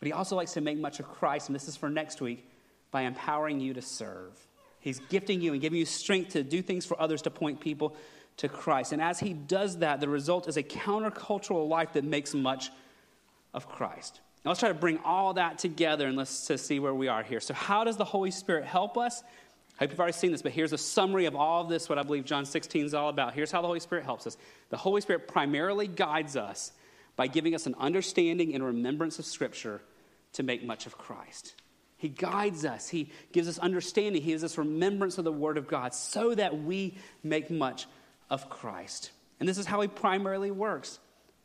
But 0.00 0.06
He 0.06 0.12
also 0.12 0.36
likes 0.36 0.52
to 0.52 0.60
make 0.60 0.76
much 0.76 1.00
of 1.00 1.08
Christ, 1.08 1.48
and 1.48 1.56
this 1.56 1.66
is 1.66 1.78
for 1.78 1.88
next 1.88 2.20
week, 2.20 2.46
by 2.90 3.02
empowering 3.02 3.58
you 3.58 3.72
to 3.72 3.80
serve. 3.80 4.38
He's 4.80 4.98
gifting 4.98 5.40
you 5.40 5.52
and 5.52 5.62
giving 5.62 5.78
you 5.78 5.86
strength 5.86 6.32
to 6.32 6.42
do 6.42 6.60
things 6.60 6.84
for 6.84 7.00
others 7.00 7.22
to 7.22 7.30
point 7.30 7.60
people 7.60 7.96
to 8.38 8.48
Christ. 8.48 8.92
And 8.92 9.02
as 9.02 9.20
He 9.20 9.32
does 9.32 9.78
that, 9.78 10.00
the 10.00 10.08
result 10.08 10.48
is 10.48 10.56
a 10.56 10.62
countercultural 10.62 11.68
life 11.68 11.92
that 11.94 12.04
makes 12.04 12.34
much 12.34 12.70
of 13.54 13.68
Christ. 13.68 14.20
Now 14.44 14.50
let's 14.50 14.60
try 14.60 14.70
to 14.70 14.74
bring 14.74 14.98
all 15.04 15.34
that 15.34 15.58
together 15.58 16.06
and 16.06 16.16
let's 16.16 16.46
to 16.46 16.58
see 16.58 16.80
where 16.80 16.94
we 16.94 17.08
are 17.08 17.22
here. 17.22 17.40
So, 17.40 17.54
how 17.54 17.84
does 17.84 17.96
the 17.96 18.04
Holy 18.04 18.30
Spirit 18.30 18.64
help 18.64 18.96
us? 18.96 19.22
I 19.78 19.84
hope 19.84 19.90
you've 19.90 20.00
already 20.00 20.12
seen 20.12 20.32
this, 20.32 20.42
but 20.42 20.52
here's 20.52 20.72
a 20.72 20.78
summary 20.78 21.26
of 21.26 21.34
all 21.34 21.62
of 21.62 21.68
this, 21.68 21.88
what 21.88 21.98
I 21.98 22.02
believe 22.02 22.24
John 22.24 22.44
16 22.44 22.86
is 22.86 22.94
all 22.94 23.08
about. 23.08 23.34
Here's 23.34 23.50
how 23.50 23.62
the 23.62 23.66
Holy 23.66 23.80
Spirit 23.80 24.04
helps 24.04 24.26
us. 24.26 24.36
The 24.68 24.76
Holy 24.76 25.00
Spirit 25.00 25.28
primarily 25.28 25.86
guides 25.86 26.36
us 26.36 26.72
by 27.16 27.26
giving 27.26 27.54
us 27.54 27.66
an 27.66 27.74
understanding 27.78 28.54
and 28.54 28.64
remembrance 28.64 29.18
of 29.18 29.24
Scripture 29.24 29.80
to 30.34 30.42
make 30.42 30.64
much 30.64 30.86
of 30.86 30.98
Christ. 30.98 31.54
He 31.96 32.08
guides 32.08 32.64
us, 32.64 32.88
He 32.88 33.10
gives 33.32 33.48
us 33.48 33.58
understanding, 33.58 34.22
He 34.22 34.32
gives 34.32 34.44
us 34.44 34.58
remembrance 34.58 35.18
of 35.18 35.24
the 35.24 35.32
Word 35.32 35.56
of 35.56 35.68
God 35.68 35.94
so 35.94 36.34
that 36.34 36.62
we 36.62 36.96
make 37.22 37.50
much 37.50 37.86
of 38.32 38.48
Christ. 38.48 39.12
And 39.38 39.48
this 39.48 39.58
is 39.58 39.66
how 39.66 39.80
He 39.82 39.88
primarily 39.88 40.50
works. 40.50 40.98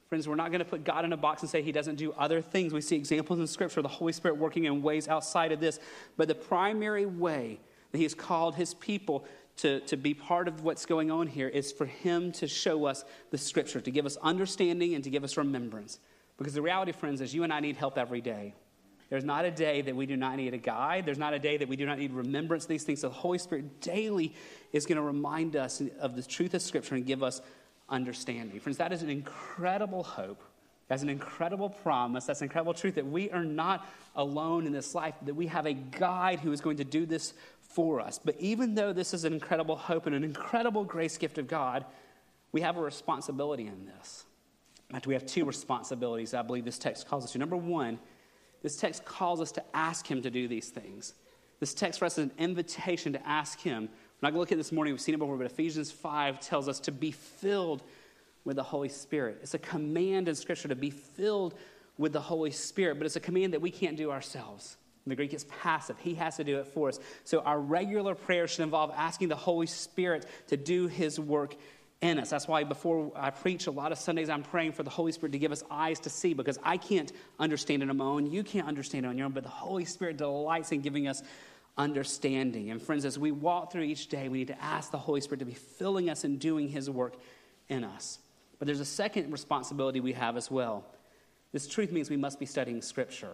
Friends, 0.08 0.26
we're 0.26 0.36
not 0.36 0.52
going 0.52 0.60
to 0.60 0.66
put 0.66 0.86
God 0.86 1.04
in 1.04 1.12
a 1.12 1.18
box 1.18 1.42
and 1.42 1.52
say 1.52 1.62
he 1.62 1.74
doesn't 1.74 1.96
do 1.96 2.14
other 2.14 2.42
things. 2.42 2.74
We 2.74 2.80
see 2.80 2.96
examples 2.96 3.40
in 3.40 3.48
Scripture, 3.48 3.82
of 3.82 3.84
the 3.84 3.90
Holy 3.90 4.14
Spirit 4.14 4.38
working 4.38 4.64
in 4.64 4.82
ways 4.82 5.10
outside 5.10 5.52
of 5.52 5.60
this. 5.60 5.82
But 6.16 6.30
the 6.30 6.36
primary 6.36 7.06
way 7.06 7.60
that 7.92 7.98
he 7.98 8.06
has 8.06 8.14
called 8.14 8.56
his 8.56 8.74
people 8.74 9.26
to, 9.58 9.82
to 9.82 9.98
be 9.98 10.14
part 10.14 10.48
of 10.48 10.64
what's 10.64 10.86
going 10.86 11.12
on 11.12 11.28
here 11.28 11.50
is 11.50 11.74
for 11.74 11.86
him 11.86 12.32
to 12.34 12.48
show 12.48 12.86
us 12.86 13.04
the 13.32 13.38
Scripture, 13.38 13.82
to 13.82 13.92
give 13.92 14.06
us 14.06 14.16
understanding 14.22 14.96
and 14.96 15.04
to 15.04 15.10
give 15.10 15.26
us 15.26 15.36
remembrance. 15.36 16.00
Because 16.38 16.54
the 16.54 16.62
reality, 16.62 16.94
friends, 16.94 17.20
is 17.20 17.34
you 17.34 17.44
and 17.44 17.52
I 17.52 17.60
need 17.60 17.76
help 17.76 17.98
every 17.98 18.22
day. 18.22 18.54
There's 19.10 19.24
not 19.24 19.46
a 19.46 19.52
day 19.52 19.82
that 19.82 19.96
we 19.96 20.06
do 20.06 20.18
not 20.18 20.36
need 20.36 20.54
a 20.54 20.58
guide. 20.58 21.06
There's 21.06 21.18
not 21.18 21.34
a 21.34 21.40
day 21.40 21.58
that 21.58 21.68
we 21.68 21.76
do 21.76 21.86
not 21.86 21.98
need 21.98 22.12
remembrance 22.12 22.66
of 22.66 22.70
these 22.70 22.84
things. 22.84 23.02
So 23.02 23.10
the 23.10 23.16
Holy 23.16 23.38
Spirit 23.38 23.80
daily 23.80 24.36
is 24.74 24.86
going 24.86 24.98
to 24.98 25.02
remind 25.02 25.56
us 25.56 25.82
of 26.00 26.16
the 26.16 26.24
truth 26.24 26.54
of 26.54 26.62
Scripture 26.62 26.96
and 26.96 27.06
give 27.06 27.24
us 27.24 27.42
understanding. 27.88 28.60
Friends, 28.60 28.78
that 28.78 28.92
is 28.92 29.02
an 29.02 29.10
incredible 29.10 30.04
hope. 30.04 30.44
That's 30.90 31.04
an 31.04 31.10
incredible 31.10 31.70
promise. 31.70 32.26
That's 32.26 32.42
an 32.42 32.46
incredible 32.46 32.74
truth 32.74 32.96
that 32.96 33.06
we 33.06 33.30
are 33.32 33.44
not 33.44 33.88
alone 34.16 34.66
in 34.66 34.74
this 34.74 34.96
life, 34.96 35.16
that 35.24 35.36
we 35.36 35.48
have 35.48 35.66
a 35.66 35.74
guide 35.74 36.40
who 36.40 36.52
is 36.52 36.62
going 36.62 36.78
to 36.78 36.86
do 36.86 37.06
this 37.06 37.34
for 37.62 38.00
us. 38.00 38.20
But 38.24 38.36
even 38.40 38.76
though 38.76 38.94
this 38.94 39.14
is 39.14 39.24
an 39.26 39.34
incredible 39.34 39.76
hope 39.76 40.06
and 40.06 40.16
an 40.16 40.24
incredible 40.24 40.84
grace 40.84 41.18
gift 41.18 41.38
of 41.38 41.48
God, 41.48 41.86
we 42.52 42.62
have 42.62 42.78
a 42.78 42.82
responsibility 42.82 43.68
in 43.68 43.86
this. 43.86 44.26
In 44.90 44.94
fact, 44.94 45.08
we 45.08 45.14
have 45.14 45.26
two 45.26 45.44
responsibilities 45.44 46.34
I 46.34 46.42
believe 46.42 46.64
this 46.64 46.80
text 46.80 47.08
calls 47.08 47.26
us 47.26 47.34
to. 47.34 47.38
Number 47.38 47.58
one, 47.58 48.00
this 48.64 48.78
text 48.78 49.06
calls 49.06 49.42
us 49.42 49.52
to 49.54 49.64
ask 49.74 50.10
Him 50.10 50.22
to 50.22 50.30
do 50.30 50.48
these 50.48 50.70
things. 50.70 51.14
This 51.60 51.74
text 51.74 52.00
for 52.00 52.06
us 52.06 52.18
is 52.18 52.26
an 52.26 52.32
invitation 52.38 53.14
to 53.14 53.28
ask 53.28 53.60
Him 53.60 53.90
we're 54.20 54.30
not 54.30 54.34
going 54.34 54.38
to 54.38 54.40
look 54.40 54.52
at 54.52 54.58
this 54.58 54.72
morning, 54.72 54.96
we've 54.96 55.02
seen 55.02 55.14
it 55.14 55.20
before, 55.20 55.38
but 55.38 55.46
Ephesians 55.46 55.92
5 55.92 56.40
tells 56.40 56.68
us 56.68 56.80
to 56.82 56.92
be 56.92 57.12
filled 57.12 57.84
with 58.46 58.56
the 58.56 58.64
Holy 58.64 58.90
Spirit. 58.90 59.38
It's 59.44 59.54
a 59.54 59.60
command 59.60 60.28
in 60.28 60.34
Scripture 60.34 60.70
to 60.70 60.76
be 60.76 60.90
filled 60.90 61.54
with 62.00 62.14
the 62.14 62.22
Holy 62.22 62.50
Spirit, 62.50 62.98
but 62.98 63.06
it's 63.06 63.16
a 63.16 63.20
command 63.20 63.54
that 63.54 63.62
we 63.62 63.70
can't 63.70 63.96
do 63.96 64.10
ourselves. 64.10 64.78
In 65.06 65.12
the 65.12 65.16
Greek, 65.16 65.34
it's 65.34 65.46
passive. 65.62 65.98
He 66.00 66.16
has 66.16 66.38
to 66.38 66.44
do 66.44 66.58
it 66.58 66.66
for 66.66 66.90
us. 66.90 67.00
So 67.26 67.42
our 67.42 67.60
regular 67.60 68.16
prayer 68.16 68.48
should 68.48 68.64
involve 68.64 68.92
asking 68.96 69.28
the 69.28 69.36
Holy 69.36 69.68
Spirit 69.68 70.26
to 70.48 70.58
do 70.58 70.88
His 70.88 71.20
work 71.20 71.56
in 72.02 72.20
us. 72.20 72.30
That's 72.30 72.48
why 72.48 72.64
before 72.64 73.12
I 73.16 73.32
preach, 73.32 73.68
a 73.68 73.72
lot 73.72 73.92
of 73.92 73.98
Sundays 73.98 74.30
I'm 74.30 74.44
praying 74.44 74.74
for 74.74 74.84
the 74.84 74.90
Holy 74.90 75.12
Spirit 75.12 75.32
to 75.32 75.40
give 75.40 75.52
us 75.52 75.64
eyes 75.70 76.00
to 76.02 76.10
see 76.10 76.34
because 76.34 76.60
I 76.64 76.78
can't 76.78 77.12
understand 77.40 77.84
it 77.84 77.90
on 77.90 77.98
my 77.98 78.06
own. 78.06 78.28
You 78.28 78.44
can't 78.44 78.68
understand 78.68 79.06
it 79.06 79.10
on 79.10 79.18
your 79.18 79.26
own, 79.26 79.32
but 79.32 79.44
the 79.44 79.50
Holy 79.50 79.86
Spirit 79.86 80.18
delights 80.18 80.72
in 80.72 80.82
giving 80.82 81.08
us 81.08 81.24
understanding. 81.78 82.70
And 82.72 82.82
friends, 82.82 83.06
as 83.06 83.18
we 83.18 83.32
walk 83.32 83.72
through 83.72 83.84
each 83.84 84.08
day, 84.08 84.30
we 84.30 84.40
need 84.40 84.48
to 84.48 84.62
ask 84.62 84.92
the 84.92 84.98
Holy 84.98 85.22
Spirit 85.22 85.40
to 85.40 85.46
be 85.46 85.54
filling 85.54 86.10
us 86.10 86.24
and 86.24 86.40
doing 86.40 86.70
His 86.70 86.90
work 86.90 87.16
in 87.70 87.84
us. 87.84 88.20
But 88.60 88.66
there's 88.66 88.80
a 88.80 88.86
second 88.86 89.32
responsibility 89.32 90.00
we 90.00 90.14
have 90.14 90.38
as 90.38 90.50
well. 90.50 90.86
This 91.52 91.68
truth 91.68 91.92
means 91.92 92.10
we 92.10 92.18
must 92.18 92.40
be 92.40 92.46
studying 92.46 92.82
Scripture. 92.82 93.34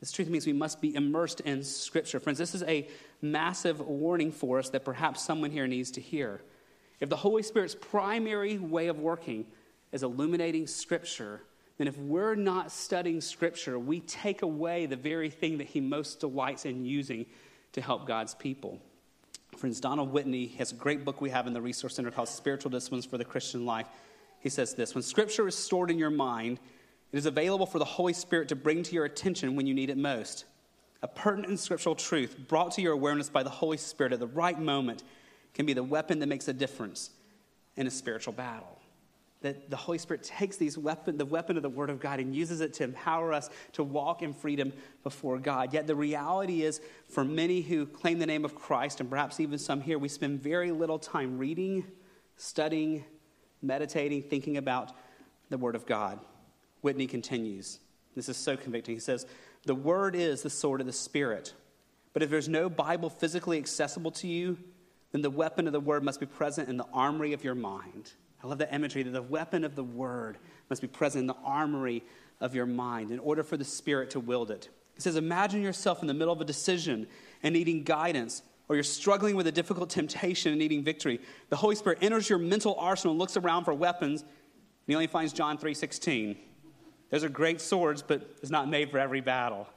This 0.00 0.12
truth 0.12 0.28
means 0.28 0.46
we 0.46 0.52
must 0.52 0.80
be 0.80 0.94
immersed 0.94 1.40
in 1.40 1.62
Scripture. 1.62 2.20
Friends, 2.20 2.38
this 2.38 2.54
is 2.54 2.62
a 2.64 2.88
massive 3.22 3.80
warning 3.80 4.32
for 4.32 4.58
us 4.58 4.70
that 4.70 4.84
perhaps 4.84 5.22
someone 5.22 5.50
here 5.50 5.66
needs 5.66 5.92
to 5.92 6.00
hear. 6.00 6.42
If 7.00 7.08
the 7.08 7.16
Holy 7.16 7.42
Spirit's 7.42 7.74
primary 7.74 8.58
way 8.58 8.88
of 8.88 8.98
working 8.98 9.46
is 9.92 10.02
illuminating 10.02 10.66
Scripture, 10.66 11.42
then 11.78 11.88
if 11.88 11.98
we're 11.98 12.34
not 12.34 12.70
studying 12.70 13.20
Scripture, 13.20 13.78
we 13.78 14.00
take 14.00 14.42
away 14.42 14.86
the 14.86 14.96
very 14.96 15.30
thing 15.30 15.58
that 15.58 15.66
He 15.66 15.80
most 15.80 16.20
delights 16.20 16.64
in 16.64 16.84
using 16.84 17.26
to 17.72 17.80
help 17.80 18.06
God's 18.06 18.34
people. 18.34 18.80
Friends, 19.56 19.80
Donald 19.80 20.12
Whitney 20.12 20.48
has 20.58 20.72
a 20.72 20.74
great 20.74 21.04
book 21.04 21.20
we 21.20 21.30
have 21.30 21.46
in 21.46 21.52
the 21.52 21.62
Resource 21.62 21.94
Center 21.94 22.10
called 22.10 22.28
Spiritual 22.28 22.70
Disciplines 22.70 23.06
for 23.06 23.18
the 23.18 23.24
Christian 23.24 23.64
Life. 23.64 23.86
He 24.40 24.48
says 24.48 24.74
this 24.74 24.94
When 24.94 25.02
Scripture 25.02 25.46
is 25.48 25.56
stored 25.56 25.90
in 25.90 25.98
your 25.98 26.10
mind, 26.10 26.58
it 27.12 27.18
is 27.18 27.26
available 27.26 27.66
for 27.66 27.78
the 27.78 27.84
Holy 27.84 28.12
Spirit 28.12 28.48
to 28.48 28.56
bring 28.56 28.82
to 28.82 28.94
your 28.94 29.04
attention 29.04 29.54
when 29.54 29.66
you 29.66 29.74
need 29.74 29.90
it 29.90 29.96
most. 29.96 30.44
A 31.02 31.08
pertinent 31.08 31.60
scriptural 31.60 31.94
truth 31.94 32.36
brought 32.48 32.72
to 32.72 32.82
your 32.82 32.94
awareness 32.94 33.28
by 33.28 33.42
the 33.42 33.50
Holy 33.50 33.76
Spirit 33.76 34.12
at 34.12 34.20
the 34.20 34.26
right 34.26 34.58
moment 34.58 35.04
can 35.54 35.66
be 35.66 35.72
the 35.72 35.82
weapon 35.82 36.18
that 36.18 36.26
makes 36.26 36.48
a 36.48 36.52
difference 36.52 37.10
in 37.76 37.86
a 37.86 37.90
spiritual 37.90 38.32
battle 38.32 38.78
that 39.44 39.68
the 39.68 39.76
Holy 39.76 39.98
Spirit 39.98 40.22
takes 40.22 40.56
these 40.56 40.78
weapon, 40.78 41.18
the 41.18 41.26
weapon 41.26 41.58
of 41.58 41.62
the 41.62 41.68
Word 41.68 41.90
of 41.90 42.00
God 42.00 42.18
and 42.18 42.34
uses 42.34 42.62
it 42.62 42.72
to 42.74 42.84
empower 42.84 43.30
us 43.30 43.50
to 43.74 43.84
walk 43.84 44.22
in 44.22 44.32
freedom 44.32 44.72
before 45.02 45.38
God. 45.38 45.74
Yet 45.74 45.86
the 45.86 45.94
reality 45.94 46.62
is, 46.62 46.80
for 47.10 47.24
many 47.24 47.60
who 47.60 47.84
claim 47.84 48.18
the 48.18 48.24
name 48.24 48.46
of 48.46 48.54
Christ, 48.54 49.00
and 49.00 49.10
perhaps 49.10 49.40
even 49.40 49.58
some 49.58 49.82
here, 49.82 49.98
we 49.98 50.08
spend 50.08 50.42
very 50.42 50.72
little 50.72 50.98
time 50.98 51.36
reading, 51.36 51.84
studying, 52.38 53.04
meditating, 53.60 54.22
thinking 54.22 54.56
about 54.56 54.92
the 55.50 55.58
Word 55.58 55.76
of 55.76 55.84
God. 55.84 56.18
Whitney 56.80 57.06
continues. 57.06 57.80
This 58.16 58.30
is 58.30 58.38
so 58.38 58.56
convicting. 58.56 58.94
He 58.94 59.00
says, 59.00 59.26
The 59.66 59.74
Word 59.74 60.16
is 60.16 60.40
the 60.40 60.48
sword 60.48 60.80
of 60.80 60.86
the 60.86 60.92
Spirit. 60.92 61.52
But 62.14 62.22
if 62.22 62.30
there's 62.30 62.48
no 62.48 62.70
Bible 62.70 63.10
physically 63.10 63.58
accessible 63.58 64.12
to 64.12 64.26
you, 64.26 64.56
then 65.14 65.22
the 65.22 65.30
weapon 65.30 65.68
of 65.68 65.72
the 65.72 65.78
Word 65.78 66.02
must 66.02 66.18
be 66.18 66.26
present 66.26 66.68
in 66.68 66.76
the 66.76 66.86
armory 66.92 67.32
of 67.34 67.44
your 67.44 67.54
mind. 67.54 68.10
I 68.42 68.48
love 68.48 68.58
that 68.58 68.74
imagery 68.74 69.04
that 69.04 69.12
the 69.12 69.22
weapon 69.22 69.62
of 69.62 69.76
the 69.76 69.84
word 69.84 70.38
must 70.68 70.82
be 70.82 70.88
present 70.88 71.22
in 71.22 71.26
the 71.28 71.36
armory 71.44 72.02
of 72.40 72.52
your 72.52 72.66
mind 72.66 73.12
in 73.12 73.20
order 73.20 73.44
for 73.44 73.56
the 73.56 73.64
Spirit 73.64 74.10
to 74.10 74.20
wield 74.20 74.50
it. 74.50 74.68
He 74.96 75.00
says, 75.00 75.14
Imagine 75.14 75.62
yourself 75.62 76.02
in 76.02 76.08
the 76.08 76.14
middle 76.14 76.34
of 76.34 76.40
a 76.40 76.44
decision 76.44 77.06
and 77.44 77.54
needing 77.54 77.84
guidance, 77.84 78.42
or 78.68 78.74
you're 78.74 78.82
struggling 78.82 79.36
with 79.36 79.46
a 79.46 79.52
difficult 79.52 79.88
temptation 79.88 80.50
and 80.50 80.58
needing 80.58 80.82
victory. 80.82 81.20
The 81.48 81.56
Holy 81.56 81.76
Spirit 81.76 82.00
enters 82.02 82.28
your 82.28 82.40
mental 82.40 82.74
arsenal 82.74 83.12
and 83.12 83.20
looks 83.20 83.36
around 83.36 83.64
for 83.64 83.72
weapons, 83.72 84.22
and 84.22 84.30
he 84.88 84.94
only 84.94 85.06
finds 85.06 85.32
John 85.32 85.56
3.16. 85.56 86.36
Those 87.10 87.22
are 87.22 87.28
great 87.28 87.60
swords, 87.60 88.02
but 88.02 88.36
it's 88.42 88.50
not 88.50 88.68
made 88.68 88.90
for 88.90 88.98
every 88.98 89.20
battle. 89.20 89.68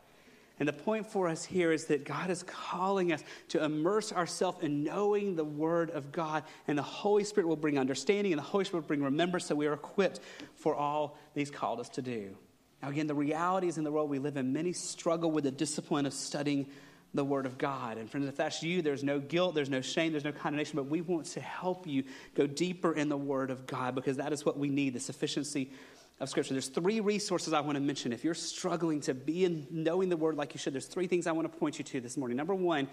And 0.60 0.68
the 0.68 0.74
point 0.74 1.06
for 1.06 1.28
us 1.28 1.46
here 1.46 1.72
is 1.72 1.86
that 1.86 2.04
God 2.04 2.30
is 2.32 2.44
calling 2.44 3.14
us 3.14 3.24
to 3.50 3.64
immerse 3.64 4.12
ourselves 4.12 4.64
in 4.64 4.84
knowing 4.84 5.36
the 5.36 5.44
Word 5.44 5.92
of 5.92 6.12
God. 6.12 6.44
And 6.68 6.78
the 6.78 6.84
Holy 6.84 7.24
Spirit 7.24 7.48
will 7.48 7.56
bring 7.56 7.78
understanding, 7.78 8.34
and 8.34 8.40
the 8.40 8.46
Holy 8.46 8.66
Spirit 8.66 8.84
will 8.84 8.88
bring 8.88 9.04
remembrance 9.04 9.46
so 9.46 9.56
we 9.56 9.68
are 9.68 9.74
equipped 9.74 10.20
for 10.56 10.76
all 10.76 11.18
that 11.34 11.40
He's 11.40 11.52
called 11.52 11.80
us 11.80 11.90
to 11.90 12.02
do. 12.02 12.36
Now, 12.82 12.90
again, 12.90 13.08
the 13.08 13.16
realities 13.16 13.78
in 13.78 13.84
the 13.84 13.92
world 13.92 14.10
we 14.10 14.20
live 14.20 14.38
in, 14.38 14.54
many 14.54 14.74
struggle 14.74 15.32
with 15.32 15.44
the 15.44 15.52
discipline 15.52 16.06
of 16.06 16.14
studying 16.14 16.68
the 17.14 17.24
Word 17.24 17.46
of 17.46 17.58
God. 17.58 17.98
And 17.98 18.10
friends, 18.10 18.28
if 18.28 18.36
that's 18.36 18.62
you, 18.64 18.82
there's 18.82 19.04
no 19.04 19.20
guilt, 19.20 19.56
there's 19.56 19.70
no 19.70 19.82
shame, 19.82 20.12
there's 20.12 20.24
no 20.24 20.32
condemnation, 20.32 20.76
but 20.76 20.88
we 20.88 21.02
want 21.02 21.26
to 21.28 21.40
help 21.40 21.88
you 21.88 22.04
go 22.36 22.48
deeper 22.48 22.94
in 22.94 23.10
the 23.10 23.18
Word 23.18 23.52
of 23.52 23.66
God 23.68 23.96
because 23.96 24.18
that 24.18 24.34
is 24.34 24.46
what 24.46 24.58
we 24.58 24.70
need 24.70 24.94
the 24.94 25.00
sufficiency 25.00 25.72
of 26.19 26.30
Scripture. 26.30 26.53
There's 26.53 26.68
three 26.68 26.99
resources 26.99 27.53
I 27.53 27.61
want 27.61 27.76
to 27.76 27.81
mention. 27.81 28.11
If 28.11 28.23
you're 28.23 28.34
struggling 28.34 29.02
to 29.02 29.14
be 29.14 29.45
in 29.45 29.68
knowing 29.69 30.10
the 30.10 30.18
Word 30.18 30.35
like 30.35 30.53
you 30.53 30.60
should, 30.60 30.73
there's 30.73 30.88
three 30.88 31.07
things 31.07 31.27
I 31.27 31.31
want 31.31 31.52
to 31.52 31.57
point 31.57 31.77
you 31.77 31.85
to 31.85 32.02
this 32.02 32.18
morning. 32.18 32.38
Number 32.38 32.56
one 32.56 32.88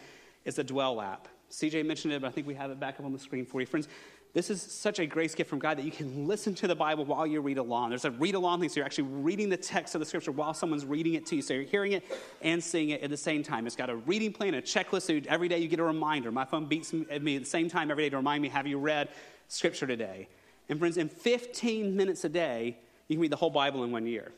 is 0.45 0.57
the 0.57 0.65
Dwell 0.65 1.01
app. 1.01 1.29
CJ 1.51 1.87
mentioned 1.87 2.13
it, 2.13 2.21
but 2.21 2.29
I 2.29 2.31
think 2.31 2.47
we 2.47 2.55
have 2.55 2.71
it 2.71 2.79
back 2.81 2.99
up 2.99 3.07
on 3.07 3.13
the 3.13 3.19
screen 3.19 3.47
for 3.47 3.61
you. 3.61 3.67
Friends, 3.67 3.89
this 4.35 4.51
is 4.51 4.61
such 4.61 4.99
a 4.99 5.07
grace 5.07 5.35
gift 5.35 5.49
from 5.49 5.61
God 5.61 5.79
that 5.79 5.85
you 5.85 5.93
can 5.93 6.27
listen 6.27 6.57
to 6.57 6.67
the 6.67 6.75
Bible 6.75 7.05
while 7.05 7.25
you 7.25 7.41
read 7.41 7.57
along. 7.57 7.91
There's 7.91 8.05
a 8.05 8.11
read 8.11 8.35
along 8.35 8.61
thing, 8.61 8.69
so 8.69 8.77
you're 8.77 8.85
actually 8.85 9.05
reading 9.05 9.49
the 9.49 9.57
text 9.57 9.95
of 9.95 10.01
the 10.01 10.05
scripture 10.05 10.33
while 10.33 10.53
someone's 10.53 10.85
reading 10.85 11.15
it 11.15 11.25
to 11.27 11.37
you. 11.37 11.43
So 11.43 11.55
you're 11.55 11.63
hearing 11.63 11.93
it 11.93 12.05
and 12.43 12.63
seeing 12.63 12.91
it 12.91 13.03
at 13.03 13.11
the 13.11 13.17
same 13.17 13.45
time. 13.45 13.65
It's 13.67 13.77
got 13.77 13.91
a 13.91 13.97
reading 13.97 14.33
plan, 14.33 14.55
a 14.55 14.61
checklist, 14.61 15.03
so 15.03 15.21
every 15.29 15.47
day 15.47 15.59
you 15.59 15.69
get 15.69 15.79
a 15.79 15.85
reminder. 15.85 16.33
My 16.33 16.45
phone 16.45 16.67
beats 16.67 16.93
me 16.93 17.07
at 17.09 17.25
the 17.25 17.45
same 17.45 17.71
time 17.71 17.93
every 17.93 18.05
day 18.05 18.11
to 18.11 18.17
remind 18.17 18.43
me, 18.43 18.49
have 18.49 18.67
you 18.67 18.79
read 18.79 19.09
scripture 19.47 19.87
today? 19.87 20.29
And 20.69 20.81
friends, 20.81 20.97
in 20.97 21.09
15 21.09 21.97
minutes 21.97 22.25
a 22.25 22.29
day, 22.29 22.79
you 23.09 23.17
can 23.17 23.23
read 23.23 23.33
the 23.33 23.37
whole 23.37 23.51
Bible 23.51 23.85
in 23.85 23.93
one 23.93 24.07
year. 24.07 24.33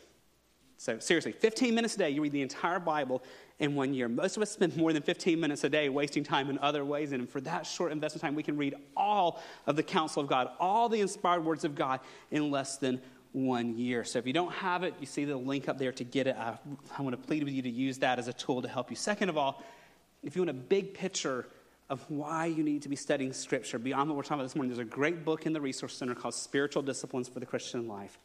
So, 0.78 0.98
seriously, 0.98 1.32
15 1.32 1.74
minutes 1.74 1.94
a 1.94 1.98
day, 1.98 2.10
you 2.10 2.20
read 2.20 2.32
the 2.32 2.42
entire 2.42 2.78
Bible 2.78 3.22
in 3.58 3.74
one 3.74 3.94
year. 3.94 4.08
Most 4.08 4.36
of 4.36 4.42
us 4.42 4.50
spend 4.50 4.76
more 4.76 4.92
than 4.92 5.02
15 5.02 5.40
minutes 5.40 5.64
a 5.64 5.70
day 5.70 5.88
wasting 5.88 6.22
time 6.22 6.50
in 6.50 6.58
other 6.58 6.84
ways. 6.84 7.12
And 7.12 7.28
for 7.28 7.40
that 7.42 7.66
short 7.66 7.92
investment 7.92 8.22
time, 8.22 8.34
we 8.34 8.42
can 8.42 8.58
read 8.58 8.74
all 8.94 9.42
of 9.66 9.76
the 9.76 9.82
counsel 9.82 10.22
of 10.22 10.28
God, 10.28 10.50
all 10.60 10.88
the 10.90 11.00
inspired 11.00 11.44
words 11.44 11.64
of 11.64 11.74
God 11.74 12.00
in 12.30 12.50
less 12.50 12.76
than 12.76 13.00
one 13.32 13.76
year. 13.78 14.04
So, 14.04 14.18
if 14.18 14.26
you 14.26 14.34
don't 14.34 14.52
have 14.52 14.82
it, 14.82 14.94
you 15.00 15.06
see 15.06 15.24
the 15.24 15.36
link 15.36 15.66
up 15.68 15.78
there 15.78 15.92
to 15.92 16.04
get 16.04 16.26
it. 16.26 16.36
I, 16.36 16.58
I 16.96 17.02
want 17.02 17.18
to 17.20 17.26
plead 17.26 17.42
with 17.42 17.54
you 17.54 17.62
to 17.62 17.70
use 17.70 17.98
that 17.98 18.18
as 18.18 18.28
a 18.28 18.34
tool 18.34 18.60
to 18.60 18.68
help 18.68 18.90
you. 18.90 18.96
Second 18.96 19.30
of 19.30 19.38
all, 19.38 19.62
if 20.22 20.36
you 20.36 20.42
want 20.42 20.50
a 20.50 20.54
big 20.54 20.92
picture 20.92 21.46
of 21.88 22.04
why 22.10 22.46
you 22.46 22.62
need 22.62 22.82
to 22.82 22.88
be 22.88 22.96
studying 22.96 23.32
Scripture 23.32 23.78
beyond 23.78 24.10
what 24.10 24.16
we're 24.16 24.22
talking 24.22 24.40
about 24.40 24.42
this 24.42 24.56
morning, 24.56 24.74
there's 24.74 24.86
a 24.86 24.90
great 24.90 25.24
book 25.24 25.46
in 25.46 25.54
the 25.54 25.60
Resource 25.60 25.96
Center 25.96 26.14
called 26.14 26.34
Spiritual 26.34 26.82
Disciplines 26.82 27.28
for 27.28 27.40
the 27.40 27.46
Christian 27.46 27.88
Life. 27.88 28.18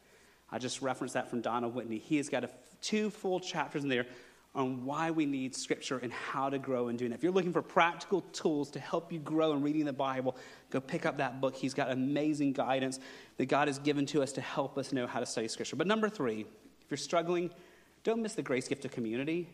I 0.52 0.58
just 0.58 0.82
referenced 0.82 1.14
that 1.14 1.30
from 1.30 1.40
Donald 1.40 1.74
Whitney. 1.74 1.98
He 1.98 2.18
has 2.18 2.28
got 2.28 2.44
a, 2.44 2.50
two 2.80 3.10
full 3.10 3.40
chapters 3.40 3.82
in 3.82 3.88
there 3.88 4.06
on 4.54 4.84
why 4.84 5.10
we 5.10 5.24
need 5.24 5.54
Scripture 5.54 5.98
and 5.98 6.12
how 6.12 6.50
to 6.50 6.58
grow 6.58 6.88
in 6.88 6.96
doing 6.96 7.10
that. 7.10 7.16
If 7.16 7.22
you're 7.22 7.32
looking 7.32 7.54
for 7.54 7.62
practical 7.62 8.20
tools 8.32 8.70
to 8.72 8.80
help 8.80 9.10
you 9.10 9.18
grow 9.18 9.54
in 9.54 9.62
reading 9.62 9.86
the 9.86 9.94
Bible, 9.94 10.36
go 10.68 10.78
pick 10.78 11.06
up 11.06 11.16
that 11.16 11.40
book. 11.40 11.56
He's 11.56 11.72
got 11.72 11.90
amazing 11.90 12.52
guidance 12.52 13.00
that 13.38 13.46
God 13.46 13.68
has 13.68 13.78
given 13.78 14.04
to 14.06 14.22
us 14.22 14.30
to 14.32 14.42
help 14.42 14.76
us 14.76 14.92
know 14.92 15.06
how 15.06 15.20
to 15.20 15.26
study 15.26 15.48
Scripture. 15.48 15.76
But 15.76 15.86
number 15.86 16.10
three, 16.10 16.40
if 16.40 16.90
you're 16.90 16.98
struggling, 16.98 17.50
don't 18.04 18.20
miss 18.20 18.34
the 18.34 18.42
grace 18.42 18.68
gift 18.68 18.84
of 18.84 18.90
community. 18.90 19.48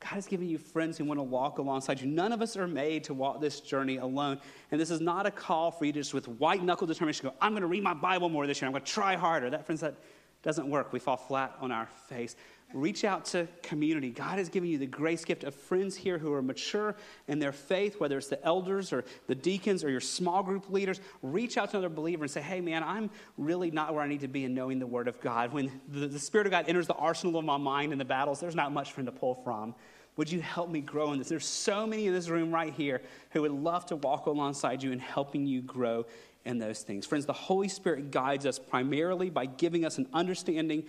God 0.00 0.14
has 0.14 0.26
given 0.26 0.48
you 0.48 0.56
friends 0.58 0.96
who 0.96 1.04
want 1.04 1.18
to 1.18 1.22
walk 1.22 1.58
alongside 1.58 2.00
you. 2.00 2.06
None 2.06 2.32
of 2.32 2.40
us 2.40 2.56
are 2.56 2.66
made 2.66 3.04
to 3.04 3.14
walk 3.14 3.40
this 3.40 3.60
journey 3.60 3.98
alone. 3.98 4.40
And 4.72 4.80
this 4.80 4.90
is 4.90 5.00
not 5.00 5.26
a 5.26 5.30
call 5.30 5.70
for 5.70 5.84
you 5.84 5.92
to 5.92 6.00
just 6.00 6.14
with 6.14 6.26
white 6.26 6.62
knuckle 6.62 6.86
determination 6.86 7.28
go, 7.28 7.34
I'm 7.40 7.52
going 7.52 7.60
to 7.60 7.68
read 7.68 7.82
my 7.82 7.92
Bible 7.94 8.30
more 8.30 8.46
this 8.46 8.60
year. 8.60 8.66
I'm 8.66 8.72
going 8.72 8.82
to 8.82 8.90
try 8.90 9.14
harder. 9.14 9.50
That, 9.50 9.66
friends, 9.66 9.82
that 9.82 9.94
doesn't 10.42 10.68
work. 10.68 10.92
We 10.92 10.98
fall 10.98 11.16
flat 11.16 11.56
on 11.60 11.70
our 11.70 11.86
face. 12.08 12.36
Reach 12.72 13.04
out 13.04 13.24
to 13.26 13.48
community. 13.62 14.10
God 14.10 14.38
has 14.38 14.48
given 14.48 14.68
you 14.68 14.78
the 14.78 14.86
grace 14.86 15.24
gift 15.24 15.42
of 15.42 15.54
friends 15.54 15.96
here 15.96 16.18
who 16.18 16.32
are 16.32 16.40
mature 16.40 16.94
in 17.26 17.40
their 17.40 17.50
faith, 17.50 17.98
whether 17.98 18.16
it's 18.16 18.28
the 18.28 18.42
elders 18.44 18.92
or 18.92 19.04
the 19.26 19.34
deacons 19.34 19.82
or 19.82 19.90
your 19.90 20.00
small 20.00 20.42
group 20.44 20.70
leaders. 20.70 21.00
Reach 21.20 21.58
out 21.58 21.72
to 21.72 21.78
another 21.78 21.92
believer 21.92 22.22
and 22.22 22.30
say, 22.30 22.40
hey, 22.40 22.60
man, 22.60 22.84
I'm 22.84 23.10
really 23.36 23.72
not 23.72 23.92
where 23.92 24.04
I 24.04 24.08
need 24.08 24.20
to 24.20 24.28
be 24.28 24.44
in 24.44 24.54
knowing 24.54 24.78
the 24.78 24.86
Word 24.86 25.08
of 25.08 25.20
God. 25.20 25.52
When 25.52 25.80
the, 25.88 26.06
the 26.06 26.18
Spirit 26.18 26.46
of 26.46 26.52
God 26.52 26.66
enters 26.68 26.86
the 26.86 26.94
arsenal 26.94 27.40
of 27.40 27.44
my 27.44 27.56
mind 27.56 27.92
in 27.92 27.98
the 27.98 28.04
battles, 28.04 28.38
there's 28.38 28.54
not 28.54 28.70
much 28.70 28.92
for 28.92 29.00
him 29.00 29.06
to 29.06 29.12
pull 29.12 29.34
from. 29.34 29.74
Would 30.16 30.30
you 30.30 30.40
help 30.40 30.70
me 30.70 30.80
grow 30.80 31.12
in 31.12 31.18
this? 31.18 31.28
There's 31.28 31.46
so 31.46 31.86
many 31.86 32.06
in 32.06 32.12
this 32.12 32.28
room 32.28 32.52
right 32.52 32.72
here 32.72 33.00
who 33.30 33.42
would 33.42 33.52
love 33.52 33.86
to 33.86 33.96
walk 33.96 34.26
alongside 34.26 34.82
you 34.82 34.92
and 34.92 35.00
helping 35.00 35.46
you 35.46 35.62
grow 35.62 36.04
in 36.44 36.58
those 36.58 36.82
things. 36.82 37.06
Friends, 37.06 37.26
the 37.26 37.32
Holy 37.32 37.68
Spirit 37.68 38.10
guides 38.10 38.46
us 38.46 38.58
primarily 38.58 39.30
by 39.30 39.46
giving 39.46 39.84
us 39.84 39.98
an 39.98 40.06
understanding 40.12 40.84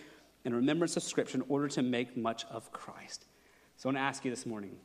and 0.45 0.55
remembrance 0.55 0.97
of 0.97 1.03
Scripture 1.03 1.37
in 1.37 1.43
order 1.49 1.67
to 1.69 1.81
make 1.81 2.17
much 2.17 2.45
of 2.45 2.71
Christ. 2.71 3.25
So 3.77 3.89
I 3.89 3.93
want 3.93 3.97
to 3.97 4.01
ask 4.01 4.25
you 4.25 4.31
this 4.31 4.45
morning 4.45 4.77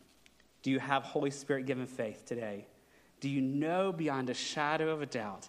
do 0.63 0.71
you 0.71 0.81
have 0.81 1.05
Holy 1.05 1.31
Spirit 1.31 1.67
given 1.67 1.87
faith 1.87 2.25
today? 2.25 2.67
Do 3.21 3.29
you 3.29 3.41
know 3.41 3.93
beyond 3.93 4.31
a 4.31 4.35
shadow 4.35 4.91
of 4.91 5.01
a 5.01 5.07
doubt 5.07 5.49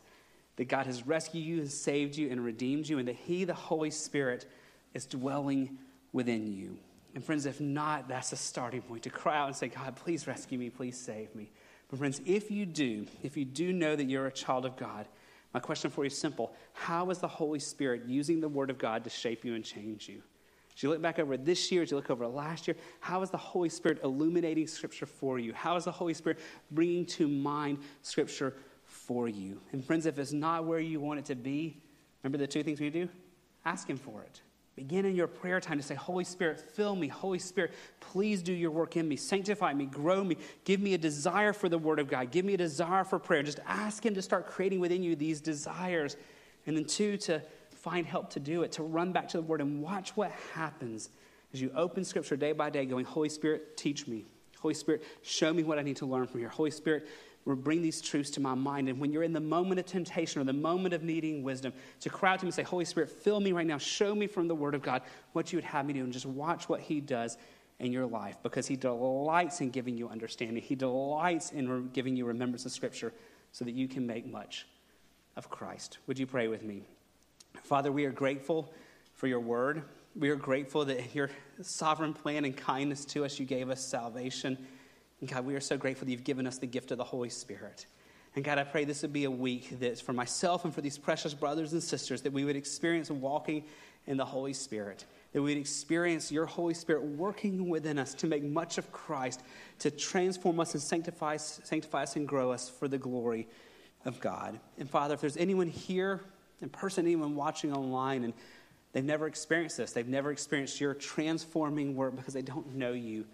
that 0.58 0.66
God 0.66 0.86
has 0.86 1.08
rescued 1.08 1.44
you 1.44 1.60
and 1.60 1.72
saved 1.72 2.16
you 2.16 2.30
and 2.30 2.44
redeemed 2.44 2.88
you, 2.88 3.00
and 3.00 3.08
that 3.08 3.16
He, 3.16 3.44
the 3.44 3.54
Holy 3.54 3.90
Spirit, 3.90 4.46
is 4.94 5.06
dwelling 5.06 5.78
within 6.14 6.48
you? 6.48 6.78
And 7.16 7.24
friends, 7.24 7.48
if 7.48 7.60
not, 7.60 8.08
that's 8.08 8.32
a 8.32 8.36
starting 8.36 8.84
point 8.84 9.04
to 9.04 9.10
cry 9.10 9.38
out 9.38 9.48
and 9.48 9.56
say, 9.56 9.70
God, 9.70 9.96
please 9.96 10.28
rescue 10.28 10.60
me, 10.60 10.70
please 10.70 10.98
save 10.98 11.34
me. 11.34 11.50
But 11.90 12.00
friends, 12.00 12.22
if 12.26 12.52
you 12.52 12.66
do, 12.66 13.06
if 13.24 13.38
you 13.38 13.46
do 13.46 13.72
know 13.72 13.96
that 13.96 14.06
you're 14.06 14.28
a 14.28 14.32
child 14.32 14.66
of 14.66 14.76
God, 14.76 15.08
my 15.54 15.60
question 15.60 15.90
for 15.90 16.04
you 16.04 16.08
is 16.08 16.18
simple. 16.18 16.54
How 16.74 17.10
is 17.10 17.20
the 17.20 17.28
Holy 17.28 17.60
Spirit 17.60 18.04
using 18.06 18.42
the 18.42 18.50
Word 18.50 18.70
of 18.70 18.78
God 18.78 19.04
to 19.06 19.10
shape 19.10 19.46
you 19.46 19.56
and 19.56 19.64
change 19.64 20.10
you? 20.10 20.22
As 20.76 20.84
you 20.84 20.90
look 20.90 21.02
back 21.02 21.18
over 21.18 21.38
this 21.38 21.72
year, 21.72 21.82
as 21.82 21.90
you 21.90 21.98
look 21.98 22.12
over 22.12 22.28
last 22.28 22.68
year, 22.68 22.76
how 23.00 23.22
is 23.22 23.32
the 23.32 23.38
Holy 23.38 23.70
Spirit 23.70 24.00
illuminating 24.04 24.68
Scripture 24.68 25.08
for 25.08 25.40
you? 25.40 25.54
How 25.54 25.76
is 25.76 25.86
the 25.86 25.92
Holy 25.92 26.14
Spirit 26.14 26.40
bringing 26.72 27.06
to 27.08 27.28
mind 27.28 27.80
Scripture 28.04 28.54
for 28.84 29.28
you? 29.28 29.60
And 29.72 29.84
friends, 29.84 30.06
if 30.06 30.20
it's 30.20 30.34
not 30.34 30.66
where 30.66 30.80
you 30.80 31.00
want 31.00 31.20
it 31.20 31.26
to 31.26 31.36
be, 31.36 31.82
remember 32.22 32.38
the 32.38 32.46
two 32.46 32.62
things 32.62 32.80
we 32.80 32.90
do? 32.90 33.10
Ask 33.66 33.90
Him 33.90 33.98
for 33.98 34.22
it. 34.22 34.42
Begin 34.78 35.06
in 35.06 35.16
your 35.16 35.26
prayer 35.26 35.60
time 35.60 35.78
to 35.78 35.84
say, 35.84 35.96
Holy 35.96 36.24
Spirit, 36.24 36.60
fill 36.60 36.96
me. 36.96 37.08
Holy 37.08 37.40
Spirit, 37.40 37.74
please 38.00 38.44
do 38.44 38.54
your 38.54 38.70
work 38.70 38.96
in 38.96 39.08
me. 39.08 39.16
Sanctify 39.16 39.74
me, 39.74 39.88
grow 39.88 40.24
me. 40.24 40.38
Give 40.66 40.80
me 40.80 40.94
a 40.94 41.00
desire 41.00 41.52
for 41.52 41.68
the 41.68 41.80
Word 41.80 41.98
of 41.98 42.08
God. 42.08 42.30
Give 42.30 42.46
me 42.46 42.54
a 42.54 42.58
desire 42.58 43.04
for 43.04 43.18
prayer. 43.18 43.42
Just 43.42 43.60
ask 43.66 44.06
Him 44.06 44.14
to 44.14 44.22
start 44.22 44.46
creating 44.46 44.80
within 44.80 45.02
you 45.02 45.16
these 45.16 45.42
desires. 45.42 46.16
And 46.68 46.78
then, 46.78 46.86
two, 46.86 47.18
to 47.18 47.42
find 47.72 48.06
help 48.06 48.30
to 48.34 48.40
do 48.40 48.62
it, 48.62 48.72
to 48.74 48.84
run 48.84 49.12
back 49.12 49.28
to 49.30 49.38
the 49.38 49.44
Word 49.44 49.62
and 49.62 49.82
watch 49.82 50.16
what 50.16 50.30
happens 50.54 51.10
as 51.54 51.60
you 51.60 51.72
open 51.76 52.04
Scripture 52.04 52.38
day 52.38 52.52
by 52.52 52.70
day, 52.70 52.86
going, 52.86 53.06
Holy 53.06 53.30
Spirit, 53.30 53.78
teach 53.78 54.08
me. 54.08 54.26
Holy 54.60 54.76
Spirit, 54.76 55.04
show 55.24 55.52
me 55.52 55.64
what 55.64 55.80
I 55.80 55.82
need 55.82 55.96
to 55.98 56.06
learn 56.06 56.28
from 56.28 56.40
here. 56.40 56.50
Holy 56.50 56.70
Spirit, 56.70 57.08
bring 57.56 57.82
these 57.82 58.02
truths 58.02 58.30
to 58.32 58.42
my 58.42 58.54
mind. 58.54 58.90
And 58.90 59.00
when 59.00 59.12
you're 59.12 59.24
in 59.24 59.34
the 59.34 59.40
moment 59.40 59.80
of 59.80 59.86
temptation 59.86 60.42
or 60.42 60.44
the 60.44 60.54
moment 60.54 60.94
of 60.94 61.04
needing 61.04 61.44
wisdom, 61.44 61.74
to 62.02 62.10
cry 62.10 62.34
out 62.34 62.40
to 62.40 62.46
him 62.46 62.48
and 62.48 62.54
say, 62.54 62.64
Holy 62.64 62.86
Spirit, 62.86 63.10
fill 63.10 63.40
me 63.40 63.52
right 63.52 63.66
now. 63.66 63.78
Show 63.78 64.14
me 64.14 64.28
from 64.28 64.48
the 64.48 64.56
Word 64.56 64.76
of 64.76 64.82
God 64.82 65.02
what 65.34 65.52
you 65.52 65.58
would 65.58 65.64
have 65.64 65.86
me 65.86 65.94
do. 65.94 66.04
And 66.04 66.12
just 66.12 66.26
watch 66.26 66.68
what 66.68 66.82
he 66.82 67.00
does 67.00 67.38
in 67.80 67.92
your 67.92 68.06
life 68.06 68.38
because 68.44 68.68
he 68.68 68.76
delights 68.76 69.62
in 69.62 69.70
giving 69.70 69.98
you 69.98 70.10
understanding. 70.10 70.62
He 70.62 70.76
delights 70.76 71.52
in 71.52 71.70
re- 71.70 71.90
giving 71.94 72.16
you 72.16 72.26
remembrance 72.26 72.66
of 72.66 72.72
Scripture 72.72 73.14
so 73.52 73.66
that 73.66 73.74
you 73.74 73.88
can 73.88 74.06
make 74.06 74.26
much 74.26 74.68
of 75.36 75.50
Christ. 75.50 76.00
Would 76.08 76.20
you 76.20 76.26
pray 76.26 76.48
with 76.48 76.64
me? 76.64 76.84
Father, 77.64 77.92
we 77.92 78.06
are 78.06 78.12
grateful 78.12 78.74
for 79.14 79.28
your 79.28 79.40
word. 79.40 79.84
We 80.16 80.30
are 80.30 80.36
grateful 80.36 80.86
that 80.86 81.14
your 81.14 81.30
sovereign 81.62 82.14
plan 82.14 82.46
and 82.46 82.56
kindness 82.56 83.06
to 83.06 83.26
us, 83.26 83.40
you 83.40 83.46
gave 83.46 83.70
us 83.70 83.86
salvation. 83.86 84.58
And 85.20 85.30
God, 85.30 85.46
we 85.46 85.56
are 85.56 85.60
so 85.60 85.78
grateful 85.78 86.06
that 86.06 86.12
you've 86.12 86.24
given 86.24 86.46
us 86.46 86.58
the 86.58 86.68
gift 86.68 86.92
of 86.92 86.98
the 86.98 87.04
Holy 87.04 87.30
Spirit. 87.30 87.86
And 88.36 88.46
God, 88.46 88.60
I 88.60 88.64
pray 88.64 88.86
this 88.86 89.02
would 89.02 89.14
be 89.14 89.24
a 89.24 89.32
week 89.32 89.80
that 89.80 90.00
for 90.00 90.14
myself 90.14 90.64
and 90.64 90.74
for 90.74 90.82
these 90.82 90.98
precious 90.98 91.34
brothers 91.34 91.74
and 91.74 91.82
sisters 91.82 92.22
that 92.22 92.34
we 92.34 92.46
would 92.46 92.56
experience 92.56 93.10
walking 93.10 93.64
in 94.06 94.16
the 94.16 94.26
Holy 94.26 94.54
Spirit. 94.54 95.06
That 95.34 95.42
we 95.42 95.54
would 95.54 95.60
experience 95.60 96.32
your 96.32 96.46
Holy 96.46 96.76
Spirit 96.76 97.04
working 97.04 97.68
within 97.68 97.98
us 97.98 98.14
to 98.16 98.28
make 98.28 98.44
much 98.44 98.78
of 98.78 98.92
Christ, 98.92 99.42
to 99.80 99.90
transform 99.90 100.60
us 100.60 100.74
and 100.74 100.84
sanctify, 100.84 101.38
sanctify 101.38 102.04
us 102.04 102.16
and 102.16 102.28
grow 102.28 102.52
us 102.52 102.70
for 102.70 102.88
the 102.88 103.00
glory 103.00 103.48
of 104.06 104.20
God. 104.20 104.60
And 104.78 104.90
Father, 104.90 105.16
if 105.16 105.22
there's 105.22 105.38
anyone 105.38 105.68
here 105.68 106.22
in 106.62 106.70
person, 106.70 107.06
anyone 107.06 107.36
watching 107.36 107.74
online, 107.74 108.24
and 108.24 108.34
they've 108.94 109.04
never 109.04 109.28
experienced 109.28 109.78
this, 109.78 109.94
they've 109.94 110.08
never 110.08 110.32
experienced 110.32 110.80
your 110.80 110.94
transforming 110.94 111.96
work 111.96 112.16
because 112.16 112.34
they 112.34 112.42
don't 112.42 112.76
know 112.76 112.94
you, 112.94 113.26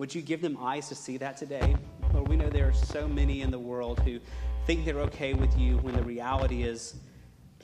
would 0.00 0.14
you 0.14 0.22
give 0.22 0.40
them 0.40 0.56
eyes 0.58 0.88
to 0.88 0.94
see 0.94 1.18
that 1.18 1.36
today? 1.36 1.76
Lord, 2.14 2.26
we 2.26 2.34
know 2.34 2.48
there 2.48 2.66
are 2.66 2.72
so 2.72 3.06
many 3.06 3.42
in 3.42 3.50
the 3.50 3.58
world 3.58 4.00
who 4.00 4.18
think 4.64 4.86
they're 4.86 5.00
okay 5.00 5.34
with 5.34 5.58
you 5.58 5.76
when 5.76 5.94
the 5.94 6.02
reality 6.02 6.62
is 6.62 6.94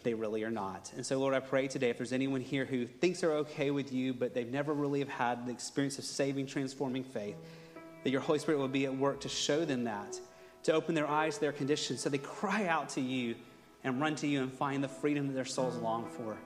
they 0.02 0.12
really 0.12 0.44
are 0.44 0.50
not. 0.50 0.92
And 0.96 1.04
so, 1.04 1.18
Lord, 1.18 1.32
I 1.32 1.40
pray 1.40 1.66
today 1.66 1.88
if 1.88 1.96
there's 1.96 2.12
anyone 2.12 2.42
here 2.42 2.66
who 2.66 2.86
thinks 2.86 3.22
they're 3.22 3.38
okay 3.38 3.70
with 3.70 3.90
you, 3.90 4.12
but 4.12 4.34
they've 4.34 4.52
never 4.52 4.74
really 4.74 4.98
have 4.98 5.08
had 5.08 5.46
the 5.46 5.50
experience 5.50 5.98
of 5.98 6.04
saving, 6.04 6.46
transforming 6.46 7.04
faith, 7.04 7.36
that 8.04 8.10
your 8.10 8.20
Holy 8.20 8.38
Spirit 8.38 8.58
will 8.58 8.68
be 8.68 8.84
at 8.84 8.94
work 8.94 9.20
to 9.20 9.30
show 9.30 9.64
them 9.64 9.84
that, 9.84 10.20
to 10.64 10.74
open 10.74 10.94
their 10.94 11.08
eyes 11.08 11.36
to 11.36 11.40
their 11.40 11.52
condition 11.52 11.96
so 11.96 12.10
they 12.10 12.18
cry 12.18 12.66
out 12.66 12.90
to 12.90 13.00
you 13.00 13.34
and 13.82 13.98
run 13.98 14.14
to 14.16 14.26
you 14.26 14.42
and 14.42 14.52
find 14.52 14.84
the 14.84 14.88
freedom 14.88 15.26
that 15.28 15.32
their 15.32 15.46
souls 15.46 15.78
long 15.78 16.06
for. 16.06 16.36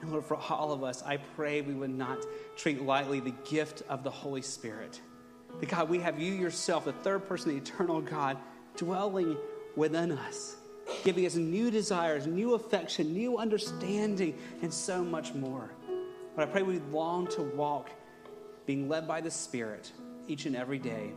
And 0.00 0.10
Lord, 0.10 0.24
for 0.24 0.36
all 0.36 0.72
of 0.72 0.82
us, 0.82 1.02
I 1.02 1.18
pray 1.18 1.60
we 1.60 1.74
would 1.74 1.90
not 1.90 2.24
treat 2.56 2.82
lightly 2.82 3.20
the 3.20 3.34
gift 3.44 3.82
of 3.88 4.02
the 4.02 4.10
Holy 4.10 4.42
Spirit. 4.42 5.00
That 5.58 5.68
God, 5.68 5.88
we 5.88 5.98
have 5.98 6.18
you 6.18 6.32
yourself, 6.32 6.86
the 6.86 6.92
third 6.92 7.26
person, 7.26 7.50
the 7.50 7.58
eternal 7.58 8.00
God, 8.00 8.38
dwelling 8.76 9.36
within 9.76 10.12
us, 10.12 10.56
giving 11.04 11.26
us 11.26 11.34
new 11.34 11.70
desires, 11.70 12.26
new 12.26 12.54
affection, 12.54 13.12
new 13.12 13.36
understanding, 13.36 14.38
and 14.62 14.72
so 14.72 15.04
much 15.04 15.34
more. 15.34 15.70
But 16.34 16.48
I 16.48 16.50
pray 16.50 16.62
we 16.62 16.78
long 16.90 17.26
to 17.28 17.42
walk 17.42 17.90
being 18.64 18.88
led 18.88 19.06
by 19.06 19.20
the 19.20 19.30
Spirit 19.30 19.92
each 20.28 20.46
and 20.46 20.56
every 20.56 20.78
day. 20.78 21.12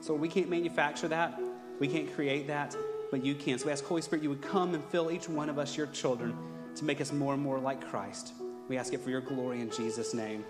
So 0.00 0.12
we 0.14 0.28
can't 0.28 0.50
manufacture 0.50 1.08
that, 1.08 1.40
we 1.78 1.88
can't 1.88 2.12
create 2.14 2.48
that, 2.48 2.76
but 3.10 3.24
you 3.24 3.34
can. 3.34 3.58
So 3.58 3.66
we 3.66 3.72
ask, 3.72 3.84
Holy 3.84 4.02
Spirit, 4.02 4.22
you 4.22 4.28
would 4.28 4.42
come 4.42 4.74
and 4.74 4.84
fill 4.84 5.10
each 5.10 5.28
one 5.28 5.48
of 5.48 5.58
us, 5.58 5.76
your 5.76 5.86
children 5.86 6.36
to 6.76 6.84
make 6.84 7.00
us 7.00 7.12
more 7.12 7.34
and 7.34 7.42
more 7.42 7.58
like 7.58 7.86
Christ. 7.88 8.34
We 8.68 8.78
ask 8.78 8.92
it 8.92 9.00
for 9.00 9.10
your 9.10 9.20
glory 9.20 9.60
in 9.60 9.70
Jesus' 9.70 10.14
name. 10.14 10.44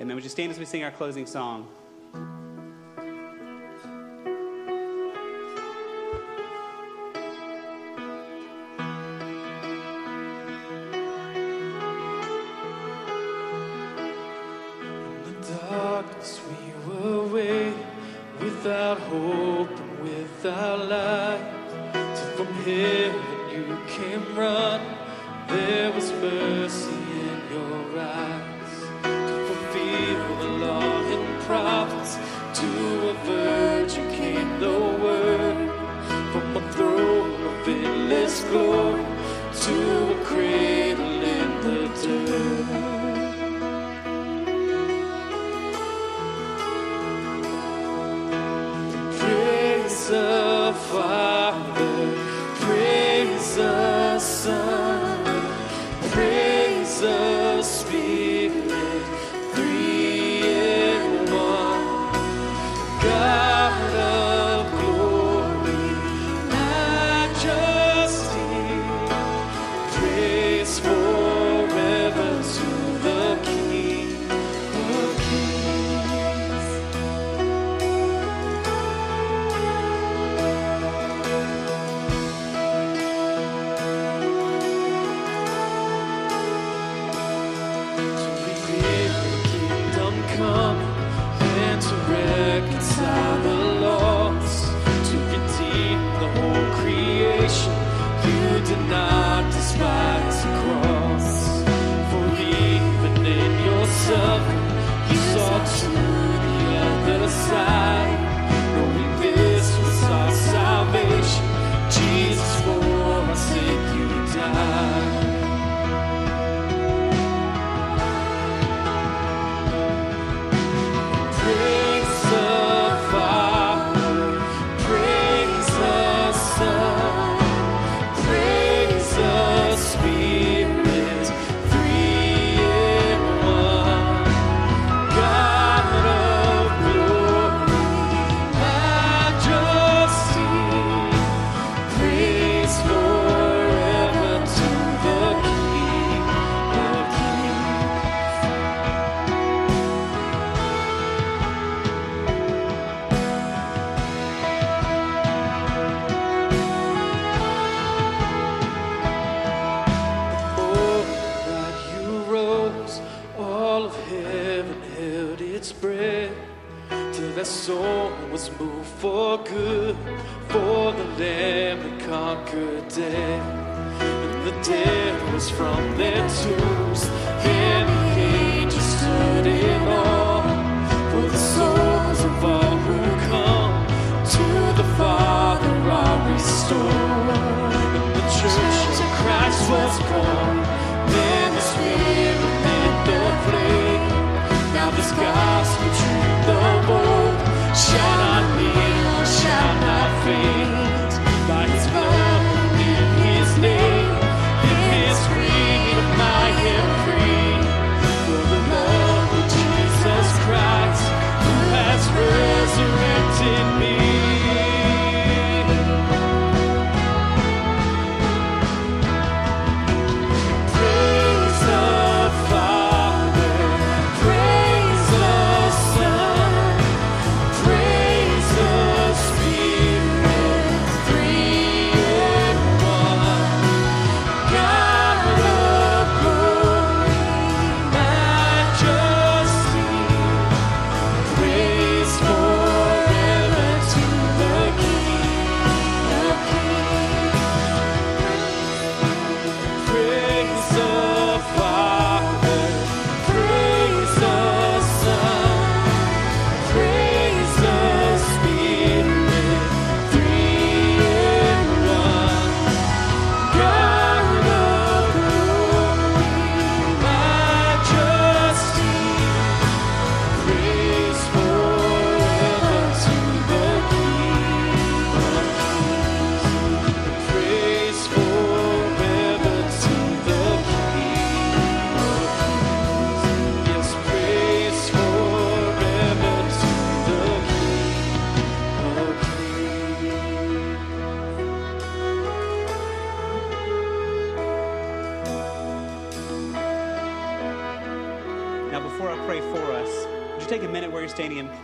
Amen. 0.00 0.14
Would 0.14 0.24
you 0.24 0.30
stand 0.30 0.50
as 0.50 0.58
we 0.58 0.64
sing 0.64 0.82
our 0.82 0.90
closing 0.90 1.26
song? 1.26 1.68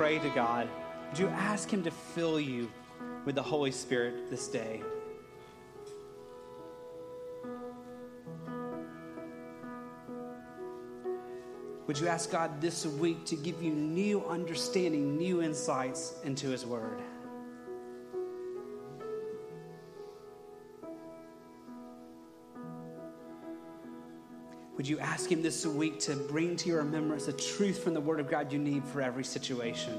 Pray 0.06 0.20
to 0.20 0.28
God? 0.28 0.68
Would 1.08 1.18
you 1.18 1.26
ask 1.26 1.68
Him 1.68 1.82
to 1.82 1.90
fill 1.90 2.38
you 2.38 2.70
with 3.24 3.34
the 3.34 3.42
Holy 3.42 3.72
Spirit 3.72 4.30
this 4.30 4.46
day? 4.46 4.80
Would 11.88 11.98
you 11.98 12.06
ask 12.06 12.30
God 12.30 12.60
this 12.60 12.86
week 12.86 13.24
to 13.24 13.34
give 13.34 13.60
you 13.60 13.72
new 13.72 14.24
understanding, 14.26 15.16
new 15.16 15.42
insights 15.42 16.14
into 16.22 16.50
His 16.50 16.64
Word? 16.64 17.02
Would 24.76 24.86
you 24.86 24.98
ask 24.98 25.32
Him 25.32 25.40
this 25.40 25.64
week 25.64 25.98
to 26.00 26.14
bring 26.14 26.54
to 26.56 26.68
your 26.68 26.78
remembrance 26.78 27.24
the 27.26 27.32
truth 27.32 27.82
from 27.82 27.94
the 27.94 28.00
Word 28.00 28.20
of 28.20 28.28
God 28.30 28.52
you 28.52 28.58
need 28.58 28.84
for 28.84 29.00
every 29.00 29.24
situation? 29.24 29.98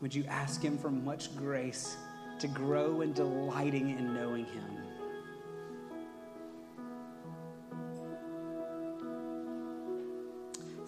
Would 0.00 0.14
you 0.14 0.24
ask 0.28 0.62
Him 0.62 0.78
for 0.78 0.90
much 0.90 1.34
grace 1.36 1.96
to 2.38 2.46
grow 2.46 3.00
in 3.00 3.12
delighting 3.12 3.90
in 3.90 4.14
knowing 4.14 4.44
Him? 4.44 4.78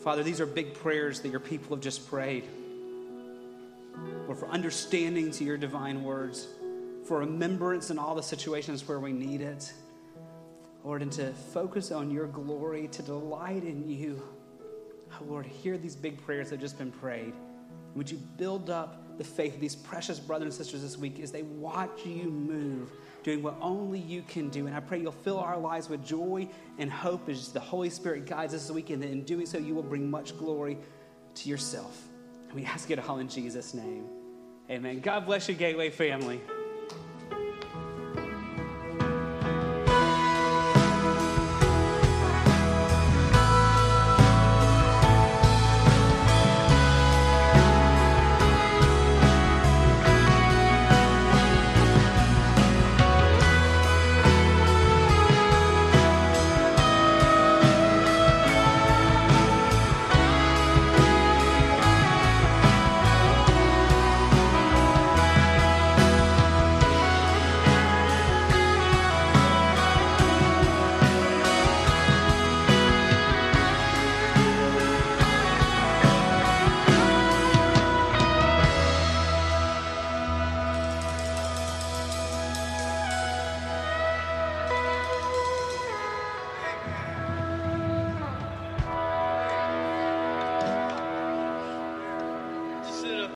Father, 0.04 0.22
these 0.22 0.40
are 0.40 0.46
big 0.46 0.72
prayers 0.74 1.20
that 1.20 1.30
your 1.30 1.40
people 1.40 1.74
have 1.74 1.82
just 1.82 2.08
prayed. 2.08 2.44
Lord, 4.26 4.38
for 4.38 4.48
understanding 4.48 5.32
to 5.32 5.44
your 5.44 5.56
divine 5.56 6.04
words, 6.04 6.46
for 7.10 7.18
remembrance 7.18 7.90
in 7.90 7.98
all 7.98 8.14
the 8.14 8.22
situations 8.22 8.86
where 8.86 9.00
we 9.00 9.10
need 9.12 9.40
it. 9.40 9.72
Lord, 10.84 11.02
and 11.02 11.10
to 11.10 11.32
focus 11.32 11.90
on 11.90 12.08
your 12.08 12.28
glory, 12.28 12.86
to 12.86 13.02
delight 13.02 13.64
in 13.64 13.90
you. 13.90 14.22
Oh, 15.12 15.24
Lord, 15.24 15.44
hear 15.44 15.76
these 15.76 15.96
big 15.96 16.24
prayers 16.24 16.50
that 16.50 16.54
have 16.54 16.60
just 16.60 16.78
been 16.78 16.92
prayed. 16.92 17.32
Would 17.96 18.08
you 18.08 18.18
build 18.36 18.70
up 18.70 19.18
the 19.18 19.24
faith 19.24 19.54
of 19.54 19.60
these 19.60 19.74
precious 19.74 20.20
brothers 20.20 20.54
and 20.56 20.64
sisters 20.64 20.82
this 20.82 20.96
week 20.96 21.18
as 21.18 21.32
they 21.32 21.42
watch 21.42 22.06
you 22.06 22.30
move, 22.30 22.92
doing 23.24 23.42
what 23.42 23.56
only 23.60 23.98
you 23.98 24.22
can 24.22 24.48
do? 24.48 24.68
And 24.68 24.76
I 24.76 24.78
pray 24.78 25.00
you'll 25.00 25.10
fill 25.10 25.40
our 25.40 25.58
lives 25.58 25.88
with 25.88 26.06
joy 26.06 26.48
and 26.78 26.92
hope 26.92 27.28
as 27.28 27.48
the 27.48 27.58
Holy 27.58 27.90
Spirit 27.90 28.26
guides 28.26 28.54
us 28.54 28.68
this 28.68 28.70
week, 28.70 28.90
and 28.90 29.02
that 29.02 29.10
in 29.10 29.24
doing 29.24 29.46
so, 29.46 29.58
you 29.58 29.74
will 29.74 29.82
bring 29.82 30.08
much 30.08 30.38
glory 30.38 30.78
to 31.34 31.48
yourself. 31.48 32.04
And 32.46 32.54
we 32.54 32.64
ask 32.64 32.88
it 32.92 33.00
all 33.08 33.18
in 33.18 33.28
Jesus' 33.28 33.74
name. 33.74 34.06
Amen. 34.70 35.00
God 35.00 35.26
bless 35.26 35.48
you, 35.48 35.56
Gateway 35.56 35.90
family. 35.90 36.40